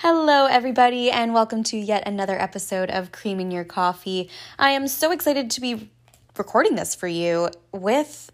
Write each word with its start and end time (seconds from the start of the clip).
Hello, 0.00 0.44
everybody, 0.44 1.10
and 1.10 1.32
welcome 1.32 1.62
to 1.64 1.76
yet 1.78 2.06
another 2.06 2.38
episode 2.38 2.90
of 2.90 3.12
Creaming 3.12 3.50
Your 3.50 3.64
Coffee. 3.64 4.28
I 4.58 4.72
am 4.72 4.88
so 4.88 5.10
excited 5.10 5.50
to 5.52 5.60
be 5.62 5.90
recording 6.36 6.74
this 6.74 6.94
for 6.94 7.08
you 7.08 7.48
with 7.72 8.30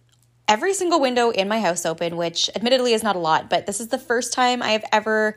every 0.49 0.75
single 0.75 1.01
window 1.01 1.31
in 1.31 1.47
my 1.47 1.61
house 1.61 1.87
open, 1.87 2.17
which 2.17 2.51
admittedly 2.57 2.95
is 2.95 3.05
not 3.05 3.15
a 3.15 3.21
lot, 3.21 3.49
but 3.49 3.67
this 3.67 3.81
is 3.81 3.89
the 3.89 3.99
first 3.99 4.33
time 4.33 4.61
I 4.61 4.71
have 4.71 4.85
ever 4.91 5.37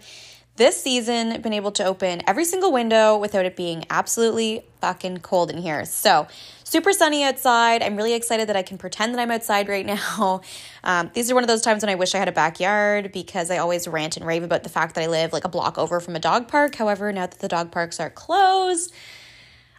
this 0.58 0.82
season 0.82 1.42
been 1.42 1.54
able 1.54 1.72
to 1.72 1.84
open 1.84 2.22
every 2.28 2.46
single 2.46 2.72
window 2.72 3.18
without 3.18 3.46
it 3.46 3.56
being 3.56 3.86
absolutely 3.90 4.64
fucking 4.80 5.18
cold 5.18 5.52
in 5.52 5.58
here. 5.58 5.84
So, 5.86 6.28
super 6.64 6.94
sunny 6.94 7.24
outside. 7.24 7.84
I'm 7.84 7.98
really 7.98 8.14
excited 8.14 8.48
that 8.50 8.56
I 8.56 8.62
can 8.62 8.78
pretend 8.78 9.14
that 9.14 9.22
I'm 9.22 9.32
outside 9.32 9.68
right 9.68 9.86
now. 9.86 10.42
Um, 10.84 11.12
these 11.14 11.30
are 11.30 11.36
one 11.36 11.44
of 11.44 11.48
those 11.48 11.62
times 11.62 11.84
when 11.84 11.90
I 11.90 11.96
wish 11.96 12.16
I 12.16 12.20
had 12.20 12.28
a 12.28 12.34
backyard 12.34 13.12
because 13.12 13.52
I 13.52 13.58
always 13.58 13.88
rant 13.88 14.16
and 14.18 14.26
rave 14.26 14.44
about 14.44 14.64
the 14.64 14.70
fact 14.70 14.96
that 14.96 15.04
I 15.04 15.08
live 15.08 15.34
like 15.34 15.44
a 15.44 15.50
block 15.50 15.78
over 15.78 16.00
from 16.00 16.16
a 16.16 16.20
dog 16.20 16.48
park. 16.48 16.76
However, 16.76 17.12
now 17.12 17.28
that 17.28 17.40
the 17.40 17.48
dog 17.48 17.72
parks 17.72 18.00
are 18.00 18.10
closed, 18.10 18.94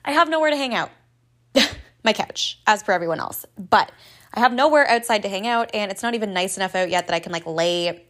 I 0.05 0.13
have 0.13 0.29
nowhere 0.29 0.51
to 0.51 0.57
hang 0.57 0.75
out. 0.75 0.91
My 2.05 2.13
couch, 2.13 2.61
as 2.67 2.83
per 2.83 2.93
everyone 2.93 3.19
else. 3.19 3.47
But 3.59 3.91
I 4.35 4.41
have 4.41 4.53
nowhere 4.53 4.89
outside 4.89 5.23
to 5.23 5.29
hang 5.29 5.47
out, 5.47 5.71
and 5.75 5.91
it's 5.91 6.03
not 6.03 6.15
even 6.15 6.35
nice 6.35 6.59
enough 6.59 6.75
out 6.75 6.91
yet 6.91 7.07
that 7.07 7.15
I 7.15 7.21
can 7.21 7.33
like 7.33 7.47
lay 7.47 8.06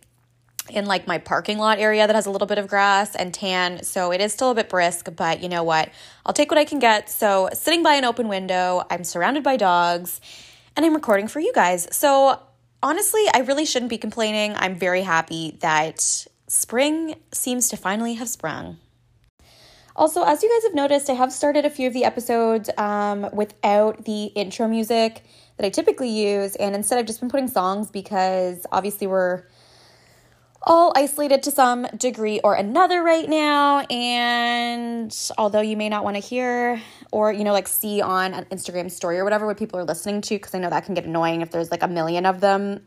in 0.71 0.87
like 0.87 1.07
my 1.07 1.19
parking 1.19 1.59
lot 1.59 1.79
area 1.79 2.07
that 2.07 2.15
has 2.15 2.27
a 2.27 2.31
little 2.31 2.47
bit 2.47 2.59
of 2.59 2.69
grass 2.69 3.15
and 3.15 3.33
tan. 3.33 3.83
So 3.83 4.13
it 4.13 4.21
is 4.21 4.33
still 4.33 4.51
a 4.51 4.55
bit 4.55 4.69
brisk, 4.69 5.09
but 5.15 5.43
you 5.43 5.49
know 5.49 5.63
what? 5.63 5.91
I'll 6.25 6.33
take 6.33 6.51
what 6.51 6.59
I 6.59 6.65
can 6.65 6.79
get. 6.79 7.09
So 7.09 7.49
sitting 7.53 7.83
by 7.83 7.95
an 7.95 8.05
open 8.05 8.29
window, 8.29 8.85
I'm 8.91 9.05
surrounded 9.05 9.43
by 9.43 9.57
dogs, 9.57 10.21
and 10.77 10.85
I'm 10.85 10.95
recording 10.95 11.29
for 11.29 11.41
you 11.41 11.53
guys. 11.53 11.89
So 11.91 12.41
honestly, 12.83 13.25
I 13.35 13.41
really 13.41 13.65
shouldn't 13.65 13.91
be 13.91 13.99
complaining. 13.99 14.55
I'm 14.57 14.77
very 14.77 15.03
happy 15.03 15.57
that 15.61 16.27
spring 16.49 17.17
seems 17.33 17.69
to 17.71 17.77
finally 17.77 18.15
have 18.15 18.29
sprung. 18.29 18.79
Also, 19.97 20.23
as 20.25 20.43
you 20.43 20.51
guys 20.51 20.65
have 20.65 20.75
noticed, 20.75 21.09
I 21.09 21.15
have 21.15 21.33
started 21.33 21.65
a 21.65 21.71
few 21.71 21.89
of 21.89 21.95
the 21.95 22.05
episodes 22.05 22.69
um, 22.77 23.31
without 23.33 24.05
the 24.05 24.25
intro 24.27 24.69
music 24.69 25.25
that 25.57 25.65
I 25.65 25.71
typically 25.71 26.11
use, 26.11 26.55
and 26.57 26.75
instead 26.75 26.99
I've 26.99 27.07
just 27.07 27.21
been 27.21 27.31
putting 27.31 27.49
songs 27.49 27.91
because 27.91 28.67
obviously 28.71 29.07
we're 29.07 29.45
all 30.67 30.93
isolated 30.97 31.45
to 31.45 31.51
some 31.53 31.87
degree 31.97 32.41
or 32.43 32.55
another 32.55 33.03
right 33.03 33.29
now. 33.29 33.81
And 33.89 35.17
although 35.39 35.61
you 35.61 35.77
may 35.77 35.89
not 35.89 36.03
want 36.03 36.17
to 36.17 36.21
hear 36.21 36.83
or, 37.13 37.33
you 37.33 37.45
know, 37.45 37.53
like 37.53 37.69
see 37.69 38.03
on 38.03 38.35
an 38.35 38.45
Instagram 38.47 38.91
story 38.91 39.19
or 39.19 39.25
whatever 39.25 39.47
what 39.47 39.59
people 39.59 39.79
are 39.79 39.85
listening 39.85 40.23
to, 40.23 40.35
because 40.35 40.55
I 40.55 40.59
know 40.59 40.71
that 40.71 40.85
can 40.85 40.95
get 40.95 41.05
annoying 41.05 41.41
if 41.41 41.53
there's 41.53 41.71
like 41.71 41.85
a 41.85 41.89
million 41.89 42.27
of 42.27 42.41
them 42.41 42.85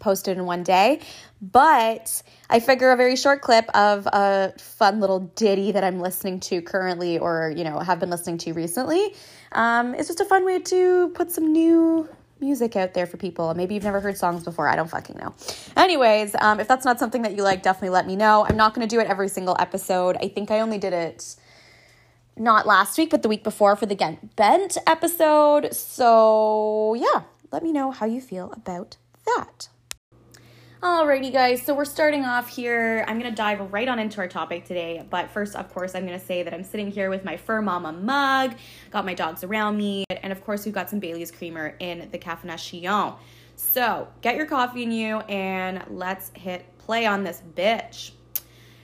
posted 0.00 0.38
in 0.38 0.46
one 0.46 0.62
day. 0.62 1.00
But 1.42 2.22
I 2.48 2.60
figure 2.60 2.92
a 2.92 2.96
very 2.96 3.16
short 3.16 3.42
clip 3.42 3.68
of 3.76 4.06
a 4.06 4.54
fun 4.58 5.00
little 5.00 5.20
ditty 5.20 5.72
that 5.72 5.84
I'm 5.84 6.00
listening 6.00 6.40
to 6.40 6.62
currently 6.62 7.18
or, 7.18 7.52
you 7.54 7.64
know, 7.64 7.78
have 7.78 8.00
been 8.00 8.10
listening 8.10 8.38
to 8.38 8.52
recently 8.54 9.14
um, 9.52 9.94
is 9.94 10.06
just 10.06 10.20
a 10.20 10.24
fun 10.24 10.46
way 10.46 10.60
to 10.60 11.10
put 11.10 11.30
some 11.30 11.52
new 11.52 12.08
music 12.42 12.76
out 12.76 12.92
there 12.92 13.06
for 13.06 13.16
people. 13.16 13.54
Maybe 13.54 13.74
you've 13.74 13.84
never 13.84 14.00
heard 14.00 14.18
songs 14.18 14.44
before. 14.44 14.68
I 14.68 14.76
don't 14.76 14.90
fucking 14.90 15.16
know. 15.16 15.34
Anyways, 15.76 16.34
um, 16.40 16.60
if 16.60 16.68
that's 16.68 16.84
not 16.84 16.98
something 16.98 17.22
that 17.22 17.36
you 17.36 17.42
like, 17.42 17.62
definitely 17.62 17.90
let 17.90 18.06
me 18.06 18.16
know. 18.16 18.44
I'm 18.46 18.56
not 18.56 18.74
going 18.74 18.86
to 18.86 18.94
do 18.94 19.00
it 19.00 19.06
every 19.06 19.28
single 19.28 19.56
episode. 19.58 20.16
I 20.20 20.28
think 20.28 20.50
I 20.50 20.60
only 20.60 20.78
did 20.78 20.92
it 20.92 21.36
not 22.36 22.66
last 22.66 22.98
week, 22.98 23.10
but 23.10 23.22
the 23.22 23.28
week 23.28 23.44
before 23.44 23.76
for 23.76 23.86
the 23.86 23.94
Get 23.94 24.36
Bent 24.36 24.76
episode. 24.86 25.74
So, 25.74 26.94
yeah, 26.94 27.22
let 27.50 27.62
me 27.62 27.72
know 27.72 27.90
how 27.90 28.06
you 28.06 28.20
feel 28.20 28.52
about 28.52 28.96
that. 29.26 29.68
Alrighty, 30.82 31.32
guys, 31.32 31.62
so 31.62 31.74
we're 31.74 31.84
starting 31.84 32.24
off 32.24 32.48
here. 32.48 33.04
I'm 33.06 33.16
gonna 33.16 33.30
dive 33.30 33.72
right 33.72 33.86
on 33.86 34.00
into 34.00 34.18
our 34.18 34.26
topic 34.26 34.64
today. 34.64 35.06
But 35.08 35.30
first, 35.30 35.54
of 35.54 35.72
course, 35.72 35.94
I'm 35.94 36.04
gonna 36.04 36.18
say 36.18 36.42
that 36.42 36.52
I'm 36.52 36.64
sitting 36.64 36.90
here 36.90 37.08
with 37.08 37.24
my 37.24 37.36
Fur 37.36 37.62
Mama 37.62 37.92
mug, 37.92 38.56
got 38.90 39.04
my 39.04 39.14
dogs 39.14 39.44
around 39.44 39.76
me, 39.76 40.04
and 40.10 40.32
of 40.32 40.44
course, 40.44 40.64
we've 40.64 40.74
got 40.74 40.90
some 40.90 40.98
Bailey's 40.98 41.30
creamer 41.30 41.76
in 41.78 42.08
the 42.10 42.18
Caffeination. 42.18 43.14
So 43.54 44.08
get 44.22 44.34
your 44.34 44.46
coffee 44.46 44.82
in 44.82 44.90
you 44.90 45.18
and 45.20 45.84
let's 45.88 46.32
hit 46.34 46.66
play 46.78 47.06
on 47.06 47.22
this 47.22 47.40
bitch. 47.54 48.10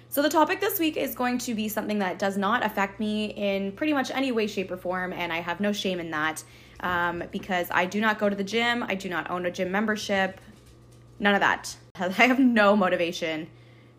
So, 0.08 0.22
the 0.22 0.30
topic 0.30 0.60
this 0.60 0.78
week 0.78 0.96
is 0.96 1.16
going 1.16 1.38
to 1.38 1.54
be 1.54 1.68
something 1.68 1.98
that 1.98 2.20
does 2.20 2.38
not 2.38 2.64
affect 2.64 3.00
me 3.00 3.26
in 3.26 3.72
pretty 3.72 3.92
much 3.92 4.12
any 4.12 4.30
way, 4.30 4.46
shape, 4.46 4.70
or 4.70 4.76
form, 4.76 5.12
and 5.12 5.32
I 5.32 5.40
have 5.40 5.58
no 5.58 5.72
shame 5.72 5.98
in 5.98 6.12
that 6.12 6.44
um, 6.78 7.24
because 7.32 7.66
I 7.72 7.86
do 7.86 8.00
not 8.00 8.20
go 8.20 8.28
to 8.28 8.36
the 8.36 8.44
gym, 8.44 8.84
I 8.84 8.94
do 8.94 9.08
not 9.08 9.28
own 9.30 9.46
a 9.46 9.50
gym 9.50 9.72
membership, 9.72 10.40
none 11.18 11.34
of 11.34 11.40
that. 11.40 11.76
I 12.18 12.26
have 12.26 12.38
no 12.38 12.76
motivation 12.76 13.48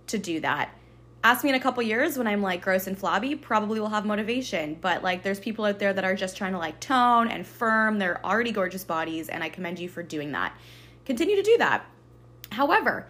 to 0.07 0.17
do 0.17 0.39
that. 0.41 0.75
Ask 1.23 1.43
me 1.43 1.49
in 1.49 1.55
a 1.55 1.59
couple 1.59 1.83
years 1.83 2.17
when 2.17 2.27
I'm 2.27 2.41
like 2.41 2.61
gross 2.61 2.87
and 2.87 2.97
flabby, 2.97 3.35
probably 3.35 3.79
will 3.79 3.89
have 3.89 4.05
motivation. 4.05 4.77
But 4.79 5.03
like, 5.03 5.21
there's 5.21 5.39
people 5.39 5.65
out 5.65 5.77
there 5.77 5.91
that 5.91 6.05
are 6.05 6.15
just 6.15 6.37
trying 6.37 6.53
to 6.53 6.57
like 6.57 6.79
tone 6.79 7.27
and 7.27 7.45
firm 7.45 7.99
their 7.99 8.25
already 8.25 8.51
gorgeous 8.51 8.85
bodies, 8.85 9.27
and 9.27 9.43
I 9.43 9.49
commend 9.49 9.79
you 9.79 9.89
for 9.89 10.01
doing 10.01 10.31
that. 10.31 10.57
Continue 11.05 11.35
to 11.35 11.43
do 11.43 11.57
that. 11.57 11.85
However, 12.51 13.09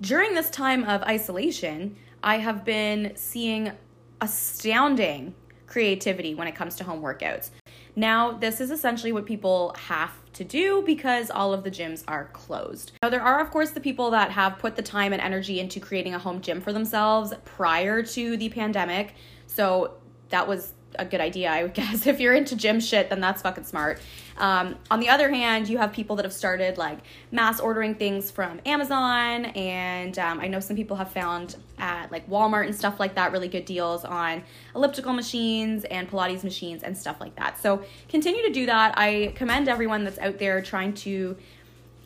during 0.00 0.34
this 0.34 0.50
time 0.50 0.84
of 0.84 1.02
isolation, 1.02 1.96
I 2.22 2.38
have 2.38 2.64
been 2.64 3.12
seeing 3.16 3.72
astounding 4.20 5.34
creativity 5.66 6.34
when 6.34 6.48
it 6.48 6.54
comes 6.54 6.76
to 6.76 6.84
home 6.84 7.02
workouts. 7.02 7.50
Now, 7.98 8.30
this 8.30 8.60
is 8.60 8.70
essentially 8.70 9.10
what 9.10 9.26
people 9.26 9.74
have 9.76 10.12
to 10.34 10.44
do 10.44 10.84
because 10.86 11.32
all 11.32 11.52
of 11.52 11.64
the 11.64 11.70
gyms 11.70 12.04
are 12.06 12.26
closed. 12.26 12.92
Now, 13.02 13.08
there 13.08 13.20
are, 13.20 13.40
of 13.40 13.50
course, 13.50 13.72
the 13.72 13.80
people 13.80 14.12
that 14.12 14.30
have 14.30 14.60
put 14.60 14.76
the 14.76 14.82
time 14.82 15.12
and 15.12 15.20
energy 15.20 15.58
into 15.58 15.80
creating 15.80 16.14
a 16.14 16.18
home 16.20 16.40
gym 16.40 16.60
for 16.60 16.72
themselves 16.72 17.34
prior 17.44 18.04
to 18.04 18.36
the 18.36 18.50
pandemic. 18.50 19.14
So 19.48 19.94
that 20.28 20.46
was 20.46 20.74
a 20.96 21.04
good 21.04 21.20
idea, 21.20 21.50
I 21.50 21.64
would 21.64 21.74
guess. 21.74 22.06
If 22.06 22.20
you're 22.20 22.34
into 22.34 22.54
gym 22.54 22.78
shit, 22.78 23.10
then 23.10 23.18
that's 23.20 23.42
fucking 23.42 23.64
smart. 23.64 24.00
Um, 24.36 24.76
on 24.92 25.00
the 25.00 25.08
other 25.08 25.28
hand, 25.28 25.68
you 25.68 25.78
have 25.78 25.92
people 25.92 26.14
that 26.16 26.24
have 26.24 26.32
started 26.32 26.78
like 26.78 27.00
mass 27.32 27.58
ordering 27.58 27.96
things 27.96 28.30
from 28.30 28.60
Amazon, 28.64 29.46
and 29.46 30.16
um, 30.20 30.38
I 30.38 30.46
know 30.46 30.60
some 30.60 30.76
people 30.76 30.98
have 30.98 31.10
found 31.10 31.56
at 31.80 32.10
like 32.12 32.28
Walmart 32.28 32.66
and 32.66 32.74
stuff 32.74 32.98
like 33.00 33.14
that 33.14 33.32
really 33.32 33.48
good 33.48 33.64
deals 33.64 34.04
on 34.04 34.42
elliptical 34.74 35.12
machines 35.12 35.84
and 35.84 36.10
Pilates 36.10 36.44
machines 36.44 36.82
and 36.82 36.96
stuff 36.96 37.20
like 37.20 37.34
that. 37.36 37.60
So 37.60 37.82
continue 38.08 38.42
to 38.42 38.52
do 38.52 38.66
that. 38.66 38.94
I 38.96 39.32
commend 39.34 39.68
everyone 39.68 40.04
that's 40.04 40.18
out 40.18 40.38
there 40.38 40.60
trying 40.62 40.94
to 40.94 41.36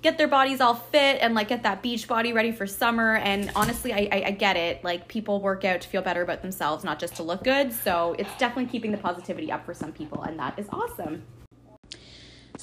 get 0.03 0.19
their 0.19 0.28
bodies 0.28 0.61
all 0.61 0.75
fit 0.75 1.19
and 1.21 1.34
like 1.34 1.49
get 1.49 1.62
that 1.62 1.81
beach 1.81 2.09
body 2.09 2.32
ready 2.32 2.53
for 2.53 2.66
summer. 2.66 3.16
And 3.16 3.50
honestly, 3.55 3.93
I, 3.93 4.09
I, 4.11 4.22
I, 4.27 4.31
get 4.32 4.56
it. 4.56 4.82
Like 4.82 5.06
people 5.06 5.41
work 5.41 5.65
out 5.65 5.81
to 5.81 5.88
feel 5.88 6.03
better 6.03 6.22
about 6.22 6.43
themselves, 6.43 6.82
not 6.84 6.99
just 6.99 7.15
to 7.16 7.22
look 7.22 7.44
good. 7.44 7.72
So 7.72 8.16
it's 8.19 8.37
definitely 8.37 8.71
keeping 8.71 8.91
the 8.91 8.99
positivity 8.99 9.50
up 9.50 9.65
for 9.65 9.75
some 9.75 9.93
people, 9.93 10.22
and 10.22 10.38
that 10.38 10.59
is 10.59 10.66
awesome. 10.71 11.22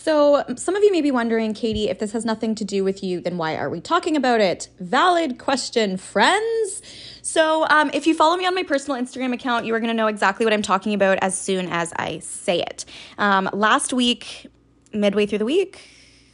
So, 0.02 0.46
some 0.56 0.78
of 0.78 0.84
you 0.84 0.94
may 0.94 1.02
be 1.02 1.12
wondering, 1.12 1.54
Katie, 1.54 1.90
if 1.90 2.00
this 2.00 2.14
has 2.14 2.24
nothing 2.24 2.56
to 2.56 2.64
do 2.64 2.86
with 2.86 3.04
you, 3.04 3.20
then 3.20 3.38
why 3.38 3.58
are 3.58 3.70
we 3.70 3.82
talking 3.82 4.16
about 4.16 4.40
it? 4.40 4.70
Valid 4.80 5.38
question, 5.38 5.98
friends. 5.98 6.82
So, 7.22 7.68
um, 7.68 7.92
if 7.94 8.08
you 8.08 8.16
follow 8.16 8.38
me 8.38 8.46
on 8.46 8.56
my 8.56 8.64
personal 8.64 8.98
Instagram 8.98 9.34
account, 9.34 9.66
you 9.66 9.76
are 9.76 9.80
going 9.82 9.90
to 9.90 9.94
know 9.94 10.08
exactly 10.08 10.46
what 10.46 10.54
I'm 10.54 10.62
talking 10.62 10.94
about 10.94 11.18
as 11.22 11.38
soon 11.38 11.68
as 11.68 11.92
I 11.98 12.20
say 12.20 12.62
it. 12.62 12.86
Um, 13.18 13.50
last 13.52 13.92
week, 13.92 14.48
midway 14.94 15.26
through 15.26 15.40
the 15.40 15.46
week, 15.46 15.82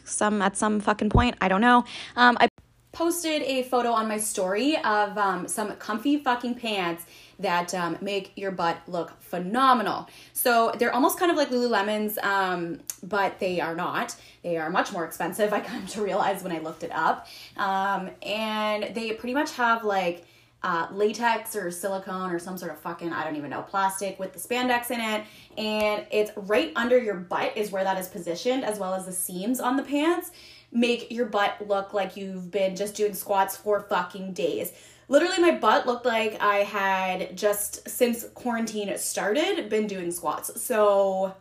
some 0.03 0.43
at 0.43 0.55
some 0.55 0.79
fucking 0.79 1.09
point, 1.09 1.35
I 1.41 1.47
don't 1.47 1.61
know. 1.61 1.85
Um, 2.15 2.37
I 2.39 2.47
posted 2.91 3.41
a 3.41 3.63
photo 3.63 3.93
on 3.93 4.07
my 4.07 4.19
story 4.19 4.77
of 4.77 5.17
um, 5.17 5.47
some 5.47 5.71
comfy 5.77 6.17
fucking 6.17 6.53
pants 6.53 7.03
that 7.39 7.73
um, 7.73 7.97
make 8.01 8.31
your 8.35 8.51
butt 8.51 8.77
look 8.87 9.21
phenomenal. 9.21 10.07
So 10.33 10.73
they're 10.77 10.93
almost 10.93 11.19
kind 11.19 11.31
of 11.31 11.37
like 11.37 11.49
Lululemon's, 11.49 12.17
um, 12.19 12.79
but 13.03 13.39
they 13.39 13.59
are 13.59 13.75
not. 13.75 14.15
They 14.43 14.57
are 14.57 14.69
much 14.69 14.91
more 14.91 15.05
expensive. 15.05 15.53
I 15.53 15.59
come 15.59 15.85
to 15.87 16.01
realize 16.01 16.43
when 16.43 16.51
I 16.51 16.59
looked 16.59 16.83
it 16.83 16.91
up, 16.91 17.27
um, 17.57 18.09
and 18.21 18.95
they 18.95 19.13
pretty 19.13 19.33
much 19.33 19.53
have 19.53 19.83
like. 19.83 20.25
Uh, 20.63 20.87
latex 20.93 21.55
or 21.55 21.69
silicone 21.69 22.31
or 22.31 22.39
some 22.39 22.57
sort 22.57 22.71
of 22.71 22.79
fucking 22.79 23.13
I 23.13 23.23
don't 23.23 23.35
even 23.35 23.51
know 23.51 23.61
plastic 23.61 24.17
with 24.19 24.33
the 24.33 24.39
spandex 24.39 24.89
in 24.89 24.99
it, 24.99 25.23
and 25.59 26.07
it's 26.09 26.31
right 26.35 26.71
under 26.75 26.97
your 26.97 27.13
butt 27.13 27.55
is 27.55 27.69
where 27.69 27.83
that 27.83 27.99
is 27.99 28.07
positioned, 28.07 28.65
as 28.65 28.79
well 28.79 28.95
as 28.95 29.05
the 29.05 29.11
seams 29.11 29.59
on 29.59 29.77
the 29.77 29.83
pants 29.83 30.31
make 30.75 31.09
your 31.09 31.25
butt 31.25 31.55
look 31.67 31.93
like 31.93 32.17
you've 32.17 32.51
been 32.51 32.75
just 32.75 32.95
doing 32.95 33.13
squats 33.13 33.55
for 33.55 33.81
fucking 33.81 34.33
days. 34.33 34.73
Literally, 35.07 35.39
my 35.39 35.51
butt 35.51 35.85
looked 35.85 36.05
like 36.05 36.41
I 36.41 36.57
had 36.57 37.37
just 37.37 37.87
since 37.87 38.25
quarantine 38.33 38.95
started 38.97 39.69
been 39.69 39.87
doing 39.87 40.11
squats. 40.11 40.61
So, 40.61 41.35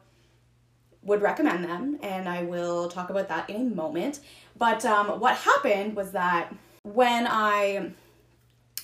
would 1.03 1.23
recommend 1.23 1.65
them, 1.65 1.99
and 2.03 2.29
I 2.29 2.43
will 2.43 2.89
talk 2.89 3.11
about 3.11 3.29
that 3.29 3.49
in 3.49 3.73
a 3.73 3.75
moment. 3.75 4.21
But 4.57 4.85
um, 4.85 5.21
what 5.21 5.37
happened 5.37 5.97
was 5.97 6.13
that 6.13 6.55
when 6.83 7.27
I 7.27 7.93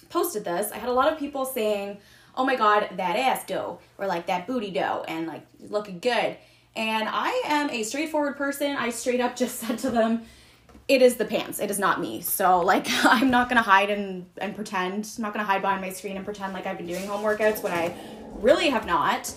posted 0.08 0.44
this, 0.44 0.72
I 0.72 0.78
had 0.78 0.88
a 0.88 0.92
lot 0.92 1.12
of 1.12 1.18
people 1.18 1.44
saying, 1.44 1.98
"Oh 2.34 2.44
my 2.44 2.56
god, 2.56 2.88
that 2.96 3.16
ass 3.16 3.44
dough," 3.46 3.78
or 3.98 4.06
like 4.06 4.26
that 4.26 4.46
booty 4.46 4.70
dough, 4.70 5.04
and 5.08 5.26
like 5.26 5.46
looking 5.60 5.98
good. 5.98 6.36
And 6.76 7.08
I 7.10 7.42
am 7.46 7.68
a 7.70 7.82
straightforward 7.82 8.36
person. 8.36 8.76
I 8.76 8.90
straight 8.90 9.20
up 9.20 9.36
just 9.36 9.58
said 9.60 9.78
to 9.80 9.90
them, 9.90 10.22
it 10.90 11.02
is 11.02 11.14
the 11.14 11.24
pants. 11.24 11.60
It 11.60 11.70
is 11.70 11.78
not 11.78 12.00
me. 12.00 12.20
So 12.20 12.60
like 12.60 12.86
I'm 13.04 13.30
not 13.30 13.48
gonna 13.48 13.62
hide 13.62 13.90
and 13.90 14.26
and 14.38 14.54
pretend. 14.56 15.08
I'm 15.16 15.22
not 15.22 15.32
gonna 15.32 15.46
hide 15.46 15.62
behind 15.62 15.80
my 15.80 15.90
screen 15.90 16.16
and 16.16 16.24
pretend 16.24 16.52
like 16.52 16.66
I've 16.66 16.76
been 16.76 16.88
doing 16.88 17.06
home 17.06 17.22
workouts 17.22 17.62
when 17.62 17.72
I 17.72 17.94
really 18.34 18.68
have 18.70 18.86
not. 18.86 19.32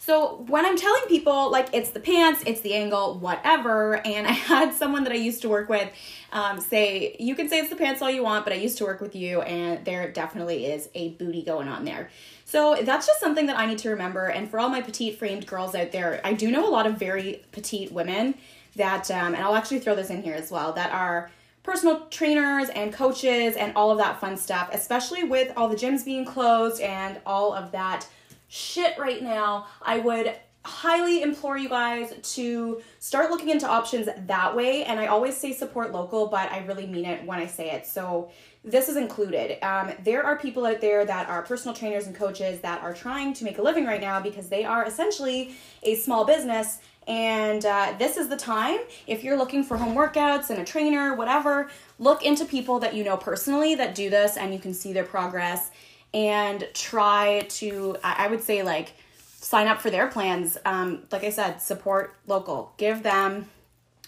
So 0.00 0.44
when 0.48 0.64
I'm 0.64 0.76
telling 0.76 1.02
people 1.08 1.50
like 1.50 1.70
it's 1.72 1.90
the 1.90 2.00
pants, 2.00 2.42
it's 2.46 2.60
the 2.60 2.74
angle, 2.74 3.18
whatever, 3.18 4.06
and 4.06 4.26
I 4.26 4.32
had 4.32 4.74
someone 4.74 5.04
that 5.04 5.12
I 5.12 5.16
used 5.16 5.40
to 5.42 5.48
work 5.48 5.70
with 5.70 5.90
um, 6.30 6.60
say, 6.60 7.16
you 7.18 7.34
can 7.34 7.48
say 7.48 7.58
it's 7.58 7.70
the 7.70 7.76
pants 7.76 8.02
all 8.02 8.10
you 8.10 8.22
want, 8.22 8.44
but 8.44 8.52
I 8.52 8.56
used 8.56 8.76
to 8.78 8.84
work 8.84 9.00
with 9.00 9.16
you, 9.16 9.40
and 9.40 9.84
there 9.86 10.12
definitely 10.12 10.66
is 10.66 10.90
a 10.94 11.10
booty 11.12 11.42
going 11.42 11.68
on 11.68 11.86
there. 11.86 12.10
So 12.44 12.78
that's 12.82 13.06
just 13.06 13.18
something 13.18 13.46
that 13.46 13.58
I 13.58 13.66
need 13.66 13.78
to 13.78 13.90
remember. 13.90 14.26
And 14.26 14.50
for 14.50 14.58
all 14.58 14.68
my 14.68 14.82
petite 14.82 15.18
framed 15.18 15.46
girls 15.46 15.74
out 15.74 15.90
there, 15.90 16.20
I 16.22 16.34
do 16.34 16.50
know 16.50 16.68
a 16.68 16.70
lot 16.70 16.86
of 16.86 16.98
very 16.98 17.44
petite 17.52 17.92
women 17.92 18.34
that, 18.76 19.10
um, 19.10 19.34
and 19.34 19.42
I'll 19.42 19.56
actually 19.56 19.80
throw 19.80 19.94
this 19.94 20.10
in 20.10 20.22
here 20.22 20.34
as 20.34 20.50
well, 20.50 20.72
that 20.74 20.92
are 20.92 21.30
personal 21.62 22.06
trainers 22.06 22.68
and 22.70 22.92
coaches 22.92 23.56
and 23.56 23.72
all 23.76 23.90
of 23.90 23.98
that 23.98 24.20
fun 24.20 24.36
stuff, 24.36 24.70
especially 24.72 25.24
with 25.24 25.52
all 25.56 25.68
the 25.68 25.76
gyms 25.76 26.04
being 26.04 26.24
closed 26.24 26.80
and 26.80 27.20
all 27.26 27.52
of 27.52 27.72
that 27.72 28.06
shit 28.48 28.98
right 28.98 29.22
now. 29.22 29.66
I 29.82 29.98
would 29.98 30.34
highly 30.64 31.22
implore 31.22 31.56
you 31.56 31.68
guys 31.68 32.12
to 32.34 32.80
start 32.98 33.30
looking 33.30 33.48
into 33.48 33.66
options 33.66 34.08
that 34.26 34.54
way. 34.54 34.84
And 34.84 35.00
I 35.00 35.06
always 35.06 35.36
say 35.36 35.52
support 35.52 35.92
local, 35.92 36.26
but 36.26 36.50
I 36.52 36.64
really 36.66 36.86
mean 36.86 37.04
it 37.04 37.24
when 37.24 37.38
I 37.38 37.46
say 37.46 37.70
it. 37.70 37.86
So 37.86 38.30
this 38.64 38.88
is 38.88 38.96
included. 38.96 39.62
Um, 39.64 39.92
there 40.04 40.24
are 40.24 40.36
people 40.36 40.66
out 40.66 40.80
there 40.80 41.04
that 41.06 41.28
are 41.28 41.42
personal 41.42 41.74
trainers 41.74 42.06
and 42.06 42.14
coaches 42.14 42.60
that 42.60 42.82
are 42.82 42.92
trying 42.92 43.32
to 43.34 43.44
make 43.44 43.58
a 43.58 43.62
living 43.62 43.86
right 43.86 44.00
now 44.00 44.20
because 44.20 44.48
they 44.48 44.64
are 44.64 44.84
essentially 44.84 45.54
a 45.82 45.94
small 45.94 46.24
business. 46.24 46.80
And 47.08 47.64
uh, 47.64 47.94
this 47.98 48.18
is 48.18 48.28
the 48.28 48.36
time, 48.36 48.78
if 49.06 49.24
you're 49.24 49.38
looking 49.38 49.64
for 49.64 49.78
home 49.78 49.96
workouts 49.96 50.50
and 50.50 50.60
a 50.60 50.64
trainer, 50.64 51.14
whatever, 51.14 51.70
look 51.98 52.22
into 52.22 52.44
people 52.44 52.78
that 52.80 52.94
you 52.94 53.02
know 53.02 53.16
personally 53.16 53.74
that 53.76 53.94
do 53.94 54.10
this 54.10 54.36
and 54.36 54.52
you 54.52 54.60
can 54.60 54.74
see 54.74 54.92
their 54.92 55.04
progress 55.04 55.70
and 56.12 56.68
try 56.74 57.46
to, 57.48 57.96
I 58.04 58.28
would 58.28 58.42
say, 58.42 58.62
like, 58.62 58.92
sign 59.40 59.68
up 59.68 59.80
for 59.80 59.88
their 59.88 60.08
plans. 60.08 60.58
Um, 60.66 61.04
like 61.10 61.24
I 61.24 61.30
said, 61.30 61.62
support 61.62 62.14
local. 62.26 62.74
Give 62.76 63.02
them 63.02 63.48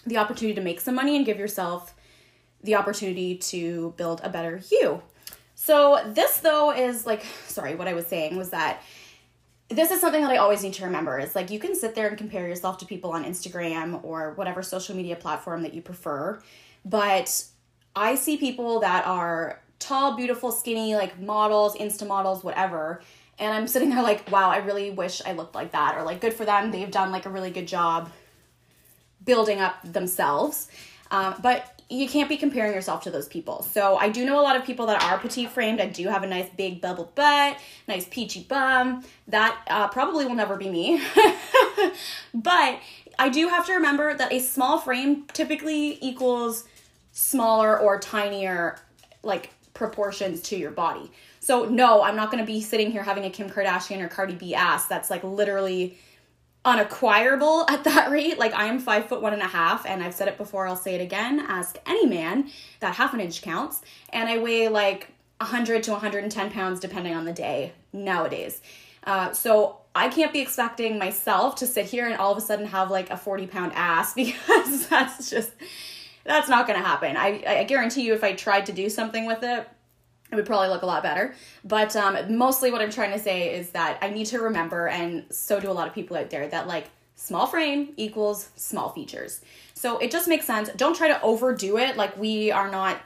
the 0.05 0.17
opportunity 0.17 0.53
to 0.53 0.61
make 0.61 0.79
some 0.79 0.93
money 0.93 1.15
and 1.15 1.25
give 1.25 1.39
yourself 1.39 1.95
the 2.63 2.75
opportunity 2.75 3.35
to 3.35 3.95
build 3.97 4.21
a 4.23 4.29
better 4.29 4.61
you. 4.71 5.01
So, 5.55 6.03
this 6.07 6.37
though 6.37 6.71
is 6.71 7.07
like, 7.07 7.25
sorry, 7.47 7.75
what 7.75 7.87
I 7.87 7.93
was 7.93 8.05
saying 8.05 8.35
was 8.35 8.51
that 8.51 8.81
this 9.71 9.91
is 9.91 10.01
something 10.01 10.21
that 10.21 10.31
I 10.31 10.37
always 10.37 10.63
need 10.63 10.73
to 10.73 10.85
remember 10.85 11.19
is 11.19 11.35
like 11.35 11.49
you 11.49 11.59
can 11.59 11.75
sit 11.75 11.95
there 11.95 12.07
and 12.07 12.17
compare 12.17 12.47
yourself 12.47 12.77
to 12.79 12.85
people 12.85 13.11
on 13.11 13.23
Instagram 13.25 14.03
or 14.03 14.33
whatever 14.33 14.61
social 14.61 14.95
media 14.95 15.15
platform 15.15 15.63
that 15.63 15.73
you 15.73 15.81
prefer, 15.81 16.41
but 16.85 17.45
I 17.95 18.15
see 18.15 18.37
people 18.37 18.79
that 18.81 19.05
are 19.05 19.61
tall, 19.79 20.15
beautiful, 20.15 20.51
skinny, 20.51 20.95
like 20.95 21.19
models, 21.19 21.75
Insta 21.75 22.07
models, 22.07 22.43
whatever, 22.43 23.01
and 23.39 23.53
I'm 23.53 23.67
sitting 23.67 23.89
there 23.89 24.03
like, 24.03 24.31
wow, 24.31 24.49
I 24.49 24.57
really 24.57 24.91
wish 24.91 25.21
I 25.25 25.31
looked 25.31 25.55
like 25.55 25.71
that 25.71 25.97
or 25.97 26.03
like 26.03 26.21
good 26.21 26.33
for 26.33 26.45
them. 26.45 26.71
They've 26.71 26.91
done 26.91 27.11
like 27.11 27.25
a 27.25 27.29
really 27.29 27.49
good 27.49 27.67
job 27.67 28.11
building 29.25 29.59
up 29.59 29.75
themselves. 29.83 30.67
Um, 31.09 31.35
but 31.41 31.80
you 31.91 32.07
can't 32.07 32.29
be 32.29 32.37
comparing 32.37 32.73
yourself 32.73 33.03
to 33.03 33.11
those 33.11 33.27
people. 33.27 33.63
So 33.63 33.97
I 33.97 34.07
do 34.07 34.25
know 34.25 34.39
a 34.39 34.43
lot 34.43 34.55
of 34.55 34.63
people 34.63 34.85
that 34.85 35.03
are 35.03 35.19
petite 35.19 35.49
framed. 35.49 35.81
I 35.81 35.87
do 35.87 36.07
have 36.07 36.23
a 36.23 36.27
nice 36.27 36.49
big 36.55 36.79
bubble 36.79 37.11
butt, 37.15 37.57
nice 37.85 38.07
peachy 38.09 38.43
bum. 38.43 39.03
That 39.27 39.61
uh, 39.67 39.89
probably 39.89 40.25
will 40.25 40.35
never 40.35 40.55
be 40.55 40.69
me. 40.69 41.01
but 42.33 42.79
I 43.19 43.27
do 43.29 43.49
have 43.49 43.65
to 43.65 43.73
remember 43.73 44.13
that 44.13 44.31
a 44.31 44.39
small 44.39 44.79
frame 44.79 45.25
typically 45.33 45.97
equals 46.01 46.63
smaller 47.11 47.77
or 47.77 47.99
tinier 47.99 48.79
like 49.21 49.49
proportions 49.73 50.41
to 50.43 50.55
your 50.55 50.71
body. 50.71 51.11
So 51.41 51.65
no, 51.65 52.03
I'm 52.03 52.15
not 52.15 52.31
going 52.31 52.41
to 52.41 52.49
be 52.49 52.61
sitting 52.61 52.89
here 52.89 53.03
having 53.03 53.25
a 53.25 53.29
Kim 53.29 53.49
Kardashian 53.49 54.01
or 54.01 54.07
Cardi 54.07 54.35
B 54.35 54.55
ass. 54.55 54.85
That's 54.87 55.09
like 55.09 55.25
literally 55.25 55.97
unacquirable 56.65 57.65
at 57.69 57.83
that 57.83 58.11
rate. 58.11 58.37
Like 58.37 58.53
I 58.53 58.65
am 58.65 58.79
five 58.79 59.07
foot 59.07 59.21
one 59.21 59.33
and 59.33 59.41
a 59.41 59.47
half, 59.47 59.85
and 59.85 60.03
I've 60.03 60.13
said 60.13 60.27
it 60.27 60.37
before, 60.37 60.67
I'll 60.67 60.75
say 60.75 60.95
it 60.95 61.01
again. 61.01 61.39
Ask 61.39 61.77
any 61.85 62.05
man 62.05 62.49
that 62.79 62.95
half 62.95 63.13
an 63.13 63.19
inch 63.19 63.41
counts, 63.41 63.81
and 64.09 64.29
I 64.29 64.37
weigh 64.37 64.67
like 64.67 65.09
100 65.37 65.83
to 65.83 65.91
110 65.91 66.51
pounds 66.51 66.79
depending 66.79 67.15
on 67.15 67.25
the 67.25 67.33
day 67.33 67.73
nowadays. 67.91 68.61
Uh, 69.03 69.33
so 69.33 69.79
I 69.95 70.09
can't 70.09 70.31
be 70.31 70.39
expecting 70.39 70.99
myself 70.99 71.55
to 71.55 71.67
sit 71.67 71.87
here 71.87 72.05
and 72.05 72.15
all 72.15 72.31
of 72.31 72.37
a 72.37 72.41
sudden 72.41 72.67
have 72.67 72.91
like 72.91 73.09
a 73.09 73.17
40 73.17 73.47
pound 73.47 73.71
ass 73.75 74.13
because 74.15 74.87
that's 74.87 75.29
just 75.29 75.51
that's 76.23 76.47
not 76.47 76.67
going 76.67 76.79
to 76.79 76.85
happen. 76.85 77.17
I, 77.17 77.43
I 77.47 77.63
guarantee 77.63 78.03
you, 78.03 78.13
if 78.13 78.23
I 78.23 78.33
tried 78.33 78.67
to 78.67 78.71
do 78.71 78.89
something 78.89 79.25
with 79.25 79.41
it, 79.41 79.67
it 80.31 80.35
would 80.35 80.45
probably 80.45 80.69
look 80.69 80.81
a 80.81 80.85
lot 80.85 81.03
better. 81.03 81.35
But 81.63 81.95
um, 81.95 82.37
mostly 82.37 82.71
what 82.71 82.81
I'm 82.81 82.91
trying 82.91 83.11
to 83.11 83.19
say 83.19 83.53
is 83.53 83.71
that 83.71 83.97
I 84.01 84.09
need 84.09 84.27
to 84.27 84.39
remember, 84.39 84.87
and 84.87 85.25
so 85.29 85.59
do 85.59 85.69
a 85.69 85.73
lot 85.73 85.87
of 85.87 85.93
people 85.93 86.17
out 86.17 86.29
there, 86.29 86.47
that 86.47 86.67
like 86.67 86.89
small 87.15 87.45
frame 87.45 87.93
equals 87.97 88.49
small 88.55 88.89
features. 88.89 89.41
So 89.73 89.97
it 89.99 90.11
just 90.11 90.27
makes 90.27 90.45
sense. 90.45 90.69
Don't 90.75 90.95
try 90.95 91.09
to 91.09 91.21
overdo 91.21 91.77
it. 91.77 91.97
Like 91.97 92.17
we 92.17 92.51
are 92.51 92.71
not 92.71 93.01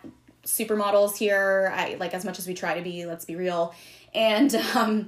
supermodels 0.45 1.17
here. 1.17 1.73
I 1.75 1.95
like 1.99 2.13
as 2.13 2.23
much 2.23 2.37
as 2.39 2.47
we 2.47 2.53
try 2.53 2.75
to 2.75 2.81
be. 2.81 3.05
Let's 3.05 3.25
be 3.25 3.35
real. 3.35 3.73
And 4.13 4.53
um, 4.75 5.07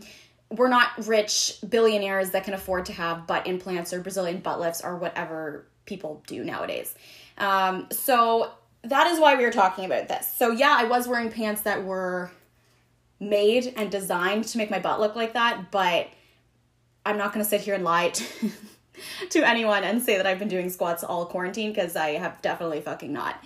we're 0.49 0.69
not 0.69 1.07
rich 1.07 1.59
billionaires 1.67 2.31
that 2.31 2.43
can 2.43 2.53
afford 2.53 2.85
to 2.87 2.93
have 2.93 3.27
butt 3.27 3.47
implants 3.47 3.93
or 3.93 4.01
Brazilian 4.01 4.39
butt 4.39 4.59
lifts 4.59 4.81
or 4.83 4.97
whatever 4.97 5.67
people 5.85 6.23
do 6.27 6.43
nowadays. 6.43 6.95
Um, 7.37 7.87
so 7.91 8.51
that 8.89 9.07
is 9.07 9.19
why 9.19 9.35
we 9.35 9.43
were 9.43 9.51
talking 9.51 9.85
about 9.85 10.07
this. 10.07 10.27
So 10.37 10.51
yeah, 10.51 10.75
I 10.77 10.85
was 10.85 11.07
wearing 11.07 11.29
pants 11.29 11.61
that 11.61 11.83
were 11.83 12.31
made 13.19 13.73
and 13.75 13.89
designed 13.89 14.45
to 14.45 14.57
make 14.57 14.69
my 14.69 14.79
butt 14.79 14.99
look 14.99 15.15
like 15.15 15.33
that, 15.33 15.71
but 15.71 16.07
I'm 17.05 17.17
not 17.17 17.33
going 17.33 17.43
to 17.43 17.49
sit 17.49 17.61
here 17.61 17.73
and 17.73 17.83
lie 17.83 18.09
to, 18.09 18.51
to, 19.29 19.47
anyone 19.47 19.83
and 19.83 20.01
say 20.01 20.17
that 20.17 20.27
I've 20.27 20.39
been 20.39 20.47
doing 20.47 20.69
squats 20.69 21.03
all 21.03 21.25
quarantine 21.25 21.71
because 21.71 21.95
I 21.95 22.11
have 22.11 22.41
definitely 22.41 22.81
fucking 22.81 23.11
not. 23.11 23.43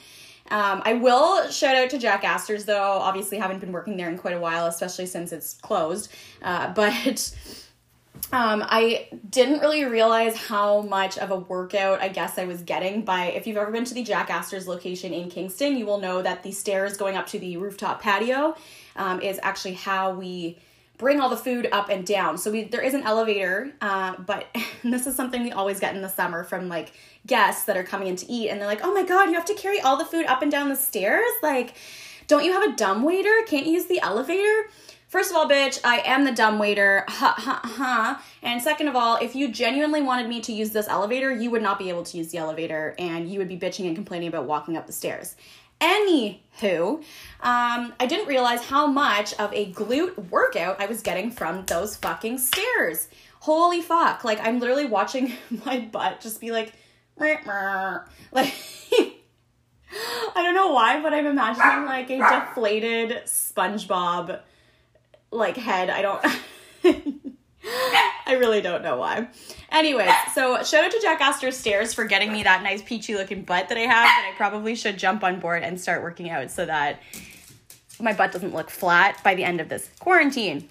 Um, 0.49 0.81
I 0.83 0.93
will 0.93 1.49
shout 1.49 1.77
out 1.77 1.89
to 1.91 1.97
Jack 1.97 2.23
Astor's 2.23 2.65
though. 2.65 2.99
Obviously, 2.99 3.37
haven't 3.37 3.59
been 3.59 3.71
working 3.71 3.95
there 3.95 4.09
in 4.09 4.17
quite 4.17 4.33
a 4.33 4.39
while, 4.39 4.65
especially 4.65 5.05
since 5.05 5.31
it's 5.31 5.53
closed. 5.53 6.11
Uh, 6.41 6.73
but 6.73 7.35
um, 8.33 8.63
I 8.67 9.07
didn't 9.29 9.59
really 9.59 9.83
realize 9.83 10.37
how 10.37 10.81
much 10.81 11.17
of 11.17 11.31
a 11.31 11.35
workout 11.35 12.01
I 12.01 12.07
guess 12.07 12.37
I 12.37 12.45
was 12.45 12.61
getting 12.61 13.03
by 13.03 13.25
if 13.25 13.45
you've 13.45 13.57
ever 13.57 13.71
been 13.71 13.85
to 13.85 13.93
the 13.93 14.03
Jack 14.03 14.29
Astor's 14.29 14.67
location 14.67 15.13
in 15.13 15.29
Kingston, 15.29 15.77
you 15.77 15.85
will 15.85 15.99
know 15.99 16.21
that 16.21 16.43
the 16.43 16.51
stairs 16.51 16.95
going 16.95 17.17
up 17.17 17.27
to 17.27 17.39
the 17.39 17.57
rooftop 17.57 18.01
patio 18.01 18.55
um, 18.95 19.21
is 19.21 19.39
actually 19.43 19.73
how 19.73 20.11
we 20.13 20.57
bring 20.97 21.19
all 21.19 21.29
the 21.29 21.37
food 21.37 21.67
up 21.71 21.89
and 21.89 22.05
down. 22.05 22.37
So 22.37 22.51
we 22.51 22.63
there 22.63 22.81
is 22.81 22.93
an 22.93 23.03
elevator, 23.03 23.73
uh, 23.81 24.15
but 24.17 24.47
this 24.83 25.07
is 25.07 25.15
something 25.15 25.43
we 25.43 25.51
always 25.51 25.79
get 25.79 25.95
in 25.95 26.01
the 26.01 26.09
summer 26.09 26.43
from 26.43 26.69
like 26.69 26.93
guests 27.25 27.65
that 27.65 27.75
are 27.75 27.83
coming 27.83 28.07
in 28.07 28.15
to 28.17 28.31
eat, 28.31 28.49
and 28.49 28.61
they're 28.61 28.67
like, 28.67 28.81
"Oh 28.83 28.93
my 28.93 29.03
god, 29.03 29.25
you 29.25 29.33
have 29.33 29.45
to 29.45 29.55
carry 29.55 29.81
all 29.81 29.97
the 29.97 30.05
food 30.05 30.25
up 30.27 30.41
and 30.41 30.51
down 30.51 30.69
the 30.69 30.75
stairs? 30.75 31.29
Like, 31.43 31.73
don't 32.27 32.45
you 32.45 32.53
have 32.53 32.71
a 32.71 32.75
dumb 32.75 33.03
waiter? 33.03 33.33
Can't 33.47 33.65
you 33.65 33.73
use 33.73 33.87
the 33.87 33.99
elevator?" 33.99 34.69
First 35.11 35.29
of 35.29 35.35
all, 35.35 35.49
bitch, 35.49 35.77
I 35.83 35.97
am 36.05 36.23
the 36.23 36.31
dumb 36.31 36.57
waiter. 36.57 37.03
Ha 37.09 37.35
ha 37.37 37.59
ha. 37.61 38.23
And 38.41 38.61
second 38.61 38.87
of 38.87 38.95
all, 38.95 39.17
if 39.17 39.35
you 39.35 39.51
genuinely 39.51 40.01
wanted 40.01 40.29
me 40.29 40.39
to 40.39 40.53
use 40.53 40.69
this 40.69 40.87
elevator, 40.87 41.29
you 41.29 41.51
would 41.51 41.61
not 41.61 41.77
be 41.77 41.89
able 41.89 42.03
to 42.03 42.17
use 42.17 42.31
the 42.31 42.37
elevator 42.37 42.95
and 42.97 43.29
you 43.29 43.37
would 43.37 43.49
be 43.49 43.59
bitching 43.59 43.87
and 43.87 43.95
complaining 43.95 44.29
about 44.29 44.45
walking 44.45 44.77
up 44.77 44.87
the 44.87 44.93
stairs. 44.93 45.35
Anywho, 45.81 47.03
um, 47.41 47.93
I 47.99 48.05
didn't 48.07 48.27
realize 48.27 48.63
how 48.63 48.87
much 48.87 49.33
of 49.33 49.53
a 49.53 49.73
glute 49.73 50.29
workout 50.29 50.79
I 50.79 50.85
was 50.85 51.01
getting 51.01 51.29
from 51.29 51.65
those 51.65 51.97
fucking 51.97 52.37
stairs. 52.37 53.09
Holy 53.41 53.81
fuck. 53.81 54.23
Like, 54.23 54.39
I'm 54.39 54.61
literally 54.61 54.85
watching 54.85 55.33
my 55.65 55.81
butt 55.91 56.21
just 56.21 56.39
be 56.39 56.51
like, 56.51 56.71
like, 57.17 58.53
I 59.03 59.11
don't 60.35 60.55
know 60.55 60.71
why, 60.71 61.01
but 61.03 61.13
I'm 61.13 61.25
imagining 61.25 61.85
like 61.85 62.09
a 62.09 62.17
deflated 62.17 63.23
SpongeBob 63.25 64.39
like 65.31 65.57
head. 65.57 65.89
I 65.89 66.01
don't 66.01 66.25
I 68.25 68.33
really 68.33 68.61
don't 68.61 68.83
know 68.83 68.97
why. 68.97 69.27
Anyways, 69.71 70.13
so 70.33 70.63
shout 70.63 70.85
out 70.85 70.91
to 70.91 70.99
Jack 71.01 71.21
Astor 71.21 71.51
Stairs 71.51 71.93
for 71.93 72.05
getting 72.05 72.31
me 72.31 72.43
that 72.43 72.63
nice 72.63 72.81
peachy 72.81 73.15
looking 73.15 73.43
butt 73.43 73.69
that 73.69 73.77
I 73.77 73.81
have 73.81 74.05
that 74.05 74.31
I 74.33 74.37
probably 74.37 74.75
should 74.75 74.97
jump 74.97 75.23
on 75.23 75.39
board 75.39 75.63
and 75.63 75.79
start 75.79 76.01
working 76.01 76.29
out 76.29 76.51
so 76.51 76.65
that 76.65 76.99
my 77.99 78.13
butt 78.13 78.31
doesn't 78.31 78.53
look 78.53 78.69
flat 78.69 79.23
by 79.23 79.35
the 79.35 79.43
end 79.43 79.61
of 79.61 79.69
this 79.69 79.89
quarantine. 79.99 80.67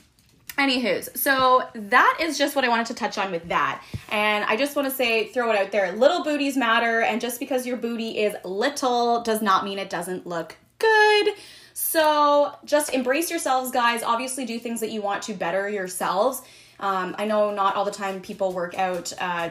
Anywho's, 0.59 1.09
so 1.19 1.63
that 1.75 2.19
is 2.21 2.37
just 2.37 2.55
what 2.57 2.65
I 2.65 2.69
wanted 2.69 2.87
to 2.87 2.95
touch 2.95 3.17
on 3.17 3.31
with 3.31 3.49
that. 3.49 3.83
And 4.11 4.45
I 4.45 4.57
just 4.57 4.77
want 4.77 4.89
to 4.89 4.95
say, 4.95 5.29
throw 5.29 5.51
it 5.51 5.57
out 5.57 5.71
there 5.71 5.93
little 5.93 6.23
booties 6.23 6.57
matter, 6.57 7.01
and 7.01 7.21
just 7.21 7.41
because 7.41 7.67
your 7.67 7.77
booty 7.77 8.19
is 8.19 8.35
little 8.45 9.23
does 9.23 9.41
not 9.41 9.65
mean 9.65 9.79
it 9.79 9.89
doesn't 9.89 10.27
look 10.27 10.57
good. 10.79 11.35
So 11.83 12.53
just 12.65 12.93
embrace 12.93 13.31
yourselves, 13.31 13.71
guys. 13.71 14.03
Obviously, 14.03 14.45
do 14.45 14.59
things 14.59 14.81
that 14.81 14.91
you 14.91 15.01
want 15.01 15.23
to 15.25 15.35
better 15.35 15.69
yourselves. 15.69 16.43
Um, 16.79 17.17
I 17.19 17.25
know 17.25 17.53
not 17.53 17.75
all 17.75 17.85
the 17.85 17.91
time 17.91 18.21
people 18.21 18.53
work 18.53 18.79
out 18.79 19.13
uh, 19.19 19.49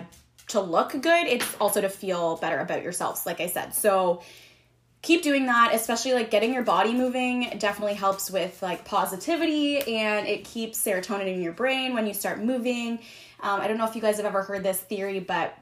to 0.50 0.62
look 0.62 0.92
good, 0.92 1.28
it's 1.28 1.56
also 1.60 1.82
to 1.82 1.90
feel 1.90 2.38
better 2.38 2.60
about 2.60 2.84
yourselves, 2.84 3.26
like 3.26 3.42
I 3.42 3.48
said. 3.48 3.74
So 3.74 4.22
keep 5.02 5.22
doing 5.22 5.48
that, 5.48 5.74
especially 5.74 6.14
like 6.14 6.30
getting 6.30 6.54
your 6.54 6.64
body 6.64 6.94
moving 6.94 7.52
definitely 7.58 7.96
helps 7.96 8.30
with 8.30 8.62
like 8.62 8.86
positivity 8.86 9.80
and 9.80 10.28
it 10.28 10.46
keeps 10.46 10.82
serotonin 10.82 11.34
in 11.34 11.42
your 11.42 11.54
brain 11.54 11.94
when 11.94 12.06
you 12.06 12.14
start 12.14 12.44
moving. 12.44 13.00
Um, 13.42 13.60
I 13.60 13.68
don't 13.68 13.78
know 13.78 13.86
if 13.86 13.96
you 13.96 14.02
guys 14.02 14.18
have 14.18 14.26
ever 14.26 14.44
heard 14.44 14.64
this 14.64 14.80
theory, 14.80 15.20
but 15.20 15.58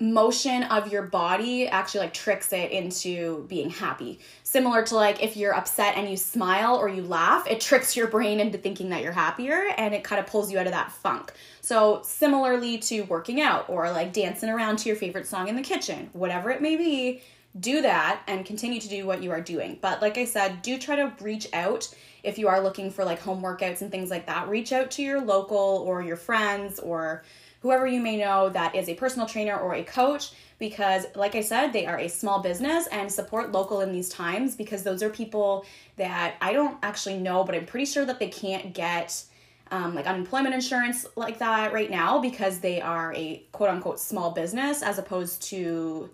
motion 0.00 0.64
of 0.64 0.90
your 0.90 1.02
body 1.02 1.68
actually 1.68 2.00
like 2.00 2.14
tricks 2.14 2.52
it 2.52 2.72
into 2.72 3.46
being 3.48 3.70
happy. 3.70 4.18
Similar 4.42 4.82
to 4.84 4.96
like 4.96 5.22
if 5.22 5.36
you're 5.36 5.54
upset 5.54 5.96
and 5.96 6.10
you 6.10 6.16
smile 6.16 6.74
or 6.74 6.88
you 6.88 7.02
laugh, 7.02 7.46
it 7.46 7.60
tricks 7.60 7.96
your 7.96 8.08
brain 8.08 8.40
into 8.40 8.58
thinking 8.58 8.88
that 8.88 9.02
you're 9.02 9.12
happier 9.12 9.66
and 9.76 9.94
it 9.94 10.02
kind 10.02 10.20
of 10.20 10.26
pulls 10.26 10.50
you 10.50 10.58
out 10.58 10.66
of 10.66 10.72
that 10.72 10.90
funk. 10.90 11.32
So, 11.60 12.02
similarly 12.04 12.78
to 12.78 13.02
working 13.02 13.40
out 13.40 13.68
or 13.68 13.90
like 13.90 14.12
dancing 14.12 14.50
around 14.50 14.78
to 14.78 14.88
your 14.88 14.96
favorite 14.96 15.28
song 15.28 15.48
in 15.48 15.56
the 15.56 15.62
kitchen, 15.62 16.10
whatever 16.12 16.50
it 16.50 16.60
may 16.60 16.76
be, 16.76 17.22
do 17.60 17.82
that 17.82 18.20
and 18.26 18.44
continue 18.44 18.80
to 18.80 18.88
do 18.88 19.06
what 19.06 19.22
you 19.22 19.30
are 19.30 19.40
doing. 19.40 19.78
But 19.80 20.02
like 20.02 20.18
I 20.18 20.24
said, 20.24 20.62
do 20.62 20.76
try 20.76 20.96
to 20.96 21.12
reach 21.20 21.46
out 21.52 21.94
if 22.24 22.36
you 22.36 22.48
are 22.48 22.60
looking 22.60 22.90
for 22.90 23.04
like 23.04 23.20
home 23.20 23.42
workouts 23.42 23.80
and 23.80 23.92
things 23.92 24.10
like 24.10 24.26
that. 24.26 24.48
Reach 24.48 24.72
out 24.72 24.90
to 24.92 25.02
your 25.02 25.20
local 25.20 25.84
or 25.86 26.02
your 26.02 26.16
friends 26.16 26.80
or 26.80 27.22
whoever 27.64 27.86
you 27.86 27.98
may 27.98 28.18
know 28.18 28.50
that 28.50 28.74
is 28.74 28.90
a 28.90 28.94
personal 28.94 29.26
trainer 29.26 29.56
or 29.56 29.74
a 29.74 29.82
coach 29.82 30.32
because 30.58 31.06
like 31.16 31.34
I 31.34 31.40
said, 31.40 31.72
they 31.72 31.86
are 31.86 31.98
a 31.98 32.08
small 32.08 32.40
business 32.40 32.86
and 32.88 33.10
support 33.10 33.52
local 33.52 33.80
in 33.80 33.90
these 33.90 34.10
times 34.10 34.54
because 34.54 34.82
those 34.82 35.02
are 35.02 35.08
people 35.08 35.64
that 35.96 36.34
I 36.42 36.52
don't 36.52 36.76
actually 36.82 37.16
know, 37.16 37.42
but 37.42 37.54
I'm 37.54 37.64
pretty 37.64 37.86
sure 37.86 38.04
that 38.04 38.18
they 38.18 38.28
can't 38.28 38.74
get 38.74 39.24
um, 39.70 39.94
like 39.94 40.04
unemployment 40.04 40.54
insurance 40.54 41.06
like 41.16 41.38
that 41.38 41.72
right 41.72 41.90
now 41.90 42.18
because 42.20 42.58
they 42.58 42.82
are 42.82 43.14
a 43.14 43.42
quote 43.52 43.70
unquote 43.70 43.98
small 43.98 44.32
business 44.32 44.82
as 44.82 44.98
opposed 44.98 45.40
to 45.44 46.10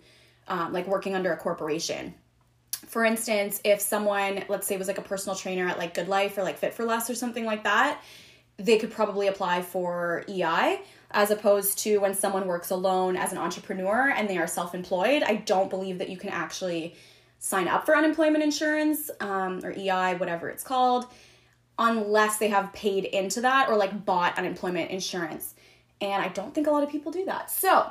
um, 0.47 0.71
like 0.71 0.87
working 0.87 1.15
under 1.15 1.33
a 1.33 1.37
corporation. 1.37 2.13
For 2.87 3.03
instance, 3.03 3.59
if 3.65 3.81
someone, 3.81 4.45
let's 4.47 4.67
say, 4.67 4.77
was 4.77 4.87
like 4.87 4.97
a 4.97 5.03
personal 5.03 5.35
trainer 5.35 5.67
at 5.67 5.77
like 5.77 5.95
Good 5.95 6.07
Life 6.07 6.37
or 6.37 6.43
like 6.43 6.57
Fit 6.57 6.73
for 6.73 6.85
Less 6.85 7.09
or 7.09 7.15
something 7.15 7.43
like 7.43 7.65
that, 7.65 8.01
they 8.65 8.77
could 8.77 8.91
probably 8.91 9.27
apply 9.27 9.61
for 9.61 10.23
EI 10.29 10.81
as 11.11 11.31
opposed 11.31 11.77
to 11.79 11.97
when 11.97 12.13
someone 12.13 12.47
works 12.47 12.69
alone 12.69 13.15
as 13.17 13.31
an 13.31 13.37
entrepreneur 13.37 14.09
and 14.09 14.29
they 14.29 14.37
are 14.37 14.47
self 14.47 14.73
employed. 14.73 15.23
I 15.23 15.35
don't 15.35 15.69
believe 15.69 15.97
that 15.97 16.09
you 16.09 16.17
can 16.17 16.29
actually 16.29 16.95
sign 17.39 17.67
up 17.67 17.85
for 17.85 17.95
unemployment 17.97 18.43
insurance 18.43 19.09
um, 19.19 19.61
or 19.63 19.71
EI, 19.71 20.15
whatever 20.15 20.47
it's 20.49 20.63
called, 20.63 21.07
unless 21.77 22.37
they 22.37 22.49
have 22.49 22.71
paid 22.73 23.05
into 23.05 23.41
that 23.41 23.67
or 23.67 23.75
like 23.75 24.05
bought 24.05 24.37
unemployment 24.37 24.91
insurance. 24.91 25.55
And 25.99 26.21
I 26.21 26.29
don't 26.29 26.53
think 26.53 26.67
a 26.67 26.71
lot 26.71 26.83
of 26.83 26.89
people 26.89 27.11
do 27.11 27.25
that. 27.25 27.51
So, 27.51 27.89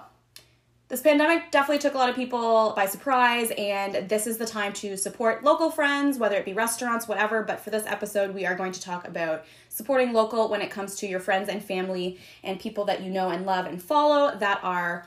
this 0.89 1.03
pandemic 1.03 1.53
definitely 1.53 1.79
took 1.79 1.95
a 1.95 1.99
lot 1.99 2.09
of 2.11 2.17
people 2.17 2.73
by 2.75 2.87
surprise, 2.87 3.53
and 3.57 4.09
this 4.09 4.27
is 4.27 4.39
the 4.39 4.47
time 4.47 4.73
to 4.73 4.97
support 4.97 5.45
local 5.45 5.71
friends, 5.71 6.19
whether 6.19 6.35
it 6.35 6.45
be 6.45 6.53
restaurants, 6.53 7.07
whatever. 7.07 7.45
But 7.45 7.61
for 7.61 7.71
this 7.71 7.87
episode, 7.87 8.35
we 8.35 8.45
are 8.45 8.57
going 8.57 8.73
to 8.73 8.81
talk 8.81 9.07
about 9.07 9.45
supporting 9.71 10.12
local 10.12 10.49
when 10.49 10.61
it 10.61 10.71
comes 10.71 10.97
to 10.97 11.07
your 11.07 11.21
friends 11.21 11.49
and 11.49 11.65
family 11.65 12.19
and 12.43 12.59
people 12.61 12.85
that 12.85 13.03
you 13.03 13.09
know 13.09 13.31
and 13.31 13.47
love 13.47 13.67
and 13.67 13.81
follow 13.81 14.37
that 14.37 14.61
are 14.62 15.07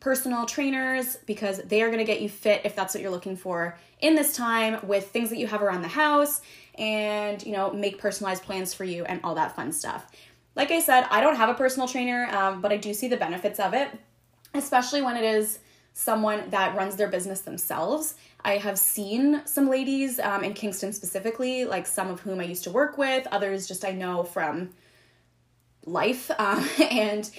personal 0.00 0.46
trainers 0.46 1.16
because 1.26 1.58
they 1.64 1.82
are 1.82 1.88
going 1.88 1.98
to 1.98 2.04
get 2.04 2.20
you 2.20 2.28
fit 2.28 2.62
if 2.64 2.74
that's 2.74 2.94
what 2.94 3.02
you're 3.02 3.10
looking 3.10 3.36
for 3.36 3.78
in 4.00 4.14
this 4.14 4.34
time 4.34 4.78
with 4.86 5.10
things 5.10 5.28
that 5.30 5.38
you 5.38 5.46
have 5.46 5.62
around 5.62 5.82
the 5.82 5.88
house 5.88 6.40
and 6.76 7.44
you 7.44 7.52
know 7.52 7.72
make 7.72 7.98
personalized 7.98 8.42
plans 8.42 8.72
for 8.72 8.84
you 8.84 9.04
and 9.04 9.20
all 9.22 9.34
that 9.34 9.54
fun 9.54 9.70
stuff. 9.70 10.10
Like 10.56 10.70
i 10.70 10.80
said 10.80 11.06
i 11.10 11.20
don't 11.20 11.36
have 11.36 11.48
a 11.48 11.54
personal 11.54 11.86
trainer 11.86 12.26
um, 12.32 12.60
but 12.60 12.72
i 12.72 12.76
do 12.76 12.94
see 12.94 13.08
the 13.08 13.16
benefits 13.16 13.60
of 13.60 13.74
it 13.74 13.88
especially 14.54 15.02
when 15.02 15.16
it 15.16 15.24
is 15.24 15.58
someone 15.94 16.50
that 16.50 16.76
runs 16.76 16.96
their 16.96 17.08
business 17.08 17.40
themselves. 17.40 18.16
I 18.44 18.58
have 18.58 18.78
seen 18.78 19.42
some 19.46 19.70
ladies 19.70 20.18
um, 20.18 20.44
in 20.44 20.52
Kingston 20.52 20.92
specifically, 20.92 21.64
like 21.64 21.86
some 21.86 22.10
of 22.10 22.20
whom 22.20 22.40
I 22.40 22.44
used 22.44 22.64
to 22.64 22.70
work 22.70 22.98
with, 22.98 23.26
others 23.28 23.66
just 23.66 23.84
I 23.84 23.92
know 23.92 24.24
from 24.24 24.70
life. 25.86 26.30
Um, 26.38 26.68
and 26.90 27.30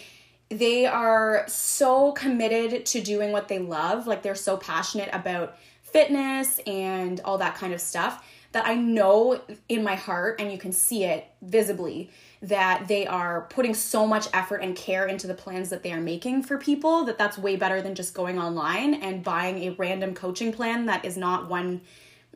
they 0.49 0.85
are 0.85 1.43
so 1.47 2.11
committed 2.13 2.85
to 2.87 3.01
doing 3.01 3.31
what 3.31 3.49
they 3.49 3.59
love. 3.59 4.07
Like 4.07 4.23
they're 4.23 4.35
so 4.35 4.57
passionate 4.57 5.09
about 5.11 5.57
fitness 5.81 6.59
and 6.65 7.19
all 7.25 7.37
that 7.39 7.55
kind 7.55 7.73
of 7.73 7.81
stuff 7.81 8.23
that 8.55 8.65
I 8.65 8.75
know 8.75 9.41
in 9.67 9.83
my 9.83 9.95
heart, 9.95 10.39
and 10.39 10.49
you 10.49 10.57
can 10.57 10.71
see 10.71 11.03
it 11.03 11.27
visibly, 11.41 12.09
that 12.41 12.87
they 12.87 13.05
are 13.05 13.47
putting 13.49 13.73
so 13.73 14.07
much 14.07 14.27
effort 14.31 14.61
and 14.61 14.77
care 14.77 15.07
into 15.07 15.27
the 15.27 15.33
plans 15.33 15.69
that 15.71 15.83
they 15.83 15.91
are 15.91 15.99
making 15.99 16.41
for 16.41 16.57
people 16.57 17.03
that 17.03 17.17
that's 17.17 17.37
way 17.37 17.57
better 17.57 17.81
than 17.81 17.95
just 17.95 18.13
going 18.13 18.39
online 18.39 18.93
and 18.93 19.25
buying 19.25 19.63
a 19.63 19.71
random 19.71 20.13
coaching 20.13 20.53
plan 20.53 20.85
that 20.85 21.03
is 21.03 21.17
not 21.17 21.49
one 21.49 21.81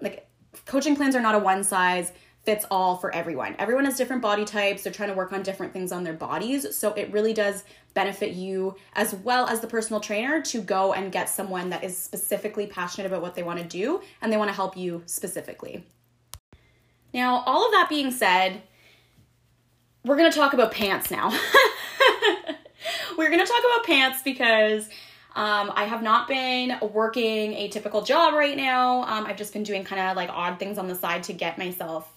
like 0.01 0.27
coaching 0.65 0.93
plans 0.93 1.15
are 1.15 1.21
not 1.21 1.35
a 1.35 1.39
one 1.39 1.63
size 1.63 2.11
fits 2.43 2.65
all 2.69 2.97
for 2.97 3.15
everyone. 3.15 3.55
Everyone 3.57 3.85
has 3.85 3.95
different 3.95 4.21
body 4.21 4.43
types. 4.43 4.83
They're 4.83 4.91
trying 4.91 5.09
to 5.09 5.15
work 5.15 5.31
on 5.31 5.41
different 5.41 5.71
things 5.71 5.93
on 5.93 6.03
their 6.03 6.13
bodies. 6.13 6.75
So 6.75 6.91
it 6.95 7.13
really 7.13 7.33
does 7.33 7.63
benefit 7.93 8.31
you 8.31 8.75
as 8.93 9.13
well 9.13 9.47
as 9.47 9.61
the 9.61 9.67
personal 9.67 10.01
trainer 10.01 10.41
to 10.41 10.61
go 10.61 10.91
and 10.91 11.13
get 11.13 11.29
someone 11.29 11.69
that 11.69 11.85
is 11.85 11.97
specifically 11.97 12.67
passionate 12.67 13.07
about 13.07 13.21
what 13.21 13.35
they 13.35 13.43
want 13.43 13.59
to 13.59 13.65
do 13.65 14.01
and 14.21 14.33
they 14.33 14.37
want 14.37 14.49
to 14.49 14.55
help 14.55 14.75
you 14.75 15.01
specifically. 15.05 15.85
Now, 17.13 17.43
all 17.45 17.65
of 17.65 17.71
that 17.71 17.87
being 17.89 18.11
said, 18.11 18.61
we're 20.05 20.17
going 20.17 20.31
to 20.31 20.37
talk 20.37 20.53
about 20.53 20.71
pants 20.71 21.11
now. 21.11 21.29
we're 23.17 23.29
going 23.29 23.45
to 23.45 23.51
talk 23.51 23.59
about 23.59 23.85
pants 23.85 24.21
because 24.23 24.87
um, 25.35 25.71
I 25.75 25.85
have 25.85 26.01
not 26.01 26.27
been 26.27 26.77
working 26.93 27.53
a 27.53 27.67
typical 27.69 28.01
job 28.01 28.33
right 28.33 28.55
now. 28.55 29.03
Um, 29.03 29.25
I've 29.25 29.37
just 29.37 29.53
been 29.53 29.63
doing 29.63 29.83
kind 29.83 30.01
of 30.01 30.15
like 30.15 30.29
odd 30.29 30.59
things 30.59 30.77
on 30.77 30.87
the 30.87 30.95
side 30.95 31.23
to 31.23 31.33
get 31.33 31.57
myself 31.57 32.11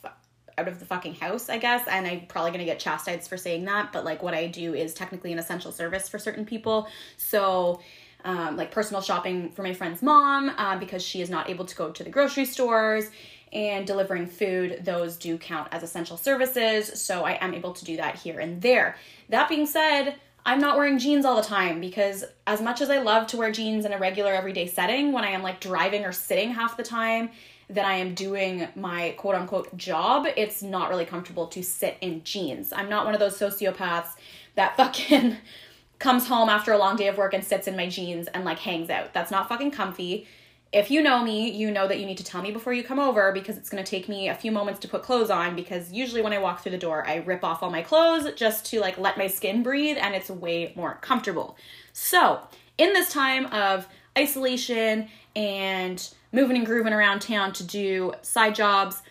out 0.59 0.69
of 0.69 0.79
the 0.79 0.85
fucking 0.85 1.15
house, 1.15 1.49
I 1.49 1.59
guess. 1.59 1.87
And 1.89 2.07
I'm 2.07 2.27
probably 2.27 2.53
gonna 2.53 2.65
get 2.65 2.79
chastised 2.79 3.29
for 3.29 3.37
saying 3.37 3.65
that, 3.65 3.93
but 3.93 4.05
like 4.05 4.23
what 4.23 4.35
I 4.35 4.47
do 4.47 4.75
is 4.75 4.95
technically 4.95 5.33
an 5.33 5.39
essential 5.39 5.73
service 5.73 6.09
for 6.09 6.19
certain 6.19 6.45
people. 6.45 6.89
So, 7.17 7.81
um, 8.25 8.57
like 8.57 8.71
personal 8.71 9.03
shopping 9.03 9.51
for 9.51 9.63
my 9.63 9.75
friend's 9.75 10.01
mom 10.01 10.51
uh, 10.51 10.79
because 10.79 11.03
she 11.03 11.21
is 11.21 11.29
not 11.29 11.51
able 11.51 11.65
to 11.65 11.75
go 11.75 11.91
to 11.91 12.05
the 12.05 12.11
grocery 12.11 12.45
stores 12.45 13.11
and 13.53 13.87
delivering 13.87 14.27
food, 14.27 14.81
those 14.85 15.17
do 15.17 15.37
count 15.37 15.69
as 15.73 15.83
essential 15.83 16.17
services. 16.17 17.01
So 17.01 17.25
I 17.25 17.33
am 17.45 17.55
able 17.55 17.73
to 17.75 17.85
do 17.85 17.97
that 17.99 18.17
here 18.17 18.41
and 18.41 18.63
there. 18.63 18.97
That 19.29 19.49
being 19.49 19.67
said, 19.67 20.17
I'm 20.45 20.61
not 20.61 20.77
wearing 20.77 20.99
jeans 20.99 21.25
all 21.25 21.37
the 21.37 21.43
time 21.43 21.81
because 21.81 22.25
as 22.47 22.61
much 22.61 22.81
as 22.81 22.91
I 22.91 22.99
love 22.99 23.27
to 23.29 23.37
wear 23.37 23.53
jeans 23.53 23.85
in 23.85 23.93
a 23.93 23.99
regular 23.99 24.33
everyday 24.33 24.67
setting, 24.67 25.13
when 25.13 25.25
I 25.25 25.31
am 25.31 25.43
like 25.43 25.61
driving 25.61 26.05
or 26.05 26.13
sitting 26.13 26.51
half 26.51 26.77
the 26.77 26.83
time 26.83 27.31
that 27.71 27.85
I 27.85 27.95
am 27.95 28.15
doing 28.15 28.69
my 28.75 29.15
quote 29.19 29.35
unquote 29.35 29.77
job, 29.77 30.27
it's 30.37 30.63
not 30.63 30.89
really 30.89 31.05
comfortable 31.05 31.47
to 31.49 31.63
sit 31.63 31.97
in 32.01 32.25
jeans. 32.25 32.73
I'm 32.73 32.89
not 32.89 33.05
one 33.05 33.15
of 33.15 33.21
those 33.21 33.39
sociopaths 33.39 34.15
that 34.57 34.77
fucking 34.77 35.37
comes 35.99 36.27
home 36.27 36.49
after 36.49 36.73
a 36.73 36.79
long 36.79 36.97
day 36.97 37.07
of 37.07 37.17
work 37.17 37.35
and 37.35 37.45
sits 37.45 37.69
in 37.69 37.77
my 37.77 37.89
jeans 37.89 38.27
and 38.29 38.45
like 38.45 38.59
hangs 38.59 38.91
out. 38.91 39.15
That's 39.15 39.31
not 39.31 39.49
fucking 39.49 39.71
comfy 39.71 40.27
if 40.73 40.91
you 40.91 41.03
know 41.03 41.23
me, 41.23 41.51
you 41.51 41.71
know 41.71 41.87
that 41.87 42.01
you 42.01 42.07
need 42.07 42.17
to 42.17 42.25
tell 42.25 42.41
me 42.41 42.51
before 42.51 42.73
you 42.73 42.83
come 42.83 42.99
over 42.99 43.31
because 43.33 43.59
it's 43.59 43.69
going 43.69 43.83
to 43.85 43.89
take 43.89 44.09
me 44.09 44.29
a 44.29 44.35
few 44.35 44.51
moments 44.51 44.81
to 44.81 44.89
put 44.89 45.03
clothes 45.03 45.29
on 45.29 45.55
because 45.55 45.93
usually 45.93 46.23
when 46.23 46.33
I 46.33 46.39
walk 46.39 46.63
through 46.63 46.73
the 46.73 46.79
door, 46.79 47.07
I 47.07 47.17
rip 47.17 47.45
off 47.45 47.63
all 47.63 47.71
my 47.71 47.83
clothes 47.83 48.33
just 48.35 48.65
to 48.67 48.81
like 48.81 48.97
let 48.97 49.19
my 49.19 49.27
skin 49.27 49.63
breathe 49.63 49.99
and 50.01 50.15
it's 50.15 50.31
way 50.31 50.73
more 50.75 50.99
comfortable. 51.03 51.59
So, 51.93 52.41
in 52.79 52.95
this 52.95 53.13
time 53.13 53.47
of 53.47 53.87
isolation 54.19 55.09
and 55.37 56.09
moving 56.33 56.57
and 56.57 56.65
grooving 56.65 56.95
around 56.95 57.21
town 57.21 57.53
to 57.53 57.65
do 57.65 58.15
side 58.23 58.55
jobs, 58.55 59.03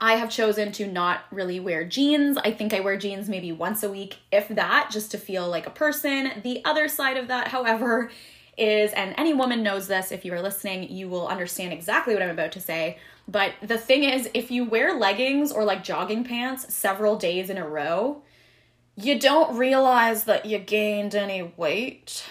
I 0.00 0.16
have 0.16 0.30
chosen 0.30 0.72
to 0.72 0.86
not 0.86 1.24
really 1.32 1.58
wear 1.58 1.84
jeans. 1.84 2.36
I 2.36 2.52
think 2.52 2.72
I 2.72 2.80
wear 2.80 2.96
jeans 2.96 3.28
maybe 3.28 3.50
once 3.50 3.82
a 3.82 3.90
week, 3.90 4.18
if 4.30 4.46
that, 4.48 4.90
just 4.92 5.10
to 5.12 5.18
feel 5.18 5.48
like 5.48 5.66
a 5.66 5.70
person. 5.70 6.30
The 6.44 6.64
other 6.64 6.86
side 6.86 7.16
of 7.16 7.28
that, 7.28 7.48
however, 7.56 8.10
is, 8.56 8.92
and 8.92 9.14
any 9.18 9.34
woman 9.34 9.62
knows 9.62 9.86
this, 9.86 10.12
if 10.12 10.24
you 10.24 10.32
are 10.32 10.40
listening, 10.40 10.90
you 10.90 11.08
will 11.08 11.28
understand 11.28 11.72
exactly 11.72 12.14
what 12.14 12.22
I'm 12.22 12.30
about 12.30 12.52
to 12.52 12.60
say. 12.60 12.98
But 13.28 13.52
the 13.60 13.78
thing 13.78 14.04
is, 14.04 14.30
if 14.34 14.50
you 14.50 14.64
wear 14.64 14.98
leggings 14.98 15.52
or 15.52 15.64
like 15.64 15.82
jogging 15.82 16.24
pants 16.24 16.72
several 16.72 17.16
days 17.16 17.50
in 17.50 17.58
a 17.58 17.66
row, 17.66 18.22
you 18.96 19.18
don't 19.18 19.56
realize 19.56 20.24
that 20.24 20.46
you 20.46 20.58
gained 20.58 21.14
any 21.14 21.52
weight. 21.56 22.24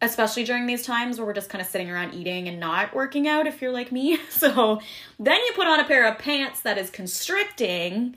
Especially 0.00 0.44
during 0.44 0.66
these 0.66 0.84
times 0.84 1.18
where 1.18 1.26
we're 1.26 1.32
just 1.32 1.50
kind 1.50 1.60
of 1.60 1.68
sitting 1.68 1.90
around 1.90 2.14
eating 2.14 2.48
and 2.48 2.60
not 2.60 2.94
working 2.94 3.26
out, 3.26 3.46
if 3.46 3.60
you're 3.60 3.72
like 3.72 3.92
me. 3.92 4.18
So 4.30 4.80
then 5.18 5.36
you 5.36 5.52
put 5.54 5.66
on 5.66 5.80
a 5.80 5.84
pair 5.84 6.08
of 6.08 6.18
pants 6.18 6.60
that 6.60 6.78
is 6.78 6.90
constricting, 6.90 8.16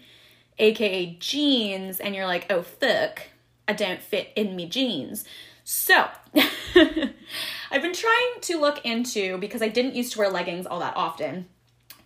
aka 0.58 1.18
jeans, 1.20 2.00
and 2.00 2.16
you're 2.16 2.28
like, 2.28 2.52
oh 2.52 2.62
fuck, 2.62 3.24
I 3.68 3.74
don't 3.74 4.02
fit 4.02 4.30
in 4.36 4.56
me 4.56 4.68
jeans. 4.68 5.26
So, 5.74 6.06
I've 6.76 7.82
been 7.82 7.94
trying 7.94 8.42
to 8.42 8.60
look 8.60 8.86
into 8.86 9.38
because 9.38 9.62
I 9.62 9.70
didn't 9.70 9.96
used 9.96 10.12
to 10.12 10.20
wear 10.20 10.30
leggings 10.30 10.66
all 10.66 10.82
that 10.82 10.98
often. 10.98 11.48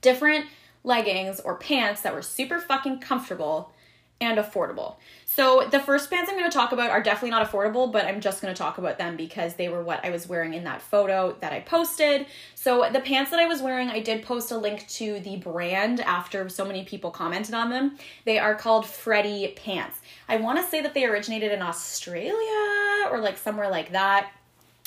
Different 0.01 0.45
leggings 0.83 1.39
or 1.39 1.55
pants 1.57 2.01
that 2.01 2.13
were 2.13 2.21
super 2.21 2.61
fucking 2.61 2.99
comfortable 2.99 3.73
and 4.21 4.37
affordable. 4.37 4.95
So 5.25 5.67
the 5.69 5.79
first 5.79 6.09
pants 6.09 6.29
I'm 6.29 6.37
going 6.37 6.49
to 6.49 6.57
talk 6.57 6.71
about 6.71 6.89
are 6.89 7.03
definitely 7.03 7.31
not 7.31 7.45
affordable, 7.45 7.91
but 7.91 8.05
I'm 8.05 8.21
just 8.21 8.41
going 8.41 8.53
to 8.53 8.57
talk 8.57 8.77
about 8.77 8.97
them 8.97 9.17
because 9.17 9.55
they 9.55 9.67
were 9.67 9.83
what 9.83 10.05
I 10.05 10.09
was 10.09 10.29
wearing 10.29 10.53
in 10.53 10.63
that 10.63 10.81
photo 10.81 11.35
that 11.41 11.51
I 11.51 11.59
posted. 11.59 12.25
So 12.53 12.89
the 12.91 13.01
pants 13.01 13.31
that 13.31 13.39
I 13.39 13.45
was 13.45 13.61
wearing, 13.61 13.89
I 13.89 13.99
did 13.99 14.23
post 14.23 14.51
a 14.51 14.57
link 14.57 14.87
to 14.89 15.19
the 15.19 15.35
brand 15.37 15.99
after 15.99 16.47
so 16.47 16.63
many 16.63 16.85
people 16.85 17.11
commented 17.11 17.53
on 17.53 17.69
them. 17.69 17.97
They 18.23 18.39
are 18.39 18.55
called 18.55 18.85
Freddy 18.85 19.53
pants. 19.57 19.99
I 20.29 20.37
want 20.37 20.59
to 20.59 20.65
say 20.65 20.81
that 20.81 20.93
they 20.93 21.05
originated 21.05 21.51
in 21.51 21.61
Australia 21.61 23.09
or 23.11 23.19
like 23.19 23.37
somewhere 23.37 23.69
like 23.69 23.91
that. 23.91 24.31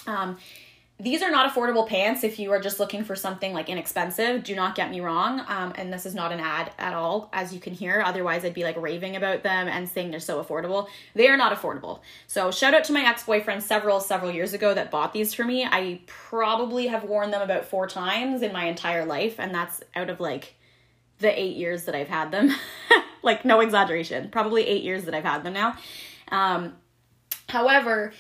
Um, 0.06 0.38
these 1.00 1.23
are 1.23 1.31
not 1.31 1.52
affordable 1.52 1.87
pants 1.87 2.25
if 2.25 2.40
you 2.40 2.50
are 2.50 2.59
just 2.59 2.81
looking 2.81 3.05
for 3.05 3.14
something 3.14 3.52
like 3.52 3.69
inexpensive. 3.69 4.43
Do 4.43 4.57
not 4.57 4.75
get 4.75 4.90
me 4.90 5.00
wrong. 5.00 5.45
Um, 5.47 5.73
and 5.76 5.93
this 5.93 6.05
is 6.05 6.14
not 6.14 6.33
an 6.33 6.40
ad 6.40 6.73
at 6.76 6.93
all, 6.93 7.28
as 7.33 7.55
you 7.55 7.61
can 7.61 7.73
hear. 7.73 8.02
Otherwise, 8.05 8.45
I'd 8.45 8.52
be 8.52 8.64
like 8.64 8.76
raving 8.76 9.14
about 9.14 9.45
them 9.45 9.69
and 9.69 9.88
saying 9.88 10.11
they're 10.11 10.19
so 10.19 10.43
affordable. 10.43 10.88
They 11.14 11.28
are 11.28 11.37
not 11.37 11.57
affordable. 11.57 12.00
So, 12.26 12.50
shout 12.50 12.75
out 12.75 12.83
to 12.85 12.93
my 12.93 13.02
ex 13.02 13.23
boyfriend 13.23 13.62
several, 13.62 14.00
several 14.00 14.33
years 14.33 14.55
ago 14.55 14.75
that 14.75 14.90
bought 14.90 15.12
these 15.12 15.33
for 15.33 15.45
me. 15.45 15.64
I 15.64 16.00
probably 16.07 16.88
have 16.88 17.05
worn 17.05 17.31
them 17.31 17.43
about 17.43 17.64
four 17.64 17.87
times 17.87 18.43
in 18.43 18.52
my 18.52 18.64
entire 18.64 19.05
life, 19.05 19.38
and 19.38 19.55
that's 19.55 19.81
out 19.95 20.11
of 20.11 20.19
like 20.19 20.57
the 21.21 21.40
eight 21.40 21.57
years 21.57 21.85
that 21.85 21.95
I've 21.95 22.09
had 22.09 22.33
them. 22.33 22.52
like, 23.23 23.45
no 23.45 23.61
exaggeration. 23.61 24.31
Probably 24.31 24.67
eight 24.67 24.83
years 24.83 25.05
that 25.05 25.14
I've 25.14 25.25
had 25.25 25.45
them 25.45 25.52
now. 25.52 25.76
Um, 26.33 26.75
however, 27.49 28.12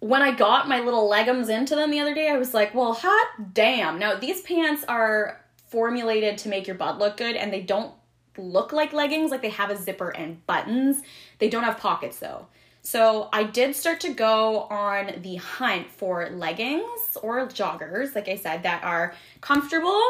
when 0.00 0.22
I 0.22 0.32
got 0.32 0.68
my 0.68 0.80
little 0.80 1.08
leggings 1.08 1.48
into 1.48 1.76
them 1.76 1.90
the 1.90 2.00
other 2.00 2.14
day, 2.14 2.30
I 2.30 2.38
was 2.38 2.54
like, 2.54 2.74
well, 2.74 2.94
hot 2.94 3.54
damn. 3.54 3.98
Now, 3.98 4.16
these 4.16 4.40
pants 4.40 4.82
are 4.88 5.40
formulated 5.68 6.38
to 6.38 6.48
make 6.48 6.66
your 6.66 6.76
butt 6.76 6.98
look 6.98 7.16
good 7.18 7.36
and 7.36 7.52
they 7.52 7.60
don't 7.60 7.92
look 8.36 8.72
like 8.72 8.92
leggings, 8.92 9.30
like 9.30 9.42
they 9.42 9.50
have 9.50 9.70
a 9.70 9.76
zipper 9.76 10.10
and 10.10 10.44
buttons. 10.46 11.02
They 11.38 11.48
don't 11.48 11.64
have 11.64 11.78
pockets 11.78 12.18
though. 12.18 12.46
So 12.82 13.28
I 13.32 13.44
did 13.44 13.76
start 13.76 14.00
to 14.00 14.14
go 14.14 14.60
on 14.62 15.20
the 15.20 15.36
hunt 15.36 15.90
for 15.90 16.30
leggings 16.30 17.16
or 17.22 17.46
joggers, 17.46 18.14
like 18.14 18.28
I 18.28 18.36
said, 18.36 18.62
that 18.62 18.82
are 18.82 19.14
comfortable, 19.42 20.00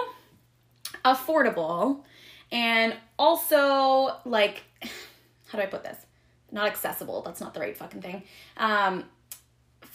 affordable, 1.04 2.04
and 2.52 2.94
also 3.18 4.16
like, 4.24 4.62
how 5.48 5.58
do 5.58 5.64
I 5.64 5.66
put 5.66 5.82
this? 5.82 5.98
Not 6.52 6.68
accessible. 6.68 7.22
That's 7.22 7.40
not 7.40 7.54
the 7.54 7.60
right 7.60 7.76
fucking 7.76 8.02
thing. 8.02 8.22
Um, 8.56 9.04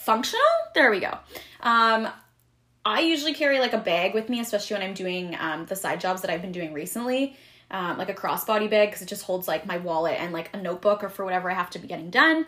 functional. 0.05 0.45
There 0.73 0.91
we 0.91 0.99
go. 0.99 1.17
Um, 1.61 2.07
I 2.85 3.01
usually 3.01 3.33
carry 3.33 3.59
like 3.59 3.73
a 3.73 3.79
bag 3.79 4.13
with 4.13 4.29
me, 4.29 4.39
especially 4.39 4.75
when 4.75 4.87
I'm 4.87 4.93
doing 4.93 5.35
um, 5.39 5.65
the 5.65 5.75
side 5.75 5.99
jobs 5.99 6.21
that 6.21 6.29
I've 6.29 6.41
been 6.41 6.51
doing 6.51 6.71
recently, 6.71 7.35
um, 7.71 7.97
like 7.97 8.09
a 8.09 8.13
crossbody 8.13 8.69
bag, 8.69 8.89
because 8.89 9.01
it 9.01 9.07
just 9.07 9.23
holds 9.23 9.47
like 9.47 9.65
my 9.65 9.77
wallet 9.77 10.17
and 10.19 10.31
like 10.31 10.55
a 10.55 10.61
notebook 10.61 11.03
or 11.03 11.09
for 11.09 11.25
whatever 11.25 11.49
I 11.49 11.55
have 11.55 11.71
to 11.71 11.79
be 11.79 11.87
getting 11.87 12.11
done. 12.11 12.45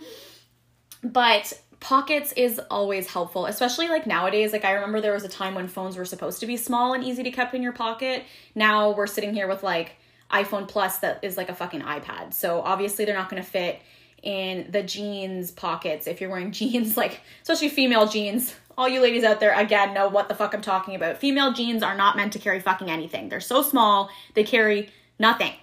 But 1.03 1.59
pockets 1.79 2.33
is 2.33 2.59
always 2.69 3.07
helpful, 3.07 3.47
especially 3.47 3.87
like 3.87 4.05
nowadays. 4.05 4.53
Like 4.53 4.65
I 4.65 4.73
remember 4.73 5.01
there 5.01 5.13
was 5.13 5.23
a 5.23 5.29
time 5.29 5.55
when 5.55 5.67
phones 5.67 5.97
were 5.97 6.05
supposed 6.05 6.39
to 6.41 6.45
be 6.45 6.57
small 6.57 6.93
and 6.93 7.03
easy 7.03 7.23
to 7.23 7.31
keep 7.31 7.53
in 7.53 7.63
your 7.63 7.73
pocket. 7.73 8.23
Now 8.53 8.91
we're 8.91 9.07
sitting 9.07 9.33
here 9.33 9.47
with 9.47 9.63
like 9.63 9.95
iPhone 10.31 10.67
Plus 10.67 10.99
that 10.99 11.23
is 11.23 11.37
like 11.37 11.49
a 11.49 11.55
fucking 11.55 11.81
iPad. 11.81 12.33
So 12.33 12.61
obviously 12.61 13.05
they're 13.05 13.15
not 13.15 13.29
going 13.29 13.41
to 13.41 13.49
fit 13.49 13.81
in 14.23 14.69
the 14.71 14.83
jeans 14.83 15.51
pockets 15.51 16.07
if 16.07 16.19
you're 16.19 16.29
wearing 16.29 16.51
jeans, 16.53 16.97
like 16.97 17.21
especially 17.41 17.69
female 17.69 18.07
jeans. 18.07 18.55
All 18.77 18.87
you 18.87 19.01
ladies 19.01 19.23
out 19.23 19.39
there, 19.39 19.57
again, 19.57 19.95
know 19.95 20.07
what 20.07 20.29
the 20.29 20.35
fuck 20.35 20.53
I'm 20.53 20.61
talking 20.61 20.93
about. 20.93 21.17
Female 21.17 21.51
jeans 21.51 21.81
are 21.81 21.97
not 21.97 22.15
meant 22.15 22.33
to 22.33 22.39
carry 22.39 22.59
fucking 22.59 22.91
anything. 22.91 23.29
They're 23.29 23.39
so 23.39 23.63
small, 23.63 24.09
they 24.35 24.43
carry 24.43 24.89
nothing. 25.17 25.53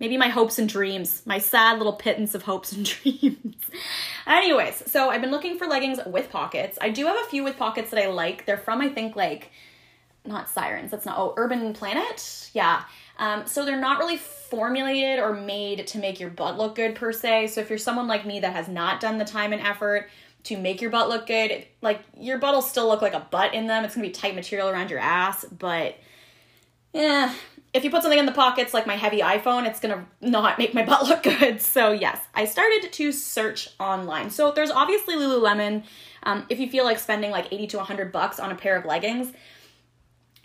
Maybe 0.00 0.16
my 0.16 0.28
hopes 0.28 0.60
and 0.60 0.68
dreams, 0.68 1.22
my 1.26 1.38
sad 1.38 1.78
little 1.78 1.94
pittance 1.94 2.34
of 2.34 2.42
hopes 2.42 2.72
and 2.72 2.84
dreams. 3.02 3.56
Anyways, 4.26 4.88
so 4.88 5.10
I've 5.10 5.20
been 5.20 5.32
looking 5.32 5.58
for 5.58 5.66
leggings 5.66 5.98
with 6.06 6.30
pockets. 6.30 6.78
I 6.80 6.90
do 6.90 7.06
have 7.06 7.16
a 7.16 7.28
few 7.28 7.42
with 7.42 7.56
pockets 7.56 7.90
that 7.90 8.02
I 8.02 8.06
like. 8.06 8.46
They're 8.46 8.56
from, 8.56 8.80
I 8.80 8.88
think, 8.88 9.16
like, 9.16 9.50
not 10.24 10.48
Sirens, 10.48 10.92
that's 10.92 11.06
not, 11.06 11.18
oh, 11.18 11.34
Urban 11.36 11.72
Planet? 11.72 12.50
Yeah. 12.52 12.84
Um, 13.18 13.46
so 13.46 13.64
they're 13.64 13.80
not 13.80 13.98
really 13.98 14.16
formulated 14.16 15.18
or 15.18 15.34
made 15.34 15.86
to 15.88 15.98
make 15.98 16.20
your 16.20 16.30
butt 16.30 16.56
look 16.56 16.74
good 16.76 16.94
per 16.94 17.12
se. 17.12 17.48
So 17.48 17.60
if 17.60 17.68
you're 17.68 17.78
someone 17.78 18.06
like 18.06 18.24
me 18.24 18.40
that 18.40 18.52
has 18.52 18.68
not 18.68 19.00
done 19.00 19.18
the 19.18 19.24
time 19.24 19.52
and 19.52 19.60
effort 19.60 20.08
to 20.44 20.56
make 20.56 20.80
your 20.80 20.90
butt 20.90 21.08
look 21.08 21.26
good, 21.26 21.66
like 21.82 22.00
your 22.16 22.38
butt 22.38 22.54
will 22.54 22.62
still 22.62 22.86
look 22.86 23.02
like 23.02 23.14
a 23.14 23.26
butt 23.30 23.54
in 23.54 23.66
them. 23.66 23.84
It's 23.84 23.94
gonna 23.94 24.06
be 24.06 24.12
tight 24.12 24.34
material 24.34 24.68
around 24.68 24.90
your 24.90 25.00
ass, 25.00 25.44
but 25.44 25.96
yeah, 26.92 27.34
if 27.74 27.84
you 27.84 27.90
put 27.90 28.02
something 28.02 28.18
in 28.18 28.26
the 28.26 28.32
pockets 28.32 28.72
like 28.72 28.86
my 28.86 28.96
heavy 28.96 29.20
iPhone, 29.20 29.66
it's 29.66 29.80
gonna 29.80 30.06
not 30.20 30.58
make 30.58 30.72
my 30.72 30.84
butt 30.86 31.08
look 31.08 31.22
good. 31.24 31.60
So 31.60 31.92
yes, 31.92 32.20
I 32.34 32.44
started 32.44 32.92
to 32.92 33.12
search 33.12 33.68
online. 33.80 34.30
So 34.30 34.52
there's 34.52 34.70
obviously 34.70 35.16
Lululemon. 35.16 35.84
Um, 36.22 36.46
if 36.48 36.58
you 36.60 36.68
feel 36.68 36.84
like 36.84 36.98
spending 36.98 37.30
like 37.30 37.52
80 37.52 37.66
to 37.68 37.76
100 37.78 38.12
bucks 38.12 38.38
on 38.38 38.52
a 38.52 38.54
pair 38.54 38.76
of 38.76 38.84
leggings, 38.84 39.32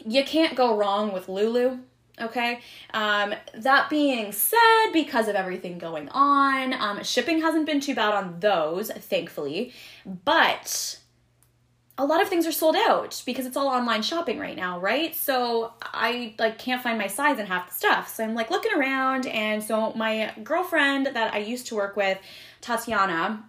you 0.06 0.24
can't 0.24 0.56
go 0.56 0.76
wrong 0.76 1.14
with 1.14 1.30
Lulu. 1.30 1.80
Okay. 2.22 2.60
Um, 2.94 3.34
that 3.56 3.90
being 3.90 4.32
said, 4.32 4.92
because 4.94 5.28
of 5.28 5.36
everything 5.36 5.80
going 5.80 6.10
on, 6.10 6.74
um, 6.74 7.04
shipping 7.04 7.42
hasn't 7.42 7.66
been 7.66 7.80
too 7.80 7.96
bad 7.96 8.14
on 8.14 8.40
those, 8.40 8.92
thankfully. 8.92 9.74
But 10.06 11.00
a 11.98 12.06
lot 12.06 12.22
of 12.22 12.30
things 12.30 12.48
are 12.48 12.52
sold 12.52 12.76
out 12.76 13.22
because 13.26 13.46
it's 13.46 13.58
all 13.58 13.68
online 13.68 14.02
shopping 14.02 14.40
right 14.40 14.56
now, 14.56 14.80
right? 14.80 15.16
So 15.16 15.74
I 15.82 16.36
like 16.40 16.58
can't 16.58 16.82
find 16.82 16.98
my 16.98 17.08
size 17.08 17.40
in 17.40 17.46
half 17.46 17.70
the 17.70 17.76
stuff. 17.76 18.14
So 18.14 18.24
I'm 18.24 18.36
like 18.36 18.52
looking 18.52 18.74
around, 18.74 19.28
and 19.28 19.64
so 19.64 19.94
my 19.94 20.34
girlfriend 20.44 21.08
that 21.08 21.34
I 21.34 21.40
used 21.40 21.68
to 21.68 21.76
work 21.76 21.96
with, 21.96 22.20
Tatiana, 22.62 23.44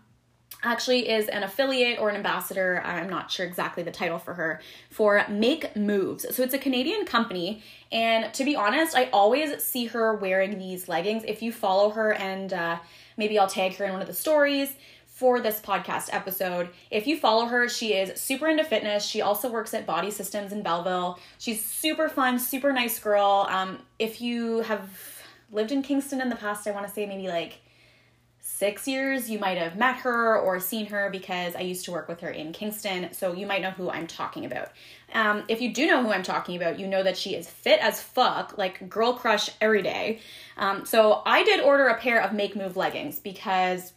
actually 0.62 1.08
is 1.08 1.28
an 1.28 1.42
affiliate 1.42 1.98
or 1.98 2.08
an 2.08 2.16
ambassador, 2.16 2.82
I'm 2.84 3.08
not 3.08 3.30
sure 3.30 3.44
exactly 3.46 3.82
the 3.82 3.90
title 3.90 4.18
for 4.18 4.34
her, 4.34 4.60
for 4.90 5.24
Make 5.28 5.76
Moves. 5.76 6.34
So 6.34 6.42
it's 6.42 6.54
a 6.54 6.58
Canadian 6.58 7.04
company. 7.04 7.62
And 7.92 8.32
to 8.34 8.44
be 8.44 8.56
honest, 8.56 8.96
I 8.96 9.10
always 9.12 9.62
see 9.62 9.86
her 9.86 10.14
wearing 10.14 10.58
these 10.58 10.88
leggings. 10.88 11.22
If 11.26 11.42
you 11.42 11.52
follow 11.52 11.90
her, 11.90 12.14
and 12.14 12.52
uh, 12.52 12.78
maybe 13.16 13.38
I'll 13.38 13.48
tag 13.48 13.76
her 13.76 13.84
in 13.84 13.92
one 13.92 14.00
of 14.00 14.06
the 14.06 14.14
stories 14.14 14.74
for 15.06 15.38
this 15.38 15.60
podcast 15.60 16.08
episode. 16.12 16.70
If 16.90 17.06
you 17.06 17.16
follow 17.16 17.46
her, 17.46 17.68
she 17.68 17.92
is 17.94 18.20
super 18.20 18.48
into 18.48 18.64
fitness. 18.64 19.04
She 19.06 19.22
also 19.22 19.48
works 19.48 19.72
at 19.72 19.86
Body 19.86 20.10
Systems 20.10 20.50
in 20.50 20.62
Belleville. 20.62 21.20
She's 21.38 21.64
super 21.64 22.08
fun, 22.08 22.38
super 22.38 22.72
nice 22.72 22.98
girl. 22.98 23.46
Um, 23.48 23.78
if 24.00 24.20
you 24.20 24.60
have 24.60 24.90
lived 25.52 25.70
in 25.70 25.82
Kingston 25.82 26.20
in 26.20 26.30
the 26.30 26.36
past, 26.36 26.66
I 26.66 26.72
want 26.72 26.88
to 26.88 26.92
say 26.92 27.06
maybe 27.06 27.28
like 27.28 27.60
six 28.56 28.86
years, 28.86 29.28
you 29.28 29.38
might 29.38 29.58
have 29.58 29.76
met 29.76 29.96
her 29.96 30.38
or 30.38 30.60
seen 30.60 30.86
her 30.86 31.10
because 31.10 31.56
I 31.56 31.60
used 31.60 31.84
to 31.86 31.92
work 31.92 32.06
with 32.06 32.20
her 32.20 32.30
in 32.30 32.52
Kingston, 32.52 33.12
so 33.12 33.32
you 33.32 33.46
might 33.46 33.62
know 33.62 33.72
who 33.72 33.90
I'm 33.90 34.06
talking 34.06 34.44
about. 34.44 34.70
Um, 35.12 35.42
if 35.48 35.60
you 35.60 35.74
do 35.74 35.88
know 35.88 36.02
who 36.02 36.12
I'm 36.12 36.22
talking 36.22 36.56
about, 36.56 36.78
you 36.78 36.86
know 36.86 37.02
that 37.02 37.16
she 37.16 37.34
is 37.34 37.50
fit 37.50 37.80
as 37.80 38.00
fuck, 38.00 38.56
like 38.56 38.88
girl 38.88 39.14
crush 39.14 39.50
every 39.60 39.82
day. 39.82 40.20
Um, 40.56 40.84
so 40.86 41.22
I 41.26 41.42
did 41.42 41.60
order 41.60 41.88
a 41.88 41.98
pair 41.98 42.22
of 42.22 42.32
Make 42.32 42.54
Move 42.54 42.76
leggings 42.76 43.18
because 43.18 43.92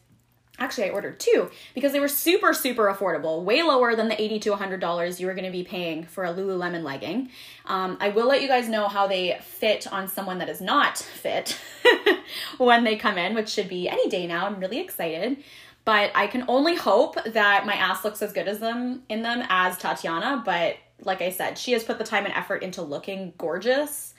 Actually, 0.60 0.86
I 0.86 0.90
ordered 0.90 1.20
two 1.20 1.52
because 1.76 1.92
they 1.92 2.00
were 2.00 2.08
super, 2.08 2.54
super 2.54 2.92
affordable, 2.92 3.44
way 3.44 3.62
lower 3.62 3.96
than 3.96 4.08
the 4.08 4.20
80 4.20 4.40
to 4.40 4.52
$100 4.52 5.20
you 5.20 5.28
were 5.28 5.34
going 5.34 5.46
to 5.46 5.52
be 5.52 5.64
paying 5.64 6.04
for 6.04 6.26
a 6.26 6.34
Lululemon 6.34 6.84
legging. 6.84 7.30
Um, 7.66 7.98
I 8.00 8.10
will 8.10 8.28
let 8.28 8.42
you 8.42 8.48
guys 8.48 8.68
know 8.68 8.88
how 8.88 9.08
they 9.08 9.38
fit 9.42 9.92
on 9.92 10.08
someone 10.08 10.40
that 10.40 10.50
is 10.50 10.60
not 10.60 10.98
fit 10.98 11.60
when 12.58 12.84
they 12.84 12.96
come 12.96 13.18
in, 13.18 13.36
which 13.36 13.50
should 13.50 13.70
be 13.70 13.88
any 13.88 14.10
day 14.10 14.26
now. 14.26 14.48
I'm 14.48 14.60
really 14.60 14.80
excited. 14.80 15.38
But 15.86 16.12
I 16.16 16.28
can 16.28 16.44
only 16.48 16.76
hope 16.76 17.24
that 17.24 17.66
my 17.66 17.74
ass 17.74 18.04
looks 18.04 18.22
as 18.22 18.34
good 18.34 18.48
as 18.48 18.60
them 18.60 19.04
in 19.08 19.22
them 19.22 19.44
as 19.48 19.78
Tatiana. 19.78 20.42
But 20.44 20.76
like 21.02 21.22
I 21.22 21.30
said, 21.30 21.58
she 21.58 21.72
has 21.74 21.84
put 21.84 21.98
the 21.98 22.04
time 22.04 22.26
and 22.26 22.34
effort 22.34 22.64
into 22.64 22.82
looking 22.82 23.34
gorgeous. 23.38 24.14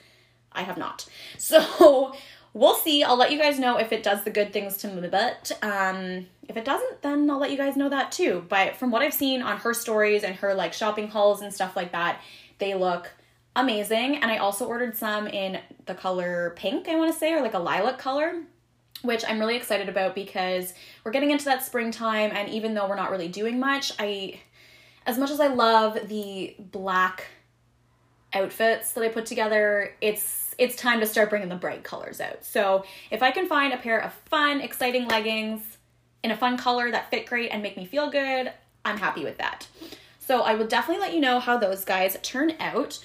I 0.52 0.62
have 0.62 0.78
not. 0.78 1.06
So 1.38 2.14
we'll 2.54 2.74
see. 2.74 3.02
I'll 3.02 3.16
let 3.16 3.32
you 3.32 3.38
guys 3.38 3.58
know 3.58 3.76
if 3.76 3.92
it 3.92 4.02
does 4.02 4.24
the 4.24 4.30
good 4.30 4.52
things 4.52 4.76
to 4.78 4.88
my 4.88 5.08
butt. 5.08 5.52
Um, 5.62 6.26
if 6.48 6.56
it 6.56 6.64
doesn't, 6.64 7.02
then 7.02 7.30
I'll 7.30 7.38
let 7.38 7.50
you 7.50 7.56
guys 7.56 7.76
know 7.76 7.88
that 7.88 8.12
too. 8.12 8.44
But 8.48 8.76
from 8.76 8.90
what 8.90 9.02
I've 9.02 9.14
seen 9.14 9.42
on 9.42 9.58
her 9.58 9.74
stories 9.74 10.24
and 10.24 10.34
her 10.36 10.54
like 10.54 10.72
shopping 10.72 11.08
hauls 11.08 11.42
and 11.42 11.52
stuff 11.52 11.76
like 11.76 11.92
that, 11.92 12.20
they 12.58 12.74
look 12.74 13.10
amazing. 13.54 14.16
And 14.16 14.30
I 14.30 14.38
also 14.38 14.66
ordered 14.66 14.96
some 14.96 15.26
in 15.26 15.60
the 15.86 15.94
color 15.94 16.54
pink, 16.56 16.88
I 16.88 16.96
want 16.96 17.12
to 17.12 17.18
say, 17.18 17.32
or 17.32 17.42
like 17.42 17.54
a 17.54 17.58
lilac 17.58 17.98
color. 17.98 18.42
Which 19.02 19.24
I'm 19.28 19.38
really 19.38 19.54
excited 19.54 19.88
about 19.88 20.16
because 20.16 20.74
we're 21.04 21.12
getting 21.12 21.30
into 21.30 21.44
that 21.44 21.64
springtime, 21.64 22.32
and 22.34 22.48
even 22.48 22.74
though 22.74 22.88
we're 22.88 22.96
not 22.96 23.12
really 23.12 23.28
doing 23.28 23.60
much, 23.60 23.92
I, 23.96 24.40
as 25.06 25.16
much 25.16 25.30
as 25.30 25.38
I 25.38 25.46
love 25.46 26.08
the 26.08 26.56
black 26.58 27.26
outfits 28.32 28.92
that 28.92 29.02
I 29.04 29.08
put 29.08 29.26
together, 29.26 29.94
it's 30.00 30.54
it's 30.58 30.74
time 30.74 30.98
to 31.00 31.06
start 31.06 31.30
bringing 31.30 31.48
the 31.48 31.54
bright 31.54 31.84
colors 31.84 32.20
out. 32.20 32.44
So 32.44 32.84
if 33.10 33.22
I 33.22 33.30
can 33.30 33.46
find 33.46 33.72
a 33.72 33.76
pair 33.76 34.00
of 34.00 34.12
fun, 34.12 34.60
exciting 34.60 35.06
leggings 35.06 35.78
in 36.24 36.32
a 36.32 36.36
fun 36.36 36.58
color 36.58 36.90
that 36.90 37.10
fit 37.10 37.26
great 37.26 37.50
and 37.50 37.62
make 37.62 37.76
me 37.76 37.86
feel 37.86 38.10
good, 38.10 38.52
I'm 38.84 38.98
happy 38.98 39.22
with 39.22 39.38
that. 39.38 39.68
So 40.18 40.42
I 40.42 40.56
will 40.56 40.66
definitely 40.66 41.00
let 41.00 41.14
you 41.14 41.20
know 41.20 41.38
how 41.38 41.56
those 41.56 41.84
guys 41.84 42.18
turn 42.22 42.54
out. 42.58 42.98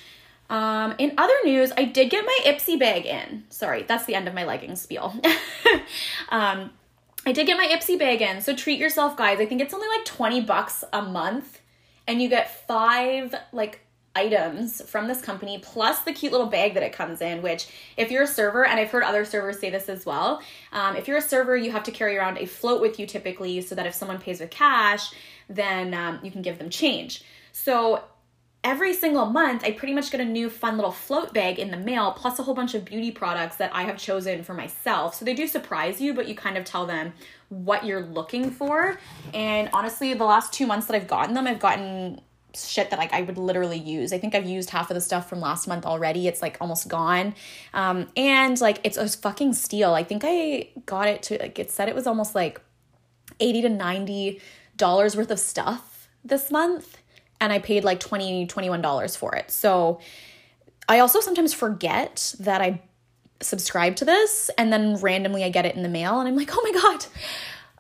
Um, 0.49 0.95
in 0.97 1.13
other 1.17 1.33
news, 1.45 1.71
I 1.77 1.85
did 1.85 2.09
get 2.09 2.25
my 2.25 2.39
Ipsy 2.43 2.77
bag 2.77 3.05
in. 3.05 3.43
Sorry, 3.49 3.83
that's 3.83 4.05
the 4.05 4.15
end 4.15 4.27
of 4.27 4.33
my 4.33 4.43
leggings 4.43 4.81
spiel. 4.81 5.13
um, 6.29 6.71
I 7.25 7.31
did 7.31 7.47
get 7.47 7.55
my 7.55 7.67
Ipsy 7.67 7.97
bag 7.97 8.21
in, 8.21 8.41
so 8.41 8.55
treat 8.55 8.79
yourself, 8.79 9.15
guys. 9.15 9.39
I 9.39 9.45
think 9.45 9.61
it's 9.61 9.73
only 9.73 9.87
like 9.87 10.05
20 10.05 10.41
bucks 10.41 10.83
a 10.91 11.01
month, 11.01 11.61
and 12.07 12.21
you 12.21 12.29
get 12.29 12.67
five 12.67 13.33
like 13.53 13.79
items 14.15 14.81
from 14.89 15.07
this 15.07 15.21
company 15.21 15.59
plus 15.63 16.01
the 16.01 16.13
cute 16.13 16.31
little 16.31 16.47
bag 16.47 16.73
that 16.75 16.83
it 16.83 16.93
comes 16.93 17.21
in 17.21 17.41
which 17.41 17.67
if 17.97 18.11
you're 18.11 18.23
a 18.23 18.27
server 18.27 18.65
and 18.65 18.79
i've 18.79 18.91
heard 18.91 19.03
other 19.03 19.25
servers 19.25 19.59
say 19.59 19.69
this 19.69 19.89
as 19.89 20.05
well 20.05 20.41
um, 20.71 20.95
if 20.95 21.07
you're 21.07 21.17
a 21.17 21.21
server 21.21 21.57
you 21.57 21.71
have 21.71 21.83
to 21.83 21.91
carry 21.91 22.17
around 22.17 22.37
a 22.37 22.45
float 22.45 22.79
with 22.79 22.99
you 22.99 23.07
typically 23.07 23.59
so 23.61 23.73
that 23.73 23.85
if 23.87 23.93
someone 23.93 24.19
pays 24.19 24.39
with 24.39 24.51
cash 24.51 25.13
then 25.49 25.93
um, 25.93 26.19
you 26.21 26.29
can 26.29 26.41
give 26.41 26.59
them 26.59 26.69
change 26.69 27.23
so 27.51 28.03
every 28.63 28.93
single 28.93 29.25
month, 29.25 29.63
I 29.63 29.71
pretty 29.71 29.93
much 29.93 30.09
get 30.09 30.21
a 30.21 30.25
new 30.25 30.49
fun 30.49 30.77
little 30.77 30.91
float 30.91 31.33
bag 31.33 31.59
in 31.59 31.69
the 31.69 31.77
mail, 31.77 32.11
plus 32.11 32.39
a 32.39 32.43
whole 32.43 32.55
bunch 32.55 32.73
of 32.73 32.85
beauty 32.85 33.11
products 33.11 33.57
that 33.57 33.71
I 33.73 33.83
have 33.83 33.97
chosen 33.97 34.43
for 34.43 34.53
myself. 34.53 35.15
So 35.15 35.25
they 35.25 35.33
do 35.33 35.47
surprise 35.47 35.99
you, 35.99 36.13
but 36.13 36.27
you 36.27 36.35
kind 36.35 36.57
of 36.57 36.63
tell 36.63 36.85
them 36.85 37.13
what 37.49 37.85
you're 37.85 38.05
looking 38.05 38.49
for. 38.49 38.97
And 39.33 39.69
honestly, 39.73 40.13
the 40.13 40.23
last 40.23 40.53
two 40.53 40.65
months 40.65 40.87
that 40.87 40.95
I've 40.95 41.07
gotten 41.07 41.33
them, 41.33 41.45
I've 41.45 41.59
gotten 41.59 42.21
shit 42.55 42.89
that 42.89 42.99
like 42.99 43.13
I 43.13 43.21
would 43.21 43.37
literally 43.37 43.77
use. 43.77 44.13
I 44.13 44.17
think 44.17 44.35
I've 44.35 44.45
used 44.45 44.69
half 44.69 44.89
of 44.89 44.95
the 44.95 45.01
stuff 45.01 45.27
from 45.27 45.39
last 45.39 45.67
month 45.67 45.85
already. 45.85 46.27
It's 46.27 46.41
like 46.41 46.57
almost 46.61 46.87
gone. 46.87 47.35
Um 47.73 48.07
and 48.15 48.59
like 48.61 48.79
it's 48.83 48.97
a 48.97 49.07
fucking 49.07 49.53
steal. 49.53 49.93
I 49.93 50.03
think 50.03 50.23
I 50.25 50.69
got 50.85 51.07
it 51.07 51.23
to 51.23 51.37
like 51.39 51.57
it 51.59 51.71
said 51.71 51.89
it 51.89 51.95
was 51.95 52.07
almost 52.07 52.35
like 52.35 52.61
80 53.39 53.63
to 53.63 53.69
90 53.69 54.41
dollars 54.77 55.15
worth 55.15 55.31
of 55.31 55.39
stuff 55.39 56.09
this 56.23 56.51
month 56.51 56.97
and 57.41 57.51
I 57.51 57.59
paid 57.59 57.83
like 57.83 57.99
20 57.99 58.47
$21 58.47 59.17
for 59.17 59.35
it. 59.35 59.51
So 59.51 59.99
I 60.87 60.99
also 60.99 61.19
sometimes 61.21 61.53
forget 61.53 62.35
that 62.39 62.61
I 62.61 62.81
subscribe 63.41 63.95
to 63.97 64.05
this 64.05 64.49
and 64.57 64.71
then 64.71 64.95
randomly 64.97 65.43
I 65.43 65.49
get 65.49 65.65
it 65.65 65.75
in 65.75 65.83
the 65.83 65.89
mail 65.89 66.19
and 66.19 66.27
I'm 66.27 66.35
like, 66.35 66.49
"Oh 66.53 66.61
my 66.63 66.71
god, 66.81 67.05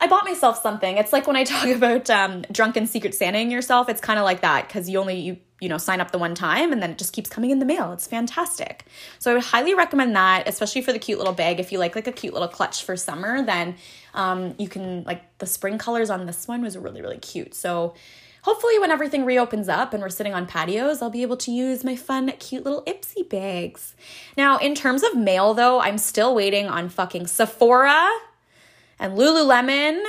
I 0.03 0.07
bought 0.07 0.25
myself 0.25 0.61
something." 0.61 0.97
It's 0.97 1.13
like 1.13 1.27
when 1.27 1.35
I 1.35 1.43
talk 1.53 1.67
about 1.67 2.09
um 2.09 2.41
drunken 2.51 2.87
secret 2.87 3.13
Santaing 3.13 3.51
yourself, 3.51 3.89
it's 3.89 4.01
kind 4.01 4.19
of 4.19 4.25
like 4.25 4.41
that 4.41 4.69
cuz 4.69 4.89
you 4.89 4.99
only 4.99 5.19
you 5.19 5.37
you 5.63 5.69
know, 5.69 5.77
sign 5.77 6.01
up 6.01 6.11
the 6.11 6.17
one 6.17 6.35
time 6.35 6.73
and 6.73 6.83
then 6.83 6.91
it 6.91 6.97
just 6.97 7.13
keeps 7.13 7.29
coming 7.29 7.49
in 7.49 7.59
the 7.59 7.65
mail. 7.65 7.93
It's 7.93 8.05
fantastic. 8.05 8.83
So 9.17 9.31
I 9.31 9.35
would 9.35 9.43
highly 9.43 9.73
recommend 9.73 10.13
that, 10.13 10.45
especially 10.45 10.81
for 10.81 10.91
the 10.91 10.99
cute 10.99 11.19
little 11.19 11.33
bag. 11.33 11.61
If 11.61 11.71
you 11.71 11.79
like 11.79 11.95
like 11.95 12.05
a 12.05 12.11
cute 12.11 12.33
little 12.33 12.49
clutch 12.49 12.83
for 12.83 12.97
summer, 12.97 13.41
then 13.41 13.75
um, 14.13 14.55
you 14.57 14.67
can 14.67 15.03
like 15.03 15.21
the 15.37 15.45
spring 15.45 15.77
colors 15.77 16.09
on 16.09 16.25
this 16.25 16.49
one 16.49 16.61
was 16.61 16.77
really 16.77 17.01
really 17.01 17.17
cute. 17.17 17.55
So 17.55 17.93
hopefully 18.41 18.77
when 18.77 18.91
everything 18.91 19.23
reopens 19.23 19.69
up 19.69 19.93
and 19.93 20.03
we're 20.03 20.09
sitting 20.09 20.33
on 20.33 20.45
patios, 20.45 21.01
I'll 21.01 21.09
be 21.09 21.21
able 21.21 21.37
to 21.37 21.51
use 21.51 21.85
my 21.85 21.95
fun, 21.95 22.29
cute 22.39 22.65
little 22.65 22.83
Ipsy 22.83 23.27
bags. 23.29 23.95
Now, 24.35 24.57
in 24.57 24.75
terms 24.75 25.01
of 25.01 25.15
mail 25.15 25.53
though, 25.53 25.79
I'm 25.79 25.97
still 25.97 26.35
waiting 26.35 26.67
on 26.67 26.89
fucking 26.89 27.27
Sephora 27.27 28.05
and 28.99 29.17
Lululemon. 29.17 30.03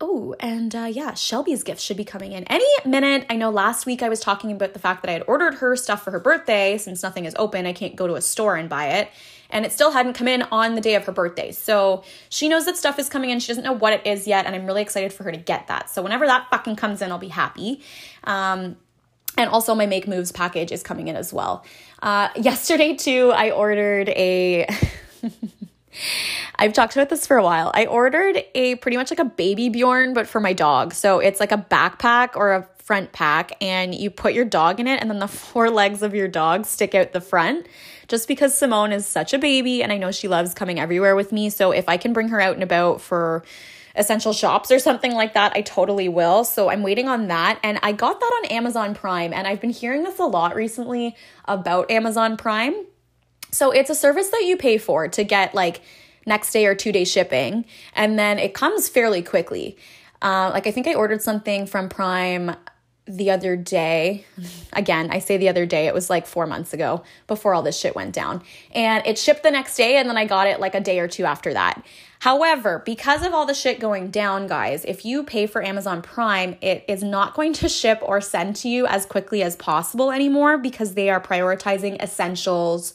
Oh, 0.00 0.34
and 0.38 0.74
uh, 0.76 0.84
yeah, 0.84 1.14
Shelby's 1.14 1.64
gift 1.64 1.80
should 1.80 1.96
be 1.96 2.04
coming 2.04 2.32
in 2.32 2.44
any 2.44 2.64
minute. 2.84 3.26
I 3.28 3.36
know 3.36 3.50
last 3.50 3.84
week 3.84 4.02
I 4.02 4.08
was 4.08 4.20
talking 4.20 4.52
about 4.52 4.72
the 4.72 4.78
fact 4.78 5.02
that 5.02 5.10
I 5.10 5.14
had 5.14 5.24
ordered 5.26 5.54
her 5.54 5.74
stuff 5.74 6.04
for 6.04 6.12
her 6.12 6.20
birthday. 6.20 6.78
Since 6.78 7.02
nothing 7.02 7.24
is 7.24 7.34
open, 7.36 7.66
I 7.66 7.72
can't 7.72 7.96
go 7.96 8.06
to 8.06 8.14
a 8.14 8.22
store 8.22 8.54
and 8.54 8.68
buy 8.68 8.88
it 8.90 9.10
and 9.50 9.64
it 9.64 9.72
still 9.72 9.92
hadn't 9.92 10.14
come 10.14 10.28
in 10.28 10.42
on 10.42 10.74
the 10.74 10.80
day 10.80 10.94
of 10.94 11.04
her 11.06 11.12
birthday. 11.12 11.52
So 11.52 12.02
she 12.28 12.48
knows 12.48 12.66
that 12.66 12.76
stuff 12.76 12.98
is 12.98 13.08
coming 13.08 13.30
in. 13.30 13.40
She 13.40 13.48
doesn't 13.48 13.64
know 13.64 13.72
what 13.72 13.92
it 13.92 14.06
is 14.06 14.26
yet, 14.26 14.46
and 14.46 14.54
I'm 14.54 14.66
really 14.66 14.82
excited 14.82 15.12
for 15.12 15.24
her 15.24 15.32
to 15.32 15.38
get 15.38 15.66
that. 15.68 15.90
So 15.90 16.02
whenever 16.02 16.26
that 16.26 16.48
fucking 16.50 16.76
comes 16.76 17.02
in, 17.02 17.10
I'll 17.10 17.18
be 17.18 17.28
happy. 17.28 17.82
Um, 18.24 18.76
and 19.36 19.48
also, 19.50 19.74
my 19.74 19.86
Make 19.86 20.08
Moves 20.08 20.32
package 20.32 20.72
is 20.72 20.82
coming 20.82 21.08
in 21.08 21.16
as 21.16 21.32
well. 21.32 21.64
Uh, 22.02 22.28
yesterday, 22.36 22.94
too, 22.94 23.32
I 23.34 23.50
ordered 23.50 24.08
a. 24.10 24.66
I've 26.56 26.72
talked 26.72 26.94
about 26.94 27.08
this 27.08 27.26
for 27.26 27.36
a 27.36 27.42
while. 27.42 27.70
I 27.74 27.86
ordered 27.86 28.42
a 28.54 28.76
pretty 28.76 28.96
much 28.96 29.10
like 29.10 29.18
a 29.18 29.24
baby 29.24 29.68
Bjorn, 29.68 30.14
but 30.14 30.26
for 30.26 30.40
my 30.40 30.52
dog. 30.52 30.94
So 30.94 31.18
it's 31.20 31.40
like 31.40 31.52
a 31.52 31.58
backpack 31.58 32.36
or 32.36 32.52
a 32.52 32.68
front 32.78 33.12
pack, 33.12 33.52
and 33.60 33.94
you 33.94 34.10
put 34.10 34.32
your 34.32 34.44
dog 34.44 34.80
in 34.80 34.86
it, 34.86 35.00
and 35.00 35.10
then 35.10 35.18
the 35.18 35.28
four 35.28 35.70
legs 35.70 36.02
of 36.02 36.14
your 36.14 36.28
dog 36.28 36.66
stick 36.66 36.94
out 36.94 37.12
the 37.12 37.20
front 37.20 37.66
just 38.08 38.26
because 38.26 38.54
Simone 38.54 38.90
is 38.90 39.06
such 39.06 39.32
a 39.32 39.38
baby 39.38 39.82
and 39.82 39.92
I 39.92 39.98
know 39.98 40.10
she 40.10 40.28
loves 40.28 40.54
coming 40.54 40.80
everywhere 40.80 41.14
with 41.14 41.30
me. 41.30 41.50
So 41.50 41.70
if 41.70 41.88
I 41.88 41.98
can 41.98 42.12
bring 42.12 42.28
her 42.28 42.40
out 42.40 42.54
and 42.54 42.62
about 42.62 43.00
for 43.00 43.44
essential 43.94 44.32
shops 44.32 44.70
or 44.70 44.78
something 44.78 45.12
like 45.12 45.34
that, 45.34 45.52
I 45.54 45.60
totally 45.60 46.08
will. 46.08 46.44
So 46.44 46.70
I'm 46.70 46.82
waiting 46.82 47.08
on 47.08 47.28
that. 47.28 47.60
And 47.62 47.78
I 47.82 47.92
got 47.92 48.18
that 48.18 48.40
on 48.42 48.50
Amazon 48.50 48.94
Prime. 48.94 49.32
And 49.32 49.46
I've 49.46 49.60
been 49.60 49.70
hearing 49.70 50.04
this 50.04 50.18
a 50.18 50.24
lot 50.24 50.54
recently 50.54 51.16
about 51.44 51.90
Amazon 51.90 52.36
Prime. 52.36 52.86
So 53.50 53.70
it's 53.70 53.90
a 53.90 53.94
service 53.94 54.28
that 54.30 54.44
you 54.44 54.56
pay 54.56 54.78
for 54.78 55.08
to 55.08 55.24
get 55.24 55.54
like 55.54 55.80
next 56.26 56.52
day 56.52 56.66
or 56.66 56.74
two 56.74 56.92
day 56.92 57.04
shipping. 57.04 57.64
And 57.94 58.18
then 58.18 58.38
it 58.38 58.54
comes 58.54 58.88
fairly 58.88 59.22
quickly. 59.22 59.76
Uh, 60.20 60.50
like 60.52 60.66
I 60.66 60.70
think 60.70 60.86
I 60.86 60.94
ordered 60.94 61.22
something 61.22 61.66
from 61.66 61.88
Prime 61.88 62.54
the 63.08 63.30
other 63.30 63.56
day. 63.56 64.24
Again, 64.72 65.10
I 65.10 65.18
say 65.18 65.38
the 65.38 65.48
other 65.48 65.64
day, 65.64 65.86
it 65.86 65.94
was 65.94 66.10
like 66.10 66.26
four 66.26 66.46
months 66.46 66.74
ago 66.74 67.02
before 67.26 67.54
all 67.54 67.62
this 67.62 67.78
shit 67.78 67.96
went 67.96 68.14
down. 68.14 68.42
And 68.72 69.04
it 69.06 69.18
shipped 69.18 69.42
the 69.42 69.50
next 69.50 69.76
day, 69.76 69.96
and 69.96 70.08
then 70.08 70.18
I 70.18 70.26
got 70.26 70.46
it 70.46 70.60
like 70.60 70.74
a 70.74 70.80
day 70.80 70.98
or 71.00 71.08
two 71.08 71.24
after 71.24 71.54
that. 71.54 71.82
However, 72.20 72.82
because 72.84 73.24
of 73.24 73.32
all 73.32 73.46
the 73.46 73.54
shit 73.54 73.80
going 73.80 74.10
down, 74.10 74.46
guys, 74.46 74.84
if 74.84 75.04
you 75.04 75.22
pay 75.22 75.46
for 75.46 75.62
Amazon 75.62 76.02
Prime, 76.02 76.56
it 76.60 76.84
is 76.88 77.02
not 77.02 77.34
going 77.34 77.52
to 77.54 77.68
ship 77.68 78.00
or 78.02 78.20
send 78.20 78.56
to 78.56 78.68
you 78.68 78.86
as 78.86 79.06
quickly 79.06 79.42
as 79.42 79.56
possible 79.56 80.10
anymore 80.10 80.58
because 80.58 80.94
they 80.94 81.08
are 81.10 81.20
prioritizing 81.20 82.00
essentials 82.02 82.92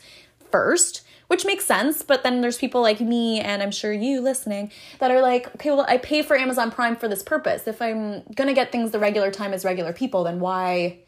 first 0.53 1.03
which 1.27 1.45
makes 1.45 1.65
sense. 1.65 2.03
But 2.03 2.21
then 2.21 2.41
there's 2.41 2.57
people 2.57 2.81
like 2.81 3.01
me, 3.01 3.39
and 3.39 3.63
I'm 3.63 3.71
sure 3.71 3.91
you 3.91 4.21
listening, 4.21 4.71
that 4.99 5.09
are 5.09 5.19
like, 5.21 5.47
okay, 5.55 5.71
well, 5.71 5.85
I 5.87 5.97
pay 5.97 6.21
for 6.21 6.37
Amazon 6.37 6.69
Prime 6.69 6.95
for 6.95 7.07
this 7.07 7.23
purpose. 7.23 7.67
If 7.67 7.81
I'm 7.81 8.21
gonna 8.35 8.53
get 8.53 8.71
things 8.71 8.91
the 8.91 8.99
regular 8.99 9.31
time 9.31 9.51
as 9.51 9.65
regular 9.65 9.93
people, 9.93 10.23
then 10.23 10.39
why 10.39 10.99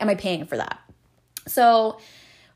am 0.00 0.08
I 0.08 0.14
paying 0.14 0.46
for 0.46 0.56
that? 0.56 0.78
So, 1.46 1.98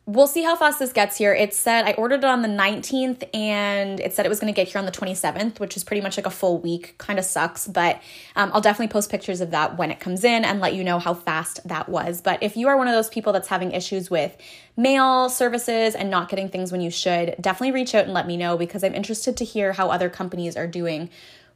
we'll 0.09 0.27
see 0.27 0.43
how 0.43 0.57
fast 0.57 0.79
this 0.79 0.91
gets 0.91 1.19
here. 1.19 1.35
It 1.35 1.53
said 1.53 1.85
I 1.85 1.93
ordered 1.93 2.21
it 2.21 2.25
on 2.25 2.41
the 2.41 2.49
19th 2.49 3.29
and 3.35 4.01
it 4.01 4.15
said 4.15 4.25
it 4.25 4.31
was 4.31 4.41
going 4.41 4.53
to 4.53 4.57
get 4.57 4.69
here 4.69 4.79
on 4.79 4.87
the 4.87 4.91
27th, 4.91 5.61
which 5.61 5.77
is 5.77 5.85
pretty 5.85 6.01
much 6.01 6.17
like 6.17 6.25
a 6.25 6.31
full 6.31 6.59
week. 6.59 6.97
Kind 6.97 7.19
of 7.19 7.27
sucks, 7.27 7.69
but 7.69 8.01
um, 8.35 8.51
I'll 8.55 8.63
definitely 8.63 8.91
post 8.91 9.11
pictures 9.11 9.43
of 9.43 9.51
that 9.51 9.77
when 9.77 9.91
it 9.91 10.01
comes 10.01 10.25
in 10.25 10.47
and 10.47 10.61
let 10.61 10.73
you 10.73 10.83
know 10.83 10.99
how 10.99 11.13
fast 11.13 11.61
that 11.69 11.91
was. 11.91 12.23
But 12.23 12.43
if 12.43 12.57
you 12.57 12.69
are 12.69 12.77
one 12.79 12.89
of 12.89 12.95
those 12.95 13.11
people 13.11 13.35
that's 13.35 13.49
having 13.49 13.73
issues 13.73 14.11
with 14.11 14.35
mail 14.79 15.29
services 15.29 15.95
and 15.95 16.09
not 16.11 16.31
getting 16.31 16.49
things 16.49 16.73
when 16.73 16.81
you 16.81 16.91
should, 16.91 17.35
definitely 17.39 17.73
reach 17.73 17.95
out 17.95 18.05
and 18.05 18.15
let 18.15 18.27
me 18.27 18.39
know 18.39 18.57
because 18.57 18.83
I'm 18.83 18.95
interested 18.95 19.37
to 19.37 19.45
hear 19.45 19.75
how 19.75 19.91
other 19.91 20.09
companies 20.09 20.57
are 20.57 20.67
doing 20.67 21.11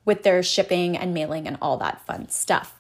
with 0.05 0.25
their 0.25 0.43
shipping 0.43 0.95
and 0.95 1.15
mailing 1.15 1.47
and 1.47 1.57
all 1.62 1.79
that 1.79 2.05
fun 2.07 2.29
stuff. 2.29 2.75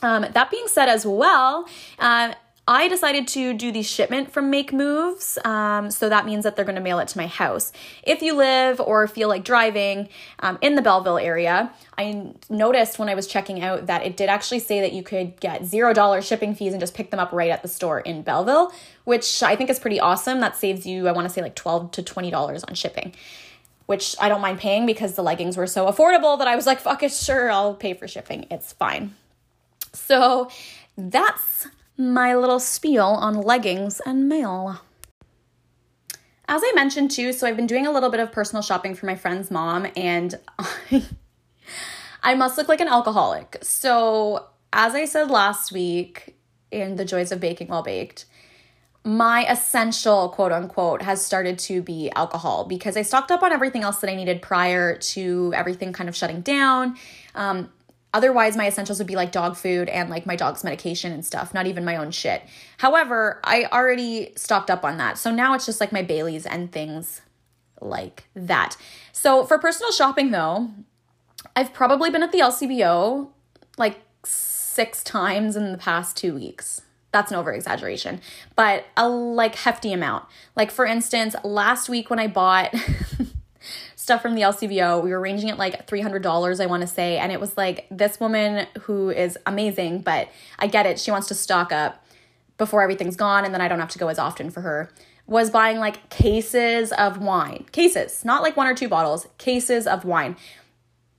Um, 0.00 0.26
that 0.32 0.50
being 0.50 0.66
said, 0.68 0.88
as 0.88 1.06
well, 1.06 1.68
uh, 1.98 2.34
I 2.72 2.88
decided 2.88 3.28
to 3.28 3.52
do 3.52 3.70
the 3.70 3.82
shipment 3.82 4.32
from 4.32 4.48
Make 4.48 4.72
Moves. 4.72 5.36
Um, 5.44 5.90
so 5.90 6.08
that 6.08 6.24
means 6.24 6.42
that 6.44 6.56
they're 6.56 6.64
going 6.64 6.76
to 6.76 6.80
mail 6.80 7.00
it 7.00 7.08
to 7.08 7.18
my 7.18 7.26
house. 7.26 7.70
If 8.02 8.22
you 8.22 8.34
live 8.34 8.80
or 8.80 9.06
feel 9.06 9.28
like 9.28 9.44
driving 9.44 10.08
um, 10.38 10.56
in 10.62 10.74
the 10.74 10.80
Belleville 10.80 11.18
area, 11.18 11.70
I 11.98 12.32
noticed 12.48 12.98
when 12.98 13.10
I 13.10 13.14
was 13.14 13.26
checking 13.26 13.60
out 13.60 13.88
that 13.88 14.06
it 14.06 14.16
did 14.16 14.30
actually 14.30 14.60
say 14.60 14.80
that 14.80 14.94
you 14.94 15.02
could 15.02 15.38
get 15.38 15.60
$0 15.60 16.22
shipping 16.26 16.54
fees 16.54 16.72
and 16.72 16.80
just 16.80 16.94
pick 16.94 17.10
them 17.10 17.20
up 17.20 17.30
right 17.30 17.50
at 17.50 17.60
the 17.60 17.68
store 17.68 18.00
in 18.00 18.22
Belleville, 18.22 18.72
which 19.04 19.42
I 19.42 19.54
think 19.54 19.68
is 19.68 19.78
pretty 19.78 20.00
awesome. 20.00 20.40
That 20.40 20.56
saves 20.56 20.86
you, 20.86 21.08
I 21.08 21.12
want 21.12 21.28
to 21.28 21.34
say, 21.34 21.42
like 21.42 21.54
12 21.54 21.90
to 21.90 22.02
$20 22.02 22.64
on 22.66 22.74
shipping 22.74 23.12
which 23.86 24.14
I 24.20 24.30
don't 24.30 24.40
mind 24.40 24.58
paying 24.58 24.86
because 24.86 25.16
the 25.16 25.22
leggings 25.22 25.56
were 25.56 25.66
so 25.66 25.86
affordable 25.86 26.38
that 26.38 26.46
I 26.48 26.56
was 26.56 26.66
like, 26.66 26.78
fuck 26.78 27.02
it, 27.02 27.12
sure, 27.12 27.50
I'll 27.50 27.74
pay 27.74 27.92
for 27.92 28.08
shipping. 28.08 28.46
It's 28.50 28.72
fine. 28.72 29.16
So 29.92 30.48
that's 30.96 31.66
my 32.02 32.34
little 32.34 32.58
spiel 32.58 33.04
on 33.06 33.40
leggings 33.40 34.00
and 34.04 34.28
mail. 34.28 34.80
As 36.48 36.60
I 36.64 36.72
mentioned 36.74 37.10
too, 37.10 37.32
so 37.32 37.46
I've 37.46 37.56
been 37.56 37.66
doing 37.66 37.86
a 37.86 37.92
little 37.92 38.10
bit 38.10 38.20
of 38.20 38.32
personal 38.32 38.62
shopping 38.62 38.94
for 38.94 39.06
my 39.06 39.14
friend's 39.14 39.50
mom, 39.50 39.86
and 39.96 40.38
I, 40.58 41.04
I 42.22 42.34
must 42.34 42.58
look 42.58 42.68
like 42.68 42.80
an 42.80 42.88
alcoholic. 42.88 43.58
So, 43.62 44.46
as 44.72 44.94
I 44.94 45.04
said 45.04 45.30
last 45.30 45.72
week 45.72 46.36
in 46.70 46.96
The 46.96 47.04
Joys 47.04 47.30
of 47.30 47.40
Baking 47.40 47.68
While 47.68 47.82
Baked, 47.82 48.26
my 49.04 49.44
essential 49.50 50.28
quote 50.28 50.52
unquote 50.52 51.02
has 51.02 51.24
started 51.24 51.58
to 51.60 51.82
be 51.82 52.10
alcohol 52.14 52.64
because 52.64 52.96
I 52.96 53.02
stocked 53.02 53.30
up 53.30 53.42
on 53.42 53.52
everything 53.52 53.82
else 53.82 53.98
that 53.98 54.10
I 54.10 54.14
needed 54.14 54.42
prior 54.42 54.96
to 54.96 55.52
everything 55.54 55.92
kind 55.92 56.08
of 56.08 56.16
shutting 56.16 56.40
down. 56.40 56.96
Um, 57.34 57.70
Otherwise, 58.14 58.56
my 58.56 58.66
essentials 58.66 58.98
would 58.98 59.06
be 59.06 59.16
like 59.16 59.32
dog 59.32 59.56
food 59.56 59.88
and 59.88 60.10
like 60.10 60.26
my 60.26 60.36
dog's 60.36 60.62
medication 60.62 61.12
and 61.12 61.24
stuff, 61.24 61.54
not 61.54 61.66
even 61.66 61.84
my 61.84 61.96
own 61.96 62.10
shit. 62.10 62.42
However, 62.78 63.40
I 63.42 63.64
already 63.72 64.32
stocked 64.36 64.70
up 64.70 64.84
on 64.84 64.98
that. 64.98 65.16
So 65.16 65.30
now 65.30 65.54
it's 65.54 65.64
just 65.64 65.80
like 65.80 65.92
my 65.92 66.02
Bailey's 66.02 66.44
and 66.44 66.70
things 66.70 67.22
like 67.80 68.24
that. 68.34 68.76
So 69.12 69.44
for 69.44 69.58
personal 69.58 69.92
shopping 69.92 70.30
though, 70.30 70.70
I've 71.56 71.72
probably 71.72 72.10
been 72.10 72.22
at 72.22 72.32
the 72.32 72.40
LCBO 72.40 73.28
like 73.78 74.00
six 74.24 75.02
times 75.02 75.56
in 75.56 75.72
the 75.72 75.78
past 75.78 76.16
two 76.16 76.34
weeks. 76.34 76.82
that's 77.12 77.30
an 77.30 77.36
over 77.36 77.52
exaggeration, 77.52 78.20
but 78.56 78.86
a 78.96 79.06
like 79.08 79.54
hefty 79.54 79.92
amount. 79.92 80.24
Like 80.56 80.70
for 80.70 80.86
instance, 80.86 81.34
last 81.44 81.88
week 81.88 82.08
when 82.08 82.18
I 82.18 82.26
bought 82.26 82.74
stuff 84.02 84.20
from 84.20 84.34
the 84.34 84.42
LCBO, 84.42 85.00
we 85.02 85.10
were 85.10 85.20
ranging 85.20 85.48
at 85.48 85.58
like 85.58 85.86
$300, 85.86 86.60
I 86.60 86.66
want 86.66 86.80
to 86.80 86.88
say, 86.88 87.18
and 87.18 87.30
it 87.30 87.40
was 87.40 87.56
like 87.56 87.86
this 87.88 88.18
woman 88.18 88.66
who 88.82 89.10
is 89.10 89.38
amazing, 89.46 90.00
but 90.00 90.28
I 90.58 90.66
get 90.66 90.86
it. 90.86 90.98
She 90.98 91.12
wants 91.12 91.28
to 91.28 91.34
stock 91.34 91.70
up 91.70 92.04
before 92.58 92.82
everything's 92.82 93.14
gone 93.14 93.44
and 93.44 93.54
then 93.54 93.60
I 93.60 93.68
don't 93.68 93.78
have 93.78 93.90
to 93.90 93.98
go 94.00 94.08
as 94.08 94.18
often 94.18 94.50
for 94.50 94.62
her. 94.62 94.90
Was 95.28 95.50
buying 95.50 95.78
like 95.78 96.10
cases 96.10 96.90
of 96.92 97.18
wine. 97.18 97.66
Cases, 97.70 98.24
not 98.24 98.42
like 98.42 98.56
one 98.56 98.66
or 98.66 98.74
two 98.74 98.88
bottles, 98.88 99.28
cases 99.38 99.86
of 99.86 100.04
wine 100.04 100.36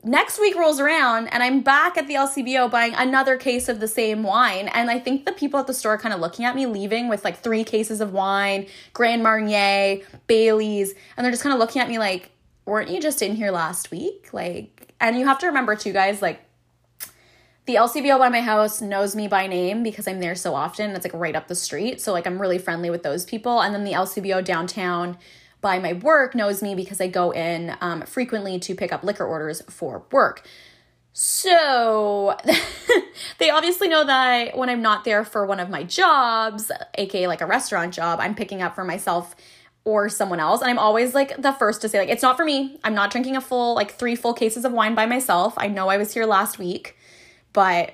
next 0.04 0.40
week 0.40 0.56
rolls 0.56 0.80
around 0.80 1.28
and 1.28 1.42
I'm 1.42 1.62
back 1.62 1.98
at 1.98 2.08
the 2.08 2.16
LCBO 2.16 2.70
buying 2.70 2.94
another 2.94 3.38
case 3.38 3.70
of 3.70 3.80
the 3.80 3.88
same 3.88 4.24
wine. 4.24 4.68
And 4.68 4.90
I 4.90 5.00
think 5.00 5.26
the 5.26 5.32
people 5.32 5.60
at 5.60 5.68
the 5.68 5.74
store 5.74 5.98
kind 5.98 6.14
of 6.14 6.20
looking 6.20 6.46
at 6.46 6.56
me 6.56 6.66
leaving 6.66 7.08
with 7.08 7.24
like 7.24 7.40
three 7.40 7.64
cases 7.64 8.02
of 8.02 8.12
wine, 8.12 8.68
Grand 8.92 9.24
Marnier, 9.24 10.02
Bailey's, 10.28 10.94
and 11.16 11.24
they're 11.24 11.32
just 11.32 11.44
kind 11.44 11.54
of 11.54 11.60
looking 11.60 11.82
at 11.82 11.88
me 11.88 11.98
like, 12.00 12.32
weren't 12.66 12.90
you 12.90 13.00
just 13.00 13.22
in 13.22 13.36
here 13.36 13.52
last 13.52 13.92
week? 13.92 14.30
Like, 14.32 14.94
and 15.00 15.18
you 15.18 15.26
have 15.26 15.40
to 15.40 15.48
remember 15.48 15.76
too, 15.76 15.94
guys, 15.94 16.22
like, 16.22 16.42
the 17.66 17.76
LCBO 17.76 18.20
by 18.20 18.28
my 18.28 18.42
house 18.42 18.82
knows 18.82 19.16
me 19.16 19.28
by 19.28 19.48
name 19.48 19.84
because 19.84 20.08
I'm 20.08 20.20
there 20.20 20.36
so 20.36 20.54
often. 20.54 20.92
It's 20.92 21.06
like 21.06 21.14
right 21.14 21.36
up 21.36 21.48
the 21.48 21.56
street. 21.56 22.02
So, 22.02 22.12
like, 22.12 22.28
I'm 22.28 22.42
really 22.42 22.58
friendly 22.58 22.90
with 22.90 23.04
those 23.04 23.24
people. 23.24 23.62
And 23.62 23.74
then 23.74 23.86
the 23.86 23.94
LCBO 23.94 24.44
downtown 24.44 25.18
by 25.62 25.80
my 25.80 25.94
work 25.94 26.36
knows 26.36 26.62
me 26.62 26.76
because 26.76 27.00
I 27.00 27.08
go 27.08 27.32
in 27.32 27.76
um, 27.80 28.02
frequently 28.02 28.60
to 28.60 28.76
pick 28.76 28.92
up 28.92 29.04
liquor 29.04 29.26
orders 29.26 29.62
for 29.70 30.04
work. 30.12 30.46
So 31.14 32.36
they 33.38 33.50
obviously 33.50 33.88
know 33.88 34.04
that 34.04 34.58
when 34.58 34.70
I'm 34.70 34.82
not 34.82 35.06
there 35.06 35.24
for 35.24 35.46
one 35.46 35.60
of 35.60 35.70
my 35.70 35.84
jobs, 35.84 36.72
aka 36.96 37.28
like 37.28 37.42
a 37.42 37.46
restaurant 37.46 37.94
job, 37.94 38.20
I'm 38.20 38.36
picking 38.36 38.62
up 38.62 38.76
for 38.76 38.84
myself 38.84 39.36
or 39.86 40.08
someone 40.10 40.40
else. 40.40 40.62
And 40.62 40.70
I'm 40.70 40.80
always 40.80 41.14
like 41.14 41.42
the 41.42 41.52
first 41.54 41.82
to 41.82 41.90
say, 41.90 42.00
like, 42.00 42.10
it's 42.10 42.24
not 42.24 42.38
for 42.38 42.46
me. 42.46 42.80
I'm 42.84 42.94
not 42.94 43.12
drinking 43.12 43.36
a 43.36 43.42
full, 43.42 43.76
like, 43.76 43.92
three 43.92 44.16
full 44.16 44.34
cases 44.34 44.66
of 44.66 44.72
wine 44.72 44.96
by 44.96 45.06
myself. 45.06 45.54
I 45.58 45.68
know 45.68 45.90
I 45.90 45.98
was 45.98 46.14
here 46.14 46.26
last 46.26 46.58
week, 46.58 46.98
but 47.52 47.94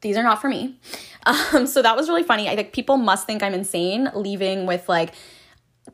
these 0.00 0.16
are 0.16 0.22
not 0.22 0.40
for 0.40 0.48
me. 0.48 0.78
Um, 1.26 1.66
so 1.66 1.82
that 1.82 1.96
was 1.96 2.08
really 2.08 2.22
funny. 2.22 2.48
I 2.48 2.54
think 2.54 2.72
people 2.72 2.98
must 2.98 3.26
think 3.26 3.42
I'm 3.42 3.52
insane 3.52 4.12
leaving 4.14 4.64
with 4.64 4.88
like 4.88 5.12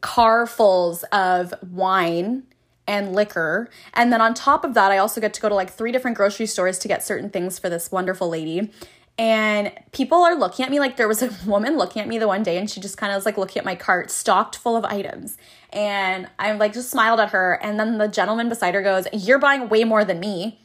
carfuls 0.00 1.04
of 1.04 1.54
wine 1.72 2.42
and 2.86 3.14
liquor. 3.14 3.70
And 3.94 4.12
then 4.12 4.20
on 4.20 4.34
top 4.34 4.62
of 4.62 4.74
that, 4.74 4.92
I 4.92 4.98
also 4.98 5.22
get 5.22 5.32
to 5.32 5.40
go 5.40 5.48
to 5.48 5.54
like 5.54 5.70
three 5.70 5.90
different 5.90 6.18
grocery 6.18 6.44
stores 6.44 6.78
to 6.80 6.88
get 6.88 7.02
certain 7.02 7.30
things 7.30 7.58
for 7.58 7.70
this 7.70 7.90
wonderful 7.90 8.28
lady. 8.28 8.70
And 9.18 9.72
people 9.92 10.22
are 10.22 10.34
looking 10.34 10.64
at 10.64 10.70
me 10.70 10.80
like 10.80 10.96
there 10.96 11.08
was 11.08 11.22
a 11.22 11.30
woman 11.46 11.76
looking 11.76 12.00
at 12.02 12.08
me 12.08 12.18
the 12.18 12.26
one 12.26 12.42
day 12.42 12.56
and 12.58 12.70
she 12.70 12.80
just 12.80 12.96
kind 12.96 13.12
of 13.12 13.16
was 13.16 13.26
like 13.26 13.36
looking 13.36 13.60
at 13.60 13.64
my 13.64 13.74
cart 13.74 14.10
stocked 14.10 14.56
full 14.56 14.76
of 14.76 14.84
items. 14.84 15.36
And 15.72 16.28
i'm 16.38 16.58
like 16.58 16.72
just 16.72 16.90
smiled 16.90 17.20
at 17.20 17.30
her. 17.30 17.58
And 17.62 17.78
then 17.78 17.98
the 17.98 18.08
gentleman 18.08 18.48
beside 18.48 18.74
her 18.74 18.82
goes, 18.82 19.06
You're 19.12 19.38
buying 19.38 19.68
way 19.68 19.84
more 19.84 20.04
than 20.04 20.20
me. 20.20 20.60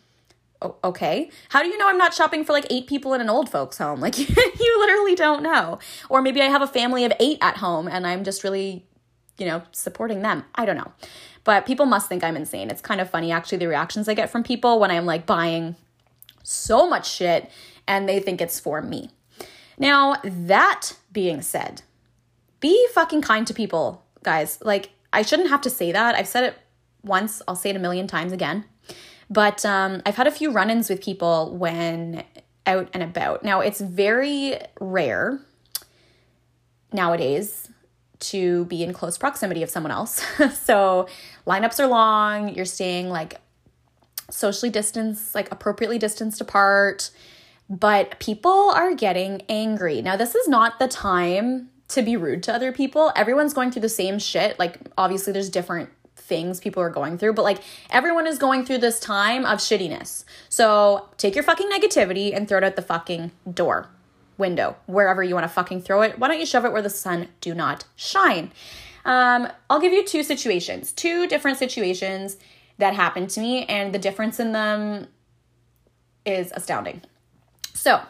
okay. 0.84 1.30
How 1.50 1.62
do 1.62 1.68
you 1.68 1.78
know 1.78 1.88
I'm 1.88 1.98
not 1.98 2.14
shopping 2.14 2.44
for 2.44 2.54
like 2.54 2.66
eight 2.70 2.88
people 2.88 3.14
in 3.14 3.22
an 3.22 3.30
old 3.30 3.50
folks' 3.50 3.78
home? 3.78 4.00
Like, 4.08 4.18
you 4.18 4.80
literally 4.80 5.16
don't 5.16 5.44
know. 5.44 5.80
Or 6.10 6.22
maybe 6.22 6.42
I 6.42 6.46
have 6.46 6.62
a 6.62 6.68
family 6.68 7.04
of 7.06 7.14
eight 7.20 7.38
at 7.42 7.58
home 7.58 7.88
and 7.88 8.08
I'm 8.08 8.24
just 8.24 8.44
really 8.44 8.88
you 9.38 9.46
know, 9.46 9.62
supporting 9.72 10.22
them. 10.22 10.44
I 10.56 10.66
don't 10.66 10.78
know. 10.78 10.92
But 11.44 11.66
people 11.66 11.86
must 11.86 12.10
think 12.10 12.24
I'm 12.24 12.36
insane. 12.36 12.70
It's 12.70 12.82
kind 12.82 13.00
of 13.00 13.10
funny 13.10 13.32
actually 13.32 13.60
the 13.60 13.68
reactions 13.68 14.10
I 14.10 14.14
get 14.14 14.30
from 14.30 14.44
people 14.44 14.80
when 14.80 14.92
I'm 14.92 15.06
like 15.06 15.26
buying 15.26 15.76
so 16.44 16.90
much 16.90 17.10
shit 17.10 17.50
and 17.88 18.08
they 18.08 18.20
think 18.20 18.42
it's 18.42 18.60
for 18.60 18.82
me. 18.82 19.12
Now, 19.78 20.16
that 20.24 20.94
being 21.12 21.42
said, 21.42 21.84
be 22.60 22.88
fucking 22.94 23.22
kind 23.22 23.46
to 23.48 23.54
people, 23.54 24.04
guys. 24.24 24.60
Like, 24.62 24.92
I 25.14 25.22
shouldn't 25.22 25.50
have 25.50 25.62
to 25.62 25.70
say 25.70 25.92
that. 25.92 26.16
I've 26.16 26.28
said 26.28 26.44
it 26.44 26.58
once, 27.04 27.42
I'll 27.48 27.56
say 27.56 27.70
it 27.70 27.76
a 27.76 27.80
million 27.80 28.08
times 28.08 28.32
again. 28.32 28.66
But 29.30 29.66
um, 29.66 30.02
I've 30.06 30.16
had 30.16 30.28
a 30.28 30.32
few 30.32 30.52
run 30.52 30.70
ins 30.70 30.90
with 30.90 31.02
people 31.02 31.56
when 31.56 32.24
out 32.66 32.90
and 32.94 33.04
about. 33.04 33.44
Now, 33.44 33.62
it's 33.62 33.80
very 33.80 34.60
rare 34.80 35.40
nowadays 36.92 37.70
to 38.20 38.66
be 38.66 38.84
in 38.84 38.94
close 38.94 39.18
proximity 39.18 39.64
of 39.64 39.70
someone 39.70 39.92
else. 39.92 40.24
so 40.60 41.08
lineups 41.46 41.80
are 41.80 41.88
long, 41.88 42.54
you're 42.54 42.66
staying 42.66 43.10
like 43.10 43.40
socially 44.30 44.70
distanced, 44.70 45.36
like 45.36 45.52
appropriately 45.52 45.98
distanced 45.98 46.42
apart, 46.42 47.12
but 47.70 48.20
people 48.20 48.72
are 48.72 48.96
getting 48.96 49.42
angry. 49.50 50.02
Now, 50.02 50.16
this 50.16 50.36
is 50.36 50.48
not 50.48 50.80
the 50.80 50.88
time 50.88 51.70
to 51.90 52.02
be 52.02 52.18
rude 52.18 52.44
to 52.44 52.54
other 52.54 52.72
people. 52.72 53.12
Everyone's 53.16 53.54
going 53.54 53.72
through 53.72 53.82
the 53.82 53.90
same 53.90 54.20
shit. 54.20 54.60
Like, 54.60 54.80
obviously, 54.98 55.34
there's 55.34 55.50
different 55.50 55.90
things 56.16 56.60
people 56.60 56.84
are 56.84 56.90
going 56.90 57.18
through, 57.18 57.34
but 57.34 57.44
like 57.44 57.60
everyone 57.90 58.28
is 58.28 58.38
going 58.38 58.66
through 58.66 58.80
this 58.80 59.00
time 59.00 59.46
of 59.46 59.60
shittiness. 59.60 60.26
So 60.50 61.08
take 61.18 61.36
your 61.36 61.44
fucking 61.44 61.70
negativity 61.70 62.36
and 62.36 62.48
throw 62.48 62.58
it 62.58 62.64
out 62.64 62.76
the 62.76 62.82
fucking 62.82 63.32
door 63.52 63.90
window, 64.38 64.76
wherever 64.86 65.24
you 65.24 65.34
want 65.34 65.46
to 65.46 65.50
fucking 65.50 65.82
throw 65.82 66.02
it. 66.02 66.20
Why 66.20 66.28
don't 66.28 66.40
you 66.40 66.46
shove 66.46 66.66
it 66.66 66.72
where 66.72 66.82
the 66.82 66.90
sun 66.90 67.30
do 67.42 67.56
not 67.56 67.86
shine? 67.96 68.52
Um, 69.06 69.48
I'll 69.70 69.80
give 69.80 69.94
you 69.94 70.06
two 70.06 70.22
situations, 70.22 70.92
two 70.92 71.28
different 71.28 71.58
situations 71.58 72.38
that 72.78 72.94
happened 72.94 73.30
to 73.32 73.40
me, 73.40 73.66
and 73.66 73.94
the 73.94 74.00
difference 74.00 74.40
in 74.40 74.52
them 74.52 75.08
is 76.26 76.52
astounding. 76.54 77.02
So, 77.88 78.02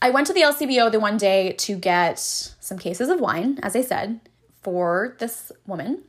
I 0.00 0.10
went 0.10 0.28
to 0.28 0.32
the 0.32 0.42
LCBO 0.42 0.92
the 0.92 1.00
one 1.00 1.16
day 1.16 1.54
to 1.54 1.74
get 1.74 2.20
some 2.20 2.78
cases 2.78 3.08
of 3.08 3.18
wine, 3.18 3.58
as 3.60 3.74
I 3.74 3.82
said, 3.82 4.20
for 4.60 5.16
this 5.18 5.50
woman. 5.66 6.04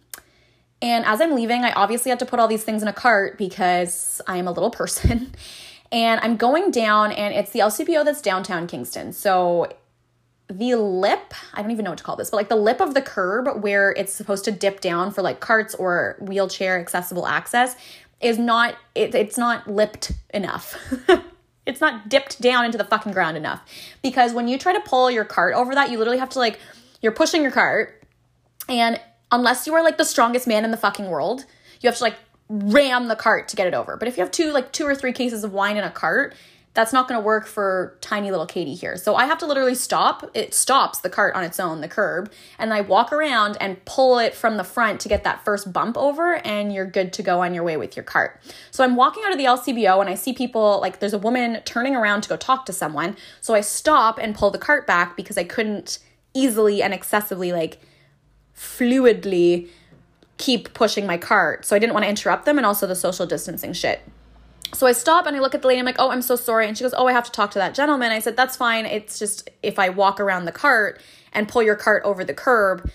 And 0.79 1.03
as 1.03 1.19
I'm 1.19 1.33
leaving, 1.33 1.63
I 1.63 1.71
obviously 1.71 2.11
had 2.11 2.19
to 2.19 2.27
put 2.27 2.39
all 2.39 2.47
these 2.47 2.63
things 2.63 2.83
in 2.83 2.87
a 2.87 2.93
cart 2.93 3.39
because 3.39 4.21
I 4.27 4.37
am 4.37 4.47
a 4.47 4.51
little 4.51 4.69
person 4.81 5.33
and 5.91 6.21
I'm 6.21 6.37
going 6.37 6.69
down, 6.69 7.11
and 7.13 7.33
it's 7.33 7.49
the 7.49 7.61
LCBO 7.61 8.05
that's 8.05 8.21
downtown 8.21 8.67
Kingston. 8.67 9.11
So 9.11 9.75
the 10.47 10.75
lip, 10.75 11.33
I 11.55 11.63
don't 11.63 11.71
even 11.71 11.83
know 11.83 11.89
what 11.89 11.97
to 11.97 12.03
call 12.03 12.15
this, 12.15 12.29
but 12.29 12.37
like 12.37 12.49
the 12.49 12.55
lip 12.55 12.79
of 12.79 12.93
the 12.93 13.01
curb 13.01 13.63
where 13.63 13.89
it's 13.93 14.13
supposed 14.13 14.45
to 14.45 14.51
dip 14.51 14.81
down 14.81 15.09
for 15.09 15.23
like 15.23 15.39
carts 15.39 15.73
or 15.73 16.17
wheelchair 16.19 16.79
accessible 16.79 17.25
access 17.25 17.75
is 18.21 18.37
not 18.37 18.75
it, 18.93 19.15
it's 19.15 19.39
not 19.39 19.67
lipped 19.67 20.11
enough. 20.31 20.77
it's 21.65 21.81
not 21.81 22.09
dipped 22.09 22.41
down 22.41 22.65
into 22.65 22.77
the 22.77 22.83
fucking 22.83 23.13
ground 23.13 23.37
enough. 23.37 23.61
Because 24.01 24.33
when 24.33 24.47
you 24.47 24.57
try 24.57 24.73
to 24.73 24.81
pull 24.81 25.09
your 25.09 25.25
cart 25.25 25.53
over 25.55 25.73
that, 25.75 25.91
you 25.91 25.97
literally 25.97 26.19
have 26.19 26.29
to 26.29 26.39
like 26.39 26.59
you're 27.01 27.11
pushing 27.11 27.41
your 27.41 27.51
cart 27.51 28.03
and 28.69 28.99
unless 29.31 29.67
you 29.67 29.73
are 29.73 29.83
like 29.83 29.97
the 29.97 30.05
strongest 30.05 30.47
man 30.47 30.63
in 30.63 30.71
the 30.71 30.77
fucking 30.77 31.09
world, 31.09 31.45
you 31.81 31.89
have 31.89 31.97
to 31.97 32.03
like 32.03 32.15
ram 32.49 33.07
the 33.07 33.15
cart 33.15 33.47
to 33.49 33.55
get 33.55 33.67
it 33.67 33.73
over. 33.73 33.97
But 33.97 34.07
if 34.07 34.17
you 34.17 34.23
have 34.23 34.31
two 34.31 34.51
like 34.51 34.71
two 34.71 34.85
or 34.85 34.95
three 34.95 35.13
cases 35.13 35.43
of 35.43 35.53
wine 35.53 35.77
in 35.77 35.83
a 35.83 35.91
cart, 35.91 36.35
that's 36.73 36.91
not 36.91 37.07
going 37.07 37.19
to 37.19 37.25
work 37.25 37.45
for 37.45 37.97
tiny 38.01 38.31
little 38.31 38.47
Katie 38.47 38.73
here. 38.73 38.97
So 38.97 39.15
I 39.15 39.25
have 39.25 39.37
to 39.39 39.45
literally 39.45 39.75
stop. 39.75 40.29
It 40.33 40.55
stops 40.55 40.99
the 40.99 41.09
cart 41.09 41.35
on 41.35 41.43
its 41.43 41.59
own, 41.59 41.81
the 41.81 41.87
curb, 41.87 42.31
and 42.57 42.73
I 42.73 42.81
walk 42.81 43.13
around 43.13 43.57
and 43.61 43.83
pull 43.85 44.17
it 44.17 44.33
from 44.33 44.57
the 44.57 44.63
front 44.63 44.99
to 45.01 45.09
get 45.09 45.23
that 45.23 45.45
first 45.45 45.71
bump 45.71 45.97
over, 45.97 46.35
and 46.45 46.73
you're 46.73 46.85
good 46.85 47.13
to 47.13 47.23
go 47.23 47.41
on 47.41 47.53
your 47.53 47.63
way 47.63 47.77
with 47.77 47.95
your 47.95 48.03
cart. 48.03 48.41
So 48.71 48.83
I'm 48.83 48.95
walking 48.95 49.23
out 49.23 49.31
of 49.31 49.37
the 49.37 49.45
LCBO 49.45 50.01
and 50.01 50.09
I 50.09 50.15
see 50.15 50.33
people 50.33 50.79
like 50.81 50.99
there's 50.99 51.13
a 51.13 51.19
woman 51.19 51.61
turning 51.63 51.95
around 51.95 52.21
to 52.21 52.29
go 52.29 52.37
talk 52.37 52.65
to 52.65 52.73
someone. 52.73 53.15
So 53.39 53.53
I 53.53 53.61
stop 53.61 54.17
and 54.17 54.33
pull 54.33 54.49
the 54.49 54.57
cart 54.57 54.87
back 54.87 55.15
because 55.15 55.37
I 55.37 55.43
couldn't 55.43 55.99
easily 56.33 56.81
and 56.81 56.93
excessively 56.93 57.51
like 57.51 57.79
fluidly 58.57 59.69
keep 60.37 60.73
pushing 60.73 61.05
my 61.05 61.17
cart. 61.17 61.65
So 61.65 61.75
I 61.75 61.79
didn't 61.79 61.93
want 61.93 62.05
to 62.05 62.09
interrupt 62.09 62.45
them 62.45 62.57
and 62.57 62.65
also 62.65 62.87
the 62.87 62.95
social 62.95 63.27
distancing 63.27 63.73
shit. 63.73 64.01
So 64.73 64.87
I 64.87 64.91
stop 64.91 65.27
and 65.27 65.35
I 65.35 65.39
look 65.39 65.55
at 65.55 65.61
the 65.61 65.67
lady. 65.67 65.79
I'm 65.79 65.85
like, 65.85 65.97
oh, 65.99 66.09
I'm 66.09 66.21
so 66.21 66.35
sorry. 66.35 66.67
And 66.67 66.77
she 66.77 66.83
goes, 66.83 66.93
oh, 66.97 67.07
I 67.07 67.11
have 67.13 67.25
to 67.25 67.31
talk 67.31 67.51
to 67.51 67.59
that 67.59 67.75
gentleman. 67.75 68.11
I 68.11 68.19
said, 68.19 68.35
that's 68.35 68.57
fine. 68.57 68.85
It's 68.85 69.19
just 69.19 69.49
if 69.61 69.77
I 69.79 69.89
walk 69.89 70.19
around 70.19 70.45
the 70.45 70.51
cart 70.51 70.99
and 71.31 71.47
pull 71.47 71.63
your 71.63 71.75
cart 71.75 72.03
over 72.05 72.23
the 72.23 72.33
curb 72.33 72.89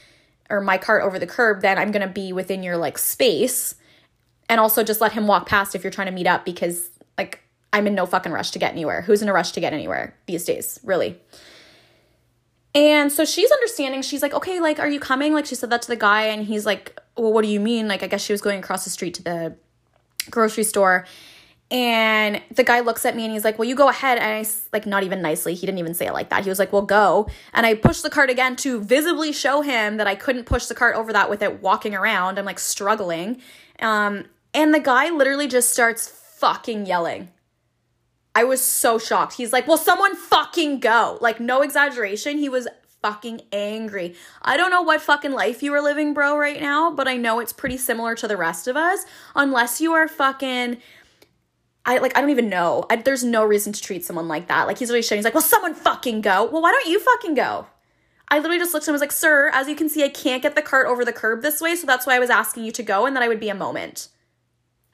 or 0.51 0.61
my 0.61 0.79
cart 0.79 1.03
over 1.05 1.19
the 1.19 1.27
curb, 1.27 1.63
then 1.63 1.79
I'm 1.79 1.93
going 1.93 2.07
to 2.07 2.13
be 2.13 2.33
within 2.33 2.63
your 2.63 2.77
like 2.77 2.99
space. 2.99 3.75
And 4.49 4.61
also 4.61 4.83
just 4.83 5.01
let 5.01 5.13
him 5.13 5.27
walk 5.27 5.47
past 5.47 5.75
if 5.75 5.85
you're 5.85 5.91
trying 5.91 6.09
to 6.09 6.13
meet 6.13 6.27
up 6.27 6.45
because 6.45 6.91
like 7.17 7.41
I'm 7.73 7.87
in 7.87 7.95
no 7.95 8.07
fucking 8.07 8.33
rush 8.33 8.51
to 8.53 8.59
get 8.59 8.73
anywhere. 8.73 9.03
Who's 9.03 9.23
in 9.23 9.29
a 9.29 9.33
rush 9.33 9.53
to 9.53 9.61
get 9.61 9.73
anywhere 9.73 10.15
these 10.27 10.45
days, 10.45 10.81
really? 10.83 11.21
And 12.75 13.11
so 13.11 13.25
she's 13.25 13.51
understanding. 13.51 14.03
She's 14.03 14.23
like, 14.23 14.35
okay, 14.35 14.61
like, 14.61 14.79
are 14.79 14.89
you 14.89 15.01
coming? 15.01 15.33
Like, 15.33 15.47
she 15.47 15.55
said 15.55 15.71
that 15.71 15.83
to 15.83 15.89
the 15.89 15.97
guy, 15.97 16.25
and 16.25 16.45
he's 16.45 16.67
like, 16.67 16.99
well, 17.17 17.33
what 17.33 17.43
do 17.43 17.49
you 17.49 17.61
mean? 17.61 17.89
Like, 17.89 18.03
I 18.03 18.07
guess 18.07 18.23
she 18.23 18.33
was 18.33 18.41
going 18.41 18.59
across 18.61 18.85
the 18.85 18.91
street 18.91 19.15
to 19.15 19.23
the 19.23 19.57
grocery 20.31 20.65
store. 20.65 21.07
And 21.71 22.41
the 22.51 22.65
guy 22.65 22.81
looks 22.81 23.05
at 23.05 23.15
me 23.15 23.25
and 23.25 23.33
he's 23.33 23.45
like, 23.45 23.59
Well, 23.59 23.69
you 23.69 23.75
go 23.75 23.89
ahead. 23.89 24.19
And 24.19 24.47
I, 24.47 24.51
like, 24.73 24.87
not 24.87 25.03
even 25.03 25.21
nicely, 25.21 25.55
he 25.55 25.67
didn't 25.67 25.79
even 25.79 25.95
say 25.95 26.07
it 26.07 26.13
like 26.15 26.31
that. 26.31 26.45
He 26.45 26.49
was 26.49 26.59
like, 26.59 26.73
Well, 26.73 26.83
go. 26.83 27.29
And 27.53 27.67
I 27.67 27.75
pushed 27.75 28.03
the 28.03 28.11
cart 28.11 28.31
again 28.31 28.57
to 28.57 28.81
visibly 28.81 29.33
show 29.33 29.61
him 29.61 29.99
that 29.99 30.07
I 30.07 30.15
couldn't 30.15 30.45
push 30.45 30.67
the 30.67 30.75
cart 30.75 30.97
over 30.97 31.13
that 31.13 31.29
with 31.29 31.43
it 31.43 31.63
walking 31.63 31.95
around. 31.95 32.39
I'm 32.39 32.47
like 32.47 32.59
struggling. 32.59 33.43
Um, 33.81 34.25
and 34.55 34.73
the 34.73 34.81
guy 34.81 35.11
literally 35.11 35.47
just 35.47 35.71
starts 35.71 36.09
fucking 36.09 36.87
yelling. 36.87 37.29
I 38.35 38.45
was 38.45 38.63
so 38.63 38.99
shocked. 38.99 39.35
He's 39.35 39.53
like, 39.53 39.67
well, 39.67 39.77
someone 39.77 40.15
fucking 40.15 40.81
go. 40.81 41.19
Like, 41.21 41.41
no 41.41 41.63
exaggeration. 41.63 42.39
He 42.39 42.49
was 42.49 42.69
fucking 43.03 43.43
angry. 43.53 44.15
I 44.43 44.57
don't 44.57 44.71
know 44.71 44.83
what 44.83 45.01
fucking 45.01 45.33
life 45.33 45.63
you 45.63 45.73
are 45.75 45.83
living, 45.83 46.15
bro, 46.15 46.37
right 46.37 46.61
now, 46.61 46.91
but 46.91 47.09
I 47.09 47.17
know 47.17 47.41
it's 47.41 47.53
pretty 47.53 47.77
similar 47.77 48.15
to 48.17 48.29
the 48.29 48.37
rest 48.37 48.69
of 48.69 48.77
us. 48.77 49.05
Unless 49.35 49.81
you 49.81 49.93
are 49.93 50.09
fucking. 50.09 50.79
I 51.89 51.99
like 51.99 52.17
I 52.17 52.21
don't 52.21 52.31
even 52.31 52.49
know. 52.49 52.85
I, 52.89 52.97
there's 52.97 53.25
no 53.25 53.45
reason 53.45 53.73
to 53.73 53.83
treat 53.83 54.05
someone 54.05 54.29
like 54.29 54.47
that. 54.47 54.69
Like 54.69 54.79
he's 54.79 54.91
really 54.91 55.03
showing. 55.03 55.19
He's 55.19 55.25
like, 55.25 55.35
well, 55.35 55.43
someone 55.43 55.75
fucking 55.75 56.21
go. 56.21 56.45
Well, 56.45 56.63
why 56.63 56.71
don't 56.71 56.87
you 56.87 57.01
fucking 57.01 57.35
go? 57.35 57.67
I 58.29 58.37
literally 58.39 58.59
just 58.59 58.75
looked 58.75 58.85
at 58.85 58.89
him 58.89 58.93
and 58.93 59.01
was 59.01 59.01
like, 59.01 59.13
sir, 59.13 59.51
as 59.55 59.69
you 59.69 59.75
can 59.75 59.89
see, 59.89 60.05
I 60.05 60.11
can't 60.11 60.43
get 60.43 60.55
the 60.55 60.63
cart 60.63 60.87
over 60.87 61.05
the 61.05 61.15
curb 61.15 61.43
this 61.43 61.61
way, 61.61 61.75
so 61.75 61.87
that's 61.87 62.07
why 62.07 62.15
I 62.15 62.19
was 62.19 62.31
asking 62.31 62.65
you 62.65 62.73
to 62.73 62.83
go 62.83 63.07
and 63.07 63.17
that 63.17 63.23
I 63.23 63.29
would 63.29 63.41
be 63.41 63.49
a 63.49 63.55
moment 63.55 64.09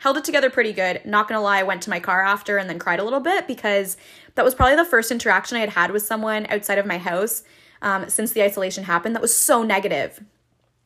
held 0.04 0.18
it 0.18 0.24
together 0.24 0.50
pretty 0.50 0.72
good. 0.74 1.00
Not 1.06 1.28
gonna 1.28 1.40
lie, 1.40 1.60
I 1.60 1.62
went 1.62 1.80
to 1.82 1.90
my 1.90 1.98
car 1.98 2.22
after 2.22 2.58
and 2.58 2.68
then 2.68 2.78
cried 2.78 3.00
a 3.00 3.04
little 3.04 3.20
bit 3.20 3.46
because 3.46 3.96
that 4.34 4.44
was 4.44 4.54
probably 4.54 4.76
the 4.76 4.84
first 4.84 5.10
interaction 5.10 5.56
I 5.56 5.60
had 5.60 5.70
had 5.70 5.90
with 5.92 6.04
someone 6.04 6.46
outside 6.50 6.76
of 6.76 6.84
my 6.84 6.98
house 6.98 7.42
um, 7.80 8.10
since 8.10 8.32
the 8.32 8.42
isolation 8.42 8.84
happened 8.84 9.14
that 9.14 9.22
was 9.22 9.34
so 9.34 9.62
negative. 9.62 10.22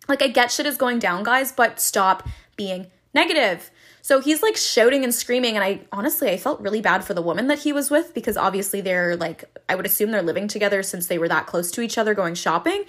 Like, 0.09 0.23
I 0.23 0.29
get 0.29 0.53
shit 0.53 0.67
is 0.67 0.77
going 0.77 1.01
down, 1.01 1.25
guys, 1.25 1.51
but 1.51 1.81
stop 1.81 2.29
being 2.57 2.87
negative. 3.13 3.73
So 4.03 4.21
he's 4.21 4.43
like 4.43 4.57
shouting 4.57 5.05
and 5.05 5.15
screaming, 5.15 5.57
and 5.57 5.65
I 5.65 5.81
honestly 5.93 6.31
I 6.31 6.37
felt 6.37 6.61
really 6.61 6.81
bad 6.81 7.05
for 7.05 7.15
the 7.15 7.23
woman 7.23 7.49
that 7.49 7.61
he 7.61 7.73
was 7.73 7.91
with 7.91 8.15
because 8.15 8.37
obviously 8.37 8.81
they're 8.81 9.17
like 9.17 9.45
I 9.69 9.75
would 9.75 9.87
assume 9.87 10.11
they're 10.11 10.23
living 10.23 10.49
together 10.49 10.83
since 10.83 11.07
they 11.07 11.19
were 11.19 11.29
that 11.29 11.47
close 11.47 11.71
to 11.73 11.81
each 11.81 11.99
other 11.99 12.15
going 12.15 12.35
shopping. 12.35 12.85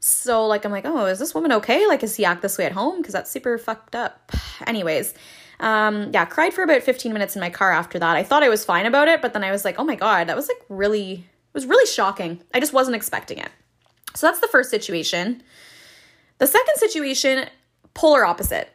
So 0.00 0.46
like 0.46 0.64
I'm 0.64 0.72
like, 0.72 0.84
oh, 0.84 1.06
is 1.06 1.18
this 1.18 1.34
woman 1.34 1.52
okay? 1.52 1.86
Like, 1.86 2.02
is 2.02 2.16
he 2.16 2.24
act 2.24 2.42
this 2.42 2.58
way 2.58 2.64
at 2.64 2.72
home? 2.72 2.98
Because 2.98 3.12
that's 3.12 3.30
super 3.30 3.56
fucked 3.56 3.94
up. 3.94 4.32
Anyways, 4.66 5.14
um, 5.60 6.10
yeah, 6.12 6.24
cried 6.24 6.52
for 6.52 6.64
about 6.64 6.82
15 6.82 7.12
minutes 7.12 7.36
in 7.36 7.40
my 7.40 7.50
car 7.50 7.70
after 7.70 7.98
that. 8.00 8.16
I 8.16 8.24
thought 8.24 8.42
I 8.42 8.48
was 8.48 8.64
fine 8.64 8.84
about 8.84 9.06
it, 9.06 9.22
but 9.22 9.32
then 9.32 9.44
I 9.44 9.52
was 9.52 9.64
like, 9.64 9.78
oh 9.78 9.84
my 9.84 9.94
God, 9.94 10.26
that 10.26 10.34
was 10.34 10.48
like 10.48 10.58
really, 10.68 11.12
it 11.12 11.54
was 11.54 11.66
really 11.66 11.86
shocking. 11.86 12.42
I 12.52 12.58
just 12.58 12.72
wasn't 12.72 12.96
expecting 12.96 13.38
it. 13.38 13.50
So 14.16 14.26
that's 14.26 14.40
the 14.40 14.48
first 14.48 14.70
situation. 14.70 15.42
The 16.38 16.48
second 16.48 16.76
situation, 16.76 17.48
polar 17.94 18.24
opposite. 18.24 18.70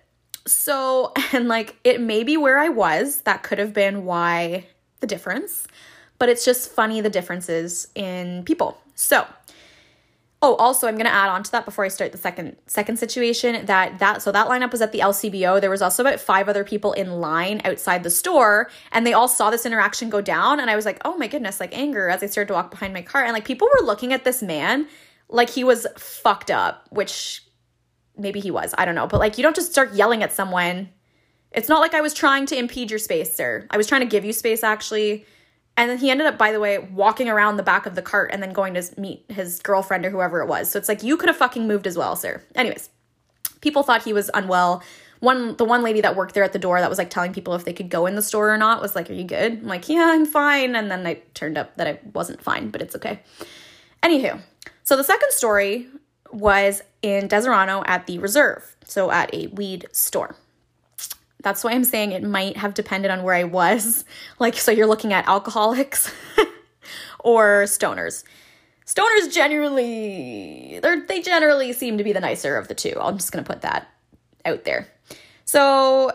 So, 0.48 1.14
and 1.34 1.48
like 1.48 1.76
it 1.84 2.02
may 2.02 2.24
be 2.24 2.38
where 2.38 2.58
I 2.58 2.70
was, 2.70 3.22
that 3.22 3.44
could 3.44 3.60
have 3.60 3.74
been 3.74 4.06
why 4.06 4.66
the 5.00 5.08
difference, 5.08 5.68
but 6.18 6.30
it's 6.30 6.44
just 6.44 6.72
funny 6.72 7.02
the 7.02 7.10
differences 7.10 7.88
in 7.94 8.44
people. 8.44 8.82
So, 8.96 9.28
Oh, 10.40 10.54
also, 10.58 10.88
I'm 10.88 10.94
going 10.94 11.08
to 11.08 11.12
add 11.12 11.30
on 11.30 11.42
to 11.42 11.52
that 11.52 11.66
before 11.66 11.84
I 11.84 11.88
start 11.88 12.12
the 12.12 12.18
second 12.20 12.58
second 12.68 12.98
situation 13.00 13.66
that 13.66 13.98
that 13.98 14.22
so 14.22 14.32
that 14.32 14.48
lineup 14.48 14.72
was 14.72 14.84
at 14.84 14.92
the 14.92 15.00
LCBO. 15.00 15.60
There 15.60 15.72
was 15.72 15.82
also 15.82 16.04
about 16.04 16.20
five 16.20 16.48
other 16.48 16.64
people 16.64 16.94
in 16.94 17.20
line 17.20 17.60
outside 17.66 18.04
the 18.04 18.12
store, 18.12 18.70
and 18.92 19.06
they 19.06 19.14
all 19.14 19.28
saw 19.28 19.50
this 19.50 19.66
interaction 19.66 20.12
go 20.12 20.22
down. 20.22 20.60
And 20.60 20.70
I 20.70 20.76
was 20.76 20.86
like, 20.86 21.02
oh 21.04 21.18
my 21.18 21.26
goodness, 21.26 21.60
like 21.60 21.76
anger 21.76 22.08
as 22.08 22.22
I 22.22 22.28
started 22.28 22.50
to 22.50 22.54
walk 22.54 22.70
behind 22.70 22.94
my 22.94 23.02
car, 23.02 23.24
and 23.24 23.34
like 23.34 23.46
people 23.46 23.68
were 23.68 23.86
looking 23.86 24.14
at 24.14 24.26
this 24.26 24.44
man 24.44 24.88
like 25.28 25.50
he 25.50 25.64
was 25.64 25.88
fucked 25.98 26.52
up, 26.52 26.86
which 26.92 27.42
maybe 28.18 28.40
he 28.40 28.52
was. 28.52 28.74
I 28.78 28.86
don't 28.86 28.96
know, 28.96 29.08
but 29.08 29.20
like 29.20 29.38
you 29.38 29.44
don't 29.44 29.56
just 29.56 29.72
start 29.72 29.94
yelling 29.94 30.24
at 30.24 30.34
someone. 30.34 30.90
It's 31.52 31.70
not 31.70 31.80
like 31.80 31.94
I 31.94 32.02
was 32.02 32.14
trying 32.14 32.46
to 32.48 32.58
impede 32.58 32.92
your 32.92 33.00
space, 33.00 33.36
sir. 33.36 33.66
I 33.70 33.78
was 33.78 33.88
trying 33.88 34.02
to 34.02 34.08
give 34.08 34.26
you 34.26 34.34
space 34.34 34.64
actually 34.64 35.26
and 35.78 35.92
then 35.92 36.00
he 36.00 36.10
ended 36.10 36.26
up, 36.26 36.40
by 36.40 36.52
the 36.52 36.60
way, 36.60 36.80
walking 36.80 37.30
around 37.30 37.58
the 37.58 37.64
back 37.64 37.86
of 37.86 37.94
the 37.94 38.02
cart 38.02 38.32
and 38.34 38.42
then 38.42 38.52
going 38.52 38.74
to 38.74 38.84
meet 39.00 39.24
his 39.30 39.60
girlfriend 39.60 40.06
or 40.08 40.10
whoever 40.10 40.42
it 40.42 40.48
was. 40.48 40.72
So 40.72 40.80
it's 40.80 40.90
like 40.90 41.04
you 41.04 41.16
could 41.18 41.30
have 41.30 41.38
fucking 41.38 41.68
moved 41.68 41.86
as 41.86 41.96
well, 41.96 42.16
sir. 42.16 42.42
Anyways, 42.56 42.90
people 43.62 43.84
thought 43.84 44.04
he 44.04 44.12
was 44.12 44.32
unwell. 44.34 44.82
One 45.20 45.56
the 45.56 45.66
one 45.66 45.84
lady 45.84 46.02
that 46.02 46.16
worked 46.16 46.34
there 46.34 46.44
at 46.44 46.54
the 46.54 46.60
door 46.60 46.80
that 46.80 46.90
was 46.90 46.98
like 46.98 47.12
telling 47.12 47.32
people 47.32 47.54
if 47.54 47.64
they 47.64 47.74
could 47.74 47.90
go 47.90 48.08
in 48.08 48.16
the 48.16 48.22
store 48.24 48.52
or 48.52 48.58
not 48.58 48.82
was 48.82 48.96
like, 48.96 49.10
"Are 49.10 49.14
you 49.14 49.24
good?" 49.24 49.54
I'm 49.54 49.68
like, 49.68 49.90
"Yeah, 49.90 50.12
I'm 50.12 50.26
fine." 50.26 50.76
And 50.76 50.92
then 50.92 51.08
I 51.08 51.22
turned 51.34 51.58
up 51.58 51.76
that 51.78 51.88
I 51.88 52.00
wasn't 52.14 52.44
fine, 52.44 52.70
but 52.70 52.84
it's 52.84 52.96
okay. 52.96 53.22
Anywho, 54.04 54.40
so 54.84 54.96
the 54.96 55.04
second 55.04 55.32
story 55.32 55.88
was 56.38 56.82
in 57.02 57.28
Deseronto 57.28 57.84
at 57.88 58.08
the 58.08 58.20
Reserve, 58.20 58.76
so 58.86 59.12
at 59.12 59.34
a 59.34 59.48
weed 59.48 59.88
store. 59.92 60.36
That's 61.42 61.64
why 61.64 61.72
I'm 61.72 61.84
saying 61.84 62.12
it 62.12 62.24
might 62.24 62.58
have 62.58 62.74
depended 62.74 63.12
on 63.12 63.24
where 63.24 63.36
I 63.36 63.44
was. 63.44 64.06
Like, 64.40 64.56
so 64.56 64.72
you're 64.72 64.88
looking 64.88 65.14
at 65.14 65.28
alcoholics 65.28 66.14
or 67.20 67.64
stoners. 67.64 68.24
Stoners 68.86 69.34
generally, 69.34 70.80
they 70.82 71.00
they 71.08 71.22
generally 71.22 71.74
seem 71.74 71.98
to 71.98 72.04
be 72.04 72.14
the 72.14 72.20
nicer 72.20 72.56
of 72.56 72.68
the 72.68 72.76
two. 72.76 72.94
I'm 73.00 73.18
just 73.18 73.32
gonna 73.32 73.44
put 73.44 73.62
that 73.62 73.88
out 74.46 74.64
there. 74.64 74.88
So 75.44 76.12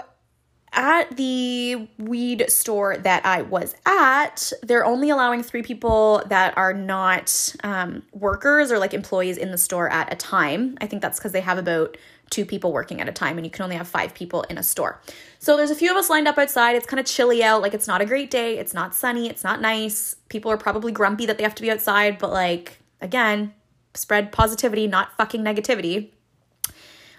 at 0.72 1.16
the 1.16 1.88
weed 1.98 2.46
store 2.48 2.96
that 2.96 3.26
I 3.26 3.42
was 3.42 3.74
at, 3.84 4.52
they're 4.62 4.84
only 4.84 5.10
allowing 5.10 5.42
three 5.42 5.62
people 5.62 6.22
that 6.26 6.56
are 6.56 6.72
not 6.72 7.54
um, 7.62 8.02
workers 8.12 8.72
or 8.72 8.78
like 8.78 8.94
employees 8.94 9.36
in 9.36 9.50
the 9.50 9.58
store 9.58 9.90
at 9.90 10.12
a 10.12 10.16
time. 10.16 10.78
I 10.80 10.86
think 10.86 11.02
that's 11.02 11.18
because 11.18 11.32
they 11.32 11.42
have 11.42 11.58
about 11.58 11.96
two 12.30 12.46
people 12.46 12.72
working 12.72 13.02
at 13.02 13.08
a 13.08 13.12
time 13.12 13.36
and 13.36 13.46
you 13.46 13.50
can 13.50 13.62
only 13.62 13.76
have 13.76 13.86
five 13.86 14.14
people 14.14 14.42
in 14.44 14.56
a 14.56 14.62
store. 14.62 15.02
So 15.38 15.58
there's 15.58 15.70
a 15.70 15.74
few 15.74 15.90
of 15.90 15.96
us 15.98 16.08
lined 16.08 16.26
up 16.26 16.38
outside. 16.38 16.74
It's 16.76 16.86
kind 16.86 16.98
of 16.98 17.04
chilly 17.04 17.44
out. 17.44 17.60
Like 17.60 17.74
it's 17.74 17.86
not 17.86 18.00
a 18.00 18.06
great 18.06 18.30
day. 18.30 18.56
It's 18.56 18.72
not 18.72 18.94
sunny. 18.94 19.28
It's 19.28 19.44
not 19.44 19.60
nice. 19.60 20.16
People 20.30 20.50
are 20.50 20.56
probably 20.56 20.92
grumpy 20.92 21.26
that 21.26 21.36
they 21.36 21.44
have 21.44 21.54
to 21.56 21.62
be 21.62 21.70
outside, 21.70 22.16
but 22.18 22.30
like 22.30 22.78
again, 23.02 23.52
spread 23.92 24.32
positivity, 24.32 24.86
not 24.86 25.14
fucking 25.18 25.42
negativity. 25.42 26.08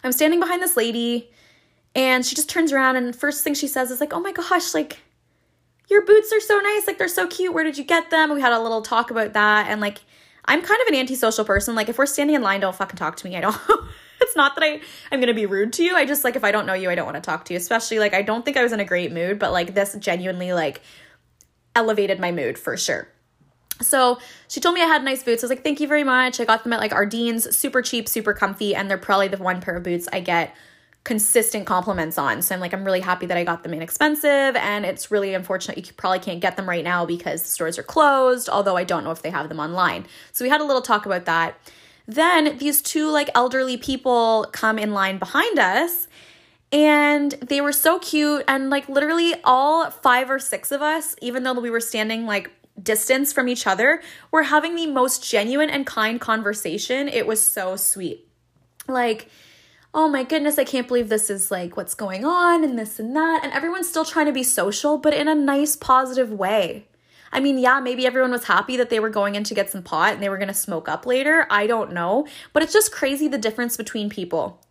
I'm 0.03 0.11
standing 0.11 0.39
behind 0.39 0.63
this 0.63 0.75
lady 0.75 1.29
and 1.95 2.25
she 2.25 2.36
just 2.36 2.49
turns 2.49 2.71
around 2.71 2.95
and 2.95 3.15
first 3.15 3.43
thing 3.43 3.53
she 3.53 3.67
says 3.67 3.91
is 3.91 3.99
like, 3.99 4.13
"Oh 4.13 4.19
my 4.19 4.32
gosh, 4.32 4.73
like 4.73 4.99
your 5.89 6.06
boots 6.06 6.32
are 6.34 6.39
so 6.39 6.60
nice. 6.60 6.88
Like 6.88 6.97
they're 6.97 7.08
so 7.08 7.27
cute. 7.27 7.53
Where 7.53 7.63
did 7.63 7.77
you 7.77 7.84
get 7.84 8.10
them?" 8.10 8.34
We 8.34 8.41
had 8.41 8.53
a 8.53 8.60
little 8.60 8.82
talk 8.82 9.12
about 9.12 9.34
that 9.34 9.67
and 9.67 9.82
like 9.82 9.99
I'm 10.45 10.62
kind 10.62 10.82
of 10.82 10.88
an 10.88 10.95
antisocial 10.95 11.45
person. 11.45 11.75
Like 11.75 11.89
if 11.89 11.97
we're 11.97 12.06
standing 12.06 12.36
in 12.36 12.41
line, 12.41 12.60
don't 12.60 12.75
fucking 12.75 12.97
talk 12.97 13.15
to 13.17 13.27
me. 13.27 13.38
I 13.38 13.41
don't 13.41 13.56
it's 14.21 14.36
not 14.36 14.56
that 14.56 14.63
I 14.63 14.82
I'm 15.12 15.19
gonna 15.19 15.34
be 15.34 15.45
rude 15.45 15.73
to 15.73 15.84
you. 15.84 15.95
I 15.95 16.06
just 16.06 16.23
like 16.23 16.36
if 16.36 16.43
I 16.43 16.51
don't 16.51 16.65
know 16.65 16.73
you, 16.73 16.89
I 16.89 16.95
don't 16.95 17.06
want 17.06 17.15
to 17.15 17.21
talk 17.21 17.45
to 17.45 17.53
you. 17.53 17.58
Especially 17.58 17.99
like 17.99 18.13
I 18.13 18.21
don't 18.21 18.43
think 18.43 18.58
I 18.58 18.63
was 18.63 18.71
in 18.71 18.79
a 18.79 18.86
great 18.86 19.12
mood, 19.12 19.39
but 19.39 19.51
like 19.51 19.73
this 19.73 19.95
genuinely 19.99 20.53
like 20.53 20.82
elevated 21.75 22.19
my 22.19 22.32
mood 22.32 22.58
for 22.58 22.75
sure. 22.77 23.08
So 23.82 24.19
she 24.47 24.60
told 24.60 24.75
me 24.75 24.82
I 24.82 24.86
had 24.86 25.03
nice 25.03 25.23
boots. 25.23 25.43
I 25.43 25.45
was 25.45 25.49
like, 25.49 25.63
thank 25.63 25.79
you 25.79 25.88
very 25.88 26.03
much. 26.03 26.39
I 26.39 26.45
got 26.45 26.63
them 26.63 26.73
at 26.73 26.79
like 26.79 26.93
Ardene's, 26.93 27.56
super 27.56 27.82
cheap, 27.82 28.08
super 28.08 28.34
comfy, 28.34 28.75
and 28.75 28.89
they're 28.89 28.97
probably 28.97 29.27
the 29.27 29.38
one 29.38 29.62
pair 29.62 29.75
of 29.75 29.84
boots 29.84 30.08
I 30.13 30.19
get 30.19 30.56
consistent 31.03 31.65
compliments 31.65 32.17
on. 32.17 32.41
So 32.41 32.55
I'm 32.55 32.61
like, 32.61 32.73
I'm 32.73 32.85
really 32.85 33.01
happy 33.01 33.25
that 33.25 33.37
I 33.37 33.43
got 33.43 33.63
them 33.63 33.73
inexpensive. 33.73 34.55
And 34.55 34.85
it's 34.85 35.11
really 35.11 35.33
unfortunate 35.33 35.77
you 35.77 35.93
probably 35.93 36.19
can't 36.19 36.39
get 36.39 36.55
them 36.55 36.67
right 36.67 36.83
now 36.83 37.05
because 37.05 37.41
the 37.41 37.49
stores 37.49 37.77
are 37.77 37.83
closed, 37.83 38.47
although 38.47 38.77
I 38.77 38.85
don't 38.85 39.03
know 39.03 39.11
if 39.11 39.21
they 39.21 39.29
have 39.29 39.49
them 39.49 39.59
online. 39.59 40.05
So 40.31 40.45
we 40.45 40.49
had 40.49 40.61
a 40.61 40.63
little 40.63 40.81
talk 40.81 41.05
about 41.05 41.25
that. 41.25 41.55
Then 42.07 42.57
these 42.57 42.81
two 42.81 43.09
like 43.09 43.29
elderly 43.35 43.77
people 43.77 44.47
come 44.53 44.79
in 44.79 44.93
line 44.93 45.17
behind 45.17 45.59
us 45.59 46.07
and 46.73 47.33
they 47.33 47.61
were 47.61 47.71
so 47.71 47.99
cute 47.99 48.43
and 48.47 48.69
like 48.69 48.89
literally 48.89 49.35
all 49.43 49.89
five 49.91 50.29
or 50.29 50.39
six 50.39 50.71
of 50.71 50.81
us 50.81 51.15
even 51.21 51.43
though 51.43 51.53
we 51.53 51.69
were 51.69 51.79
standing 51.79 52.25
like 52.25 52.51
distance 52.81 53.31
from 53.31 53.47
each 53.47 53.67
other 53.67 54.01
were 54.31 54.43
having 54.43 54.75
the 54.75 54.87
most 54.87 55.23
genuine 55.23 55.69
and 55.69 55.85
kind 55.85 56.19
conversation 56.19 57.07
it 57.07 57.27
was 57.27 57.41
so 57.41 57.75
sweet 57.75 58.27
like 58.87 59.29
oh 59.93 60.08
my 60.08 60.23
goodness 60.23 60.58
i 60.58 60.63
can't 60.63 60.88
believe 60.88 61.10
this 61.10 61.29
is 61.29 61.51
like 61.51 61.77
what's 61.77 61.93
going 61.95 62.25
on 62.25 62.63
and 62.63 62.77
this 62.77 62.99
and 62.99 63.15
that 63.15 63.41
and 63.43 63.53
everyone's 63.53 63.88
still 63.88 64.06
trying 64.06 64.25
to 64.25 64.32
be 64.32 64.43
social 64.43 64.97
but 64.97 65.13
in 65.13 65.27
a 65.27 65.36
nice 65.36 65.75
positive 65.75 66.32
way 66.32 66.86
I 67.36 67.39
mean, 67.39 67.58
yeah, 67.58 67.79
maybe 67.79 68.06
everyone 68.06 68.29
was 68.29 68.43
happy 68.43 68.77
that 68.77 68.91
they 68.91 68.99
were 68.99 69.10
going 69.10 69.34
in 69.34 69.43
to 69.45 69.56
get 69.56 69.71
some 69.71 69.82
pot 69.82 70.13
and 70.13 70.21
they 70.21 70.29
were 70.29 70.38
going 70.38 70.49
to 70.49 70.53
smoke 70.53 70.88
up 70.88 71.08
later. 71.08 71.47
I 71.49 71.65
don't 71.65 71.91
know. 71.91 72.27
But 72.53 72.62
it's 72.62 72.71
just 72.71 72.91
crazy 72.91 73.27
the 73.27 73.39
difference 73.39 73.75
between 73.75 74.08
people. 74.08 74.62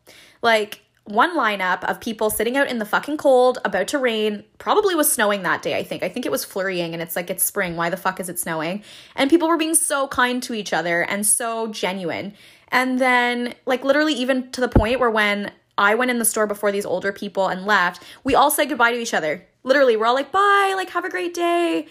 Like, 0.43 0.83
one 1.05 1.37
lineup 1.37 1.83
of 1.85 2.01
people 2.01 2.31
sitting 2.31 2.57
out 2.57 2.69
in 2.69 2.79
the 2.79 2.85
fucking 2.85 3.17
cold, 3.17 3.59
about 3.65 3.89
to 3.89 3.99
rain. 3.99 4.45
Probably 4.59 4.95
was 4.95 5.13
snowing 5.13 5.43
that 5.43 5.61
day, 5.61 5.77
I 5.77 5.83
think. 5.83 6.05
I 6.05 6.09
think 6.09 6.25
it 6.25 6.33
was 6.33 6.45
flurrying 6.45 6.93
and 6.93 7.03
it's 7.03 7.17
like 7.17 7.29
it's 7.29 7.43
spring. 7.43 7.75
Why 7.75 7.91
the 7.91 7.97
fuck 7.97 8.21
is 8.21 8.29
it 8.29 8.39
snowing? 8.39 8.85
And 9.17 9.29
people 9.29 9.49
were 9.49 9.57
being 9.57 9.75
so 9.75 10.07
kind 10.07 10.41
to 10.45 10.55
each 10.55 10.73
other 10.73 11.03
and 11.03 11.27
so 11.27 11.67
genuine. 11.69 12.35
And 12.73 12.99
then, 12.99 13.55
like, 13.67 13.85
literally, 13.85 14.15
even 14.15 14.51
to 14.53 14.61
the 14.63 14.69
point 14.69 14.99
where 14.99 15.11
when 15.11 15.53
I 15.77 15.95
went 15.95 16.11
in 16.11 16.19
the 16.19 16.25
store 16.25 16.47
before 16.47 16.73
these 16.73 16.87
older 16.87 17.13
people 17.13 17.49
and 17.49 17.67
left, 17.67 18.03
we 18.25 18.35
all 18.35 18.51
said 18.51 18.71
goodbye 18.71 18.93
to 18.93 18.99
each 18.99 19.15
other. 19.15 19.47
Literally, 19.63 19.97
we're 19.97 20.07
all 20.07 20.15
like, 20.15 20.33
bye, 20.33 20.73
like, 20.75 20.91
have 20.91 21.05
a 21.05 21.11
great 21.11 21.35
day. 21.35 21.87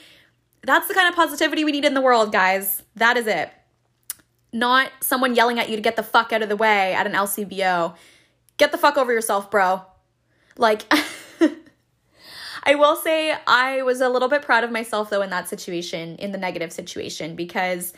That's 0.64 0.88
the 0.88 0.96
kind 0.96 1.08
of 1.08 1.16
positivity 1.16 1.64
we 1.64 1.72
need 1.72 1.86
in 1.86 1.94
the 1.94 2.02
world, 2.02 2.32
guys. 2.32 2.82
That 2.96 3.16
is 3.16 3.28
it. 3.28 3.52
Not 4.52 4.90
someone 5.02 5.36
yelling 5.36 5.60
at 5.60 5.70
you 5.70 5.76
to 5.76 5.82
get 5.82 5.96
the 5.96 6.04
fuck 6.04 6.34
out 6.34 6.42
of 6.42 6.50
the 6.50 6.58
way 6.58 6.94
at 6.94 7.06
an 7.06 7.14
LCBO. 7.14 7.96
Get 8.58 8.72
the 8.72 8.78
fuck 8.78 8.98
over 8.98 9.14
yourself, 9.14 9.50
bro. 9.50 9.84
Like, 10.58 10.92
I 12.64 12.76
will 12.76 12.96
say 12.96 13.36
I 13.48 13.82
was 13.84 14.02
a 14.02 14.10
little 14.10 14.28
bit 14.28 14.42
proud 14.42 14.64
of 14.64 14.72
myself 14.72 15.10
though 15.10 15.22
in 15.22 15.30
that 15.30 15.48
situation, 15.48 16.16
in 16.18 16.32
the 16.32 16.38
negative 16.38 16.72
situation, 16.72 17.36
because 17.36 17.94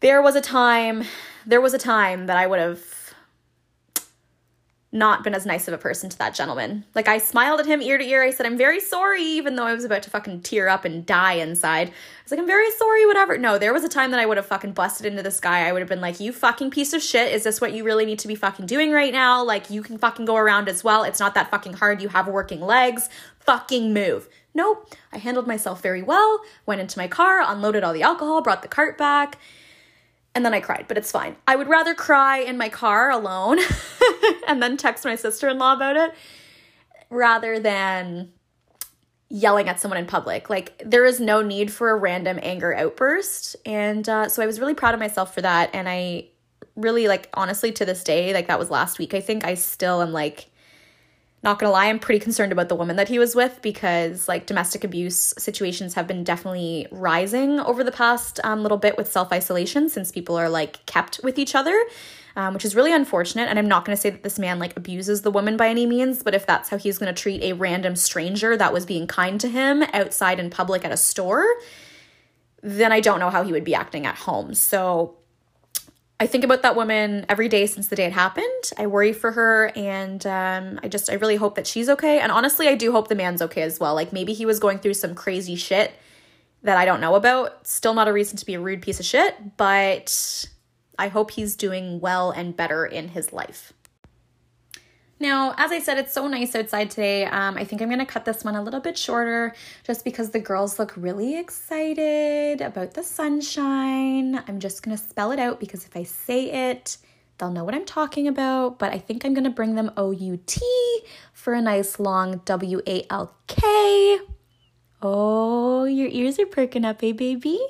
there 0.00 0.22
was 0.22 0.36
a 0.36 0.40
time, 0.40 1.04
there 1.46 1.60
was 1.60 1.74
a 1.74 1.78
time 1.78 2.26
that 2.26 2.36
I 2.36 2.46
would 2.46 2.60
have 2.60 2.98
not 4.90 5.22
been 5.22 5.34
as 5.34 5.44
nice 5.44 5.68
of 5.68 5.74
a 5.74 5.78
person 5.78 6.08
to 6.08 6.16
that 6.16 6.34
gentleman. 6.34 6.82
Like 6.94 7.08
I 7.08 7.18
smiled 7.18 7.60
at 7.60 7.66
him 7.66 7.82
ear 7.82 7.98
to 7.98 8.04
ear. 8.04 8.22
I 8.22 8.30
said, 8.30 8.46
I'm 8.46 8.56
very 8.56 8.80
sorry, 8.80 9.22
even 9.22 9.54
though 9.54 9.66
I 9.66 9.74
was 9.74 9.84
about 9.84 10.02
to 10.04 10.10
fucking 10.10 10.40
tear 10.40 10.66
up 10.66 10.86
and 10.86 11.04
die 11.04 11.34
inside. 11.34 11.88
I 11.88 11.92
was 12.24 12.30
like, 12.30 12.40
I'm 12.40 12.46
very 12.46 12.70
sorry, 12.72 13.04
whatever. 13.04 13.36
No, 13.36 13.58
there 13.58 13.74
was 13.74 13.84
a 13.84 13.88
time 13.88 14.12
that 14.12 14.20
I 14.20 14.24
would 14.24 14.38
have 14.38 14.46
fucking 14.46 14.72
busted 14.72 15.04
into 15.04 15.22
this 15.22 15.40
guy. 15.40 15.68
I 15.68 15.72
would 15.72 15.82
have 15.82 15.90
been 15.90 16.00
like, 16.00 16.20
You 16.20 16.32
fucking 16.32 16.70
piece 16.70 16.94
of 16.94 17.02
shit. 17.02 17.32
Is 17.32 17.44
this 17.44 17.60
what 17.60 17.72
you 17.72 17.84
really 17.84 18.06
need 18.06 18.18
to 18.20 18.28
be 18.28 18.34
fucking 18.34 18.64
doing 18.64 18.90
right 18.90 19.12
now? 19.12 19.44
Like, 19.44 19.68
you 19.68 19.82
can 19.82 19.98
fucking 19.98 20.24
go 20.24 20.36
around 20.36 20.70
as 20.70 20.82
well. 20.82 21.04
It's 21.04 21.20
not 21.20 21.34
that 21.34 21.50
fucking 21.50 21.74
hard. 21.74 22.00
You 22.00 22.08
have 22.08 22.26
working 22.26 22.62
legs. 22.62 23.10
Fucking 23.40 23.92
move. 23.92 24.28
Nope. 24.54 24.94
I 25.12 25.18
handled 25.18 25.46
myself 25.46 25.82
very 25.82 26.02
well, 26.02 26.40
went 26.64 26.80
into 26.80 26.98
my 26.98 27.08
car, 27.08 27.42
unloaded 27.42 27.84
all 27.84 27.92
the 27.92 28.02
alcohol, 28.02 28.40
brought 28.40 28.62
the 28.62 28.68
cart 28.68 28.96
back 28.96 29.38
and 30.34 30.44
then 30.44 30.54
I 30.54 30.60
cried, 30.60 30.86
but 30.88 30.96
it's 30.96 31.10
fine. 31.10 31.36
I 31.46 31.56
would 31.56 31.68
rather 31.68 31.94
cry 31.94 32.38
in 32.38 32.56
my 32.56 32.68
car 32.68 33.10
alone 33.10 33.58
and 34.46 34.62
then 34.62 34.76
text 34.76 35.04
my 35.04 35.16
sister 35.16 35.48
in 35.48 35.58
law 35.58 35.72
about 35.72 35.96
it 35.96 36.14
rather 37.10 37.58
than 37.58 38.32
yelling 39.30 39.68
at 39.68 39.80
someone 39.80 39.98
in 39.98 40.06
public. 40.06 40.48
Like, 40.48 40.80
there 40.84 41.04
is 41.04 41.20
no 41.20 41.42
need 41.42 41.72
for 41.72 41.90
a 41.90 41.96
random 41.96 42.38
anger 42.42 42.74
outburst. 42.74 43.56
And 43.66 44.08
uh, 44.08 44.28
so 44.28 44.42
I 44.42 44.46
was 44.46 44.60
really 44.60 44.74
proud 44.74 44.94
of 44.94 45.00
myself 45.00 45.34
for 45.34 45.42
that. 45.42 45.70
And 45.74 45.88
I 45.88 46.28
really, 46.76 47.08
like, 47.08 47.28
honestly, 47.34 47.72
to 47.72 47.84
this 47.84 48.04
day, 48.04 48.32
like, 48.32 48.46
that 48.46 48.58
was 48.58 48.70
last 48.70 48.98
week, 48.98 49.14
I 49.14 49.20
think 49.20 49.44
I 49.44 49.54
still 49.54 50.00
am 50.00 50.12
like, 50.12 50.50
not 51.42 51.58
gonna 51.58 51.72
lie, 51.72 51.86
I'm 51.86 52.00
pretty 52.00 52.18
concerned 52.18 52.50
about 52.50 52.68
the 52.68 52.74
woman 52.74 52.96
that 52.96 53.08
he 53.08 53.18
was 53.18 53.36
with 53.36 53.60
because 53.62 54.26
like 54.26 54.46
domestic 54.46 54.82
abuse 54.82 55.34
situations 55.38 55.94
have 55.94 56.06
been 56.06 56.24
definitely 56.24 56.88
rising 56.90 57.60
over 57.60 57.84
the 57.84 57.92
past 57.92 58.40
um, 58.42 58.62
little 58.62 58.78
bit 58.78 58.96
with 58.96 59.10
self 59.10 59.32
isolation 59.32 59.88
since 59.88 60.10
people 60.10 60.36
are 60.36 60.48
like 60.48 60.84
kept 60.86 61.20
with 61.22 61.38
each 61.38 61.54
other, 61.54 61.80
um, 62.34 62.54
which 62.54 62.64
is 62.64 62.74
really 62.74 62.92
unfortunate. 62.92 63.48
And 63.48 63.56
I'm 63.56 63.68
not 63.68 63.84
gonna 63.84 63.96
say 63.96 64.10
that 64.10 64.24
this 64.24 64.38
man 64.38 64.58
like 64.58 64.76
abuses 64.76 65.22
the 65.22 65.30
woman 65.30 65.56
by 65.56 65.68
any 65.68 65.86
means, 65.86 66.24
but 66.24 66.34
if 66.34 66.44
that's 66.44 66.70
how 66.70 66.76
he's 66.76 66.98
gonna 66.98 67.12
treat 67.12 67.40
a 67.42 67.52
random 67.52 67.94
stranger 67.94 68.56
that 68.56 68.72
was 68.72 68.84
being 68.84 69.06
kind 69.06 69.40
to 69.40 69.48
him 69.48 69.84
outside 69.92 70.40
in 70.40 70.50
public 70.50 70.84
at 70.84 70.90
a 70.90 70.96
store, 70.96 71.46
then 72.62 72.90
I 72.90 72.98
don't 72.98 73.20
know 73.20 73.30
how 73.30 73.44
he 73.44 73.52
would 73.52 73.64
be 73.64 73.76
acting 73.76 74.06
at 74.06 74.16
home. 74.16 74.54
So 74.54 75.17
I 76.20 76.26
think 76.26 76.42
about 76.42 76.62
that 76.62 76.74
woman 76.74 77.24
every 77.28 77.48
day 77.48 77.66
since 77.66 77.88
the 77.88 77.96
day 77.96 78.06
it 78.06 78.12
happened. 78.12 78.72
I 78.76 78.88
worry 78.88 79.12
for 79.12 79.30
her 79.32 79.70
and 79.76 80.26
um, 80.26 80.80
I 80.82 80.88
just, 80.88 81.08
I 81.08 81.14
really 81.14 81.36
hope 81.36 81.54
that 81.54 81.66
she's 81.66 81.88
okay. 81.88 82.18
And 82.18 82.32
honestly, 82.32 82.66
I 82.66 82.74
do 82.74 82.90
hope 82.90 83.06
the 83.06 83.14
man's 83.14 83.40
okay 83.40 83.62
as 83.62 83.78
well. 83.78 83.94
Like 83.94 84.12
maybe 84.12 84.32
he 84.32 84.44
was 84.44 84.58
going 84.58 84.80
through 84.80 84.94
some 84.94 85.14
crazy 85.14 85.54
shit 85.54 85.92
that 86.64 86.76
I 86.76 86.84
don't 86.84 87.00
know 87.00 87.14
about. 87.14 87.64
Still 87.66 87.94
not 87.94 88.08
a 88.08 88.12
reason 88.12 88.36
to 88.36 88.44
be 88.44 88.54
a 88.54 88.60
rude 88.60 88.82
piece 88.82 88.98
of 88.98 89.06
shit, 89.06 89.56
but 89.56 90.48
I 90.98 91.06
hope 91.06 91.30
he's 91.30 91.54
doing 91.54 92.00
well 92.00 92.32
and 92.32 92.56
better 92.56 92.84
in 92.84 93.08
his 93.08 93.32
life. 93.32 93.72
Now, 95.20 95.54
as 95.56 95.72
I 95.72 95.80
said, 95.80 95.98
it's 95.98 96.12
so 96.12 96.28
nice 96.28 96.54
outside 96.54 96.90
today. 96.90 97.24
Um, 97.24 97.56
I 97.56 97.64
think 97.64 97.82
I'm 97.82 97.88
going 97.88 97.98
to 97.98 98.06
cut 98.06 98.24
this 98.24 98.44
one 98.44 98.54
a 98.54 98.62
little 98.62 98.78
bit 98.78 98.96
shorter 98.96 99.52
just 99.82 100.04
because 100.04 100.30
the 100.30 100.38
girls 100.38 100.78
look 100.78 100.94
really 100.96 101.36
excited 101.36 102.60
about 102.60 102.94
the 102.94 103.02
sunshine. 103.02 104.42
I'm 104.46 104.60
just 104.60 104.84
going 104.84 104.96
to 104.96 105.02
spell 105.02 105.32
it 105.32 105.40
out 105.40 105.58
because 105.58 105.84
if 105.84 105.96
I 105.96 106.04
say 106.04 106.70
it, 106.70 106.98
they'll 107.36 107.50
know 107.50 107.64
what 107.64 107.74
I'm 107.74 107.84
talking 107.84 108.28
about. 108.28 108.78
But 108.78 108.92
I 108.92 108.98
think 108.98 109.24
I'm 109.24 109.34
going 109.34 109.42
to 109.42 109.50
bring 109.50 109.74
them 109.74 109.90
O 109.96 110.12
U 110.12 110.38
T 110.46 110.60
for 111.32 111.52
a 111.52 111.60
nice 111.60 111.98
long 111.98 112.40
W 112.44 112.80
A 112.86 113.04
L 113.10 113.34
K. 113.48 114.18
Oh, 115.02 115.84
your 115.84 116.08
ears 116.08 116.38
are 116.38 116.46
perking 116.46 116.84
up, 116.84 117.02
eh, 117.02 117.12
baby? 117.12 117.60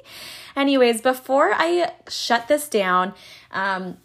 Anyways, 0.56 1.02
before 1.02 1.52
I 1.54 1.92
shut 2.08 2.48
this 2.48 2.68
down, 2.68 3.14
um, 3.52 3.98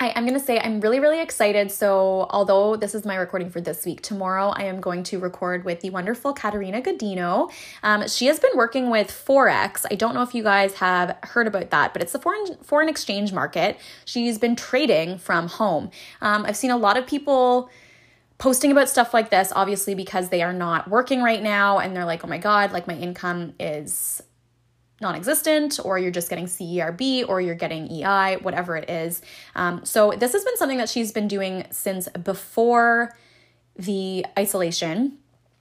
I, 0.00 0.18
am 0.18 0.24
going 0.24 0.38
to 0.38 0.44
say 0.44 0.58
I'm 0.58 0.80
really, 0.80 0.98
really 0.98 1.20
excited. 1.20 1.70
So, 1.70 2.26
although 2.30 2.74
this 2.74 2.94
is 2.94 3.04
my 3.04 3.16
recording 3.16 3.50
for 3.50 3.60
this 3.60 3.84
week, 3.84 4.00
tomorrow 4.00 4.48
I 4.48 4.64
am 4.64 4.80
going 4.80 5.02
to 5.04 5.18
record 5.18 5.64
with 5.66 5.80
the 5.82 5.90
wonderful 5.90 6.32
Katerina 6.32 6.80
Godino. 6.80 7.52
Um, 7.82 8.08
she 8.08 8.26
has 8.26 8.40
been 8.40 8.52
working 8.54 8.88
with 8.88 9.08
Forex. 9.08 9.84
I 9.90 9.96
don't 9.96 10.14
know 10.14 10.22
if 10.22 10.34
you 10.34 10.42
guys 10.42 10.74
have 10.76 11.18
heard 11.22 11.46
about 11.46 11.68
that, 11.70 11.92
but 11.92 12.00
it's 12.00 12.12
the 12.12 12.18
foreign 12.18 12.56
foreign 12.62 12.88
exchange 12.88 13.34
market. 13.34 13.78
She's 14.06 14.38
been 14.38 14.56
trading 14.56 15.18
from 15.18 15.48
home. 15.48 15.90
Um, 16.22 16.46
I've 16.46 16.56
seen 16.56 16.70
a 16.70 16.78
lot 16.78 16.96
of 16.96 17.06
people 17.06 17.68
posting 18.38 18.72
about 18.72 18.88
stuff 18.88 19.12
like 19.12 19.28
this, 19.28 19.52
obviously, 19.54 19.94
because 19.94 20.30
they 20.30 20.42
are 20.42 20.54
not 20.54 20.88
working 20.88 21.22
right 21.22 21.42
now 21.42 21.78
and 21.78 21.94
they're 21.94 22.06
like, 22.06 22.24
oh 22.24 22.28
my 22.28 22.38
God, 22.38 22.72
like 22.72 22.86
my 22.86 22.96
income 22.96 23.52
is 23.60 24.22
non 25.00 25.14
existent, 25.14 25.80
or 25.84 25.98
you're 25.98 26.10
just 26.10 26.28
getting 26.28 26.46
CERB, 26.46 27.28
or 27.28 27.40
you're 27.40 27.54
getting 27.54 27.90
EI, 27.90 28.36
whatever 28.36 28.76
it 28.76 28.90
is. 28.90 29.22
Um, 29.54 29.84
so, 29.84 30.12
this 30.12 30.32
has 30.32 30.44
been 30.44 30.56
something 30.56 30.78
that 30.78 30.88
she's 30.88 31.12
been 31.12 31.28
doing 31.28 31.66
since 31.70 32.08
before 32.08 33.16
the 33.76 34.26
isolation 34.38 35.18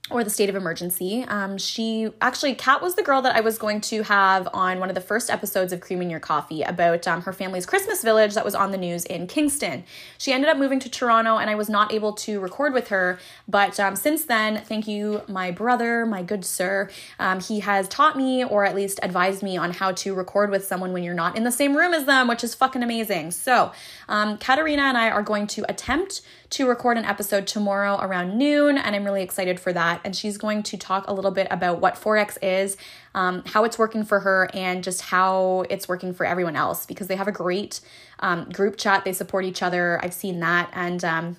or 0.10 0.24
the 0.24 0.30
state 0.30 0.50
of 0.50 0.56
emergency. 0.56 1.24
Um, 1.28 1.58
she 1.58 2.10
actually, 2.22 2.56
Kat 2.56 2.82
was 2.82 2.96
the 2.96 3.04
girl 3.04 3.22
that 3.22 3.36
I 3.36 3.42
was 3.42 3.58
going 3.58 3.82
to 3.82 4.04
have 4.04 4.48
on 4.54 4.80
one 4.80 4.90
of 4.90 4.96
the 4.96 5.02
first 5.02 5.30
episodes 5.30 5.72
of 5.72 5.82
Cream 5.82 6.02
in 6.02 6.10
Your 6.10 6.20
Coffee 6.20 6.64
about 6.64 7.08
um, 7.08 7.22
her 7.22 7.34
family's 7.34 7.66
Christmas 7.66 8.02
village 8.02 8.34
that 8.34 8.44
was 8.44 8.56
on 8.56 8.72
the 8.72 8.78
news 8.78 9.06
in 9.06 9.28
Kingston. 9.28 9.84
She 10.18 10.32
ended 10.32 10.50
up 10.50 10.58
moving 10.58 10.80
to 10.80 10.90
Toronto, 10.90 11.38
and 11.38 11.50
I 11.50 11.56
was 11.56 11.70
not 11.70 11.94
able 11.94 12.14
to 12.14 12.40
record 12.40 12.74
with 12.74 12.88
her. 12.88 13.20
But 13.48 13.80
um, 13.80 13.96
since 13.96 14.26
then, 14.26 14.64
thank 14.64 14.88
you, 14.88 15.22
my 15.28 15.52
brother, 15.52 16.06
my 16.06 16.24
good 16.24 16.44
sir. 16.44 16.90
Um, 17.20 17.40
he 17.40 17.60
has 17.62 17.88
taught 17.88 18.18
me, 18.18 18.44
or 18.44 18.66
at 18.66 18.76
least 18.76 19.00
advised 19.04 19.44
me, 19.44 19.58
on 19.58 19.72
how 19.72 19.92
to 19.92 20.16
record 20.16 20.50
with 20.50 20.66
someone 20.66 20.94
when 20.94 21.04
you're 21.04 21.14
not 21.14 21.38
in 21.38 21.44
the 21.44 21.52
same 21.52 21.76
room 21.76 21.94
as 21.94 22.06
them, 22.06 22.28
which 22.28 22.44
is 22.44 22.56
fucking 22.56 22.84
amazing. 22.84 23.32
So, 23.32 23.72
um, 24.08 24.38
Katerina 24.38 24.84
and 24.84 24.98
I 24.98 25.10
are 25.10 25.24
going 25.24 25.48
to 25.48 25.66
attempt 25.70 26.22
to 26.52 26.68
record 26.68 26.98
an 26.98 27.06
episode 27.06 27.46
tomorrow 27.46 28.00
around 28.02 28.38
noon, 28.38 28.78
and 28.78 28.96
I'm 28.96 29.04
really 29.04 29.22
excited 29.22 29.60
for 29.60 29.72
that. 29.74 30.02
And 30.04 30.16
she's 30.16 30.38
going 30.38 30.64
to 30.64 30.78
talk 30.78 31.08
a 31.08 31.14
little 31.14 31.32
bit 31.32 31.48
about 31.52 31.80
what 31.80 31.96
Forex 31.96 32.38
is, 32.42 32.76
um, 33.14 33.44
how 33.46 33.64
it's 33.64 33.78
working 33.78 34.04
for 34.04 34.22
her, 34.22 34.50
and 34.54 34.84
just 34.84 35.02
how 35.02 35.66
it's 35.70 35.88
working 35.88 36.14
for 36.14 36.26
everyone 36.26 36.56
else 36.56 36.86
because 36.86 37.08
they 37.08 37.16
have 37.16 37.28
a 37.28 37.32
great 37.32 37.82
um, 38.20 38.50
group 38.50 38.78
chat. 38.78 39.06
They 39.06 39.14
support 39.14 39.46
each 39.46 39.62
other. 39.62 40.00
I've 40.04 40.14
seen 40.14 40.40
that. 40.40 40.72
And 40.74 41.04
um, 41.06 41.38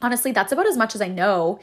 honestly, 0.00 0.30
that's 0.30 0.52
about 0.52 0.66
as 0.66 0.76
much 0.76 0.94
as 0.94 1.00
I 1.00 1.08
know 1.08 1.58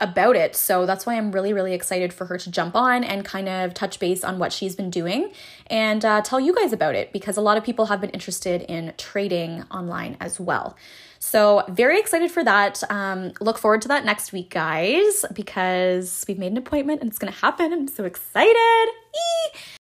about 0.00 0.34
it. 0.34 0.56
So 0.56 0.86
that's 0.86 1.04
why 1.04 1.16
I'm 1.16 1.30
really, 1.30 1.52
really 1.52 1.74
excited 1.74 2.12
for 2.12 2.24
her 2.26 2.38
to 2.38 2.50
jump 2.50 2.74
on 2.74 3.04
and 3.04 3.22
kind 3.24 3.48
of 3.48 3.74
touch 3.74 4.00
base 4.00 4.24
on 4.24 4.38
what 4.38 4.52
she's 4.52 4.74
been 4.74 4.90
doing 4.90 5.30
and 5.66 6.02
uh, 6.04 6.22
tell 6.22 6.40
you 6.40 6.54
guys 6.54 6.72
about 6.72 6.94
it 6.94 7.12
because 7.12 7.36
a 7.36 7.42
lot 7.42 7.58
of 7.58 7.64
people 7.64 7.86
have 7.86 8.00
been 8.00 8.10
interested 8.10 8.62
in 8.62 8.94
trading 8.96 9.64
online 9.70 10.16
as 10.18 10.40
well. 10.40 10.74
So, 11.22 11.64
very 11.68 12.00
excited 12.00 12.30
for 12.30 12.42
that. 12.44 12.82
Um, 12.90 13.32
look 13.40 13.58
forward 13.58 13.82
to 13.82 13.88
that 13.88 14.06
next 14.06 14.32
week, 14.32 14.50
guys, 14.50 15.26
because 15.34 16.24
we've 16.26 16.38
made 16.38 16.50
an 16.50 16.56
appointment 16.56 17.02
and 17.02 17.10
it's 17.10 17.18
going 17.18 17.32
to 17.32 17.38
happen. 17.38 17.72
I'm 17.72 17.88
so 17.88 18.04
excited. 18.04 18.88
Eee! 19.14 19.79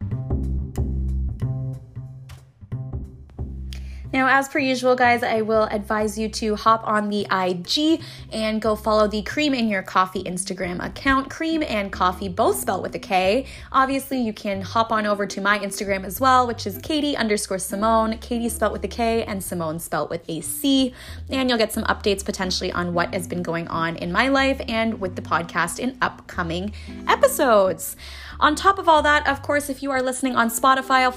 Now, 4.10 4.26
as 4.26 4.48
per 4.48 4.58
usual, 4.58 4.96
guys, 4.96 5.22
I 5.22 5.42
will 5.42 5.64
advise 5.64 6.18
you 6.18 6.30
to 6.30 6.56
hop 6.56 6.86
on 6.86 7.10
the 7.10 7.26
IG 7.30 8.00
and 8.32 8.58
go 8.60 8.74
follow 8.74 9.06
the 9.06 9.20
Cream 9.20 9.52
in 9.52 9.68
Your 9.68 9.82
Coffee 9.82 10.24
Instagram 10.24 10.82
account. 10.82 11.28
Cream 11.28 11.62
and 11.62 11.92
coffee 11.92 12.30
both 12.30 12.56
spelled 12.58 12.82
with 12.82 12.94
a 12.94 12.98
K. 12.98 13.44
Obviously, 13.70 14.18
you 14.18 14.32
can 14.32 14.62
hop 14.62 14.90
on 14.92 15.04
over 15.04 15.26
to 15.26 15.42
my 15.42 15.58
Instagram 15.58 16.04
as 16.04 16.22
well, 16.22 16.46
which 16.46 16.66
is 16.66 16.78
Katie 16.78 17.18
underscore 17.18 17.58
Simone. 17.58 18.16
Katie 18.16 18.48
spelled 18.48 18.72
with 18.72 18.84
a 18.84 18.88
K 18.88 19.24
and 19.24 19.44
Simone 19.44 19.78
spelled 19.78 20.08
with 20.08 20.22
a 20.26 20.40
C. 20.40 20.94
And 21.28 21.50
you'll 21.50 21.58
get 21.58 21.74
some 21.74 21.84
updates 21.84 22.24
potentially 22.24 22.72
on 22.72 22.94
what 22.94 23.12
has 23.12 23.28
been 23.28 23.42
going 23.42 23.68
on 23.68 23.96
in 23.96 24.10
my 24.10 24.28
life 24.28 24.58
and 24.68 25.02
with 25.02 25.16
the 25.16 25.22
podcast 25.22 25.78
in 25.78 25.98
upcoming 26.00 26.72
episodes. 27.06 27.94
On 28.40 28.54
top 28.54 28.78
of 28.78 28.88
all 28.88 29.02
that, 29.02 29.28
of 29.28 29.42
course, 29.42 29.68
if 29.68 29.82
you 29.82 29.90
are 29.90 30.00
listening 30.00 30.34
on 30.34 30.48
Spotify, 30.48 31.02
I'll 31.02 31.12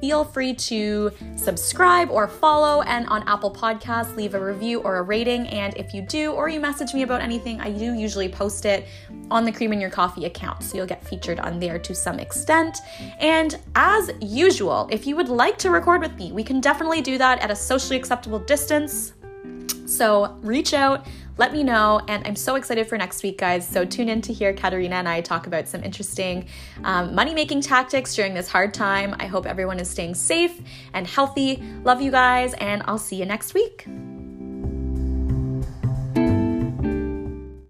feel 0.00 0.24
free 0.24 0.54
to 0.54 1.10
subscribe 1.36 2.10
or 2.10 2.28
follow 2.28 2.82
and 2.82 3.06
on 3.08 3.26
Apple 3.28 3.50
Podcasts, 3.50 4.16
leave 4.16 4.34
a 4.34 4.44
review 4.44 4.80
or 4.80 4.98
a 4.98 5.02
rating. 5.02 5.48
And 5.48 5.76
if 5.76 5.94
you 5.94 6.02
do, 6.02 6.32
or 6.32 6.48
you 6.48 6.60
message 6.60 6.94
me 6.94 7.02
about 7.02 7.20
anything, 7.20 7.60
I 7.60 7.70
do 7.70 7.94
usually 7.94 8.28
post 8.28 8.64
it 8.64 8.86
on 9.30 9.44
the 9.44 9.52
Cream 9.52 9.72
in 9.72 9.80
Your 9.80 9.90
Coffee 9.90 10.24
account. 10.24 10.62
So 10.62 10.76
you'll 10.76 10.86
get 10.86 11.04
featured 11.04 11.40
on 11.40 11.58
there 11.58 11.78
to 11.78 11.94
some 11.94 12.18
extent. 12.18 12.78
And 13.18 13.58
as 13.74 14.10
usual, 14.20 14.88
if 14.90 15.06
you 15.06 15.16
would 15.16 15.28
like 15.28 15.58
to 15.58 15.70
record 15.70 16.00
with 16.00 16.14
me, 16.16 16.32
we 16.32 16.44
can 16.44 16.60
definitely 16.60 17.02
do 17.02 17.18
that 17.18 17.40
at 17.40 17.50
a 17.50 17.56
socially 17.56 17.96
acceptable 17.96 18.38
distance. 18.38 19.14
So 19.86 20.38
reach 20.42 20.74
out, 20.74 21.06
let 21.38 21.52
me 21.52 21.62
know. 21.62 22.00
And 22.08 22.26
I'm 22.26 22.36
so 22.36 22.56
excited 22.56 22.86
for 22.86 22.98
next 22.98 23.22
week, 23.22 23.38
guys. 23.38 23.66
So 23.66 23.84
tune 23.84 24.08
in 24.08 24.20
to 24.22 24.32
hear 24.32 24.52
Katerina 24.52 24.96
and 24.96 25.08
I 25.08 25.20
talk 25.20 25.46
about 25.46 25.68
some 25.68 25.82
interesting 25.82 26.46
um, 26.84 27.14
money 27.14 27.32
making 27.32 27.62
tactics 27.62 28.14
during 28.14 28.34
this 28.34 28.48
hard 28.48 28.74
time. 28.74 29.16
I 29.18 29.26
hope 29.26 29.46
everyone 29.46 29.80
is 29.80 29.88
staying 29.88 30.14
safe 30.14 30.60
and 30.92 31.06
healthy. 31.06 31.62
Love 31.84 32.02
you 32.02 32.10
guys, 32.10 32.54
and 32.54 32.82
I'll 32.86 32.98
see 32.98 33.16
you 33.16 33.24
next 33.24 33.54
week. 33.54 33.86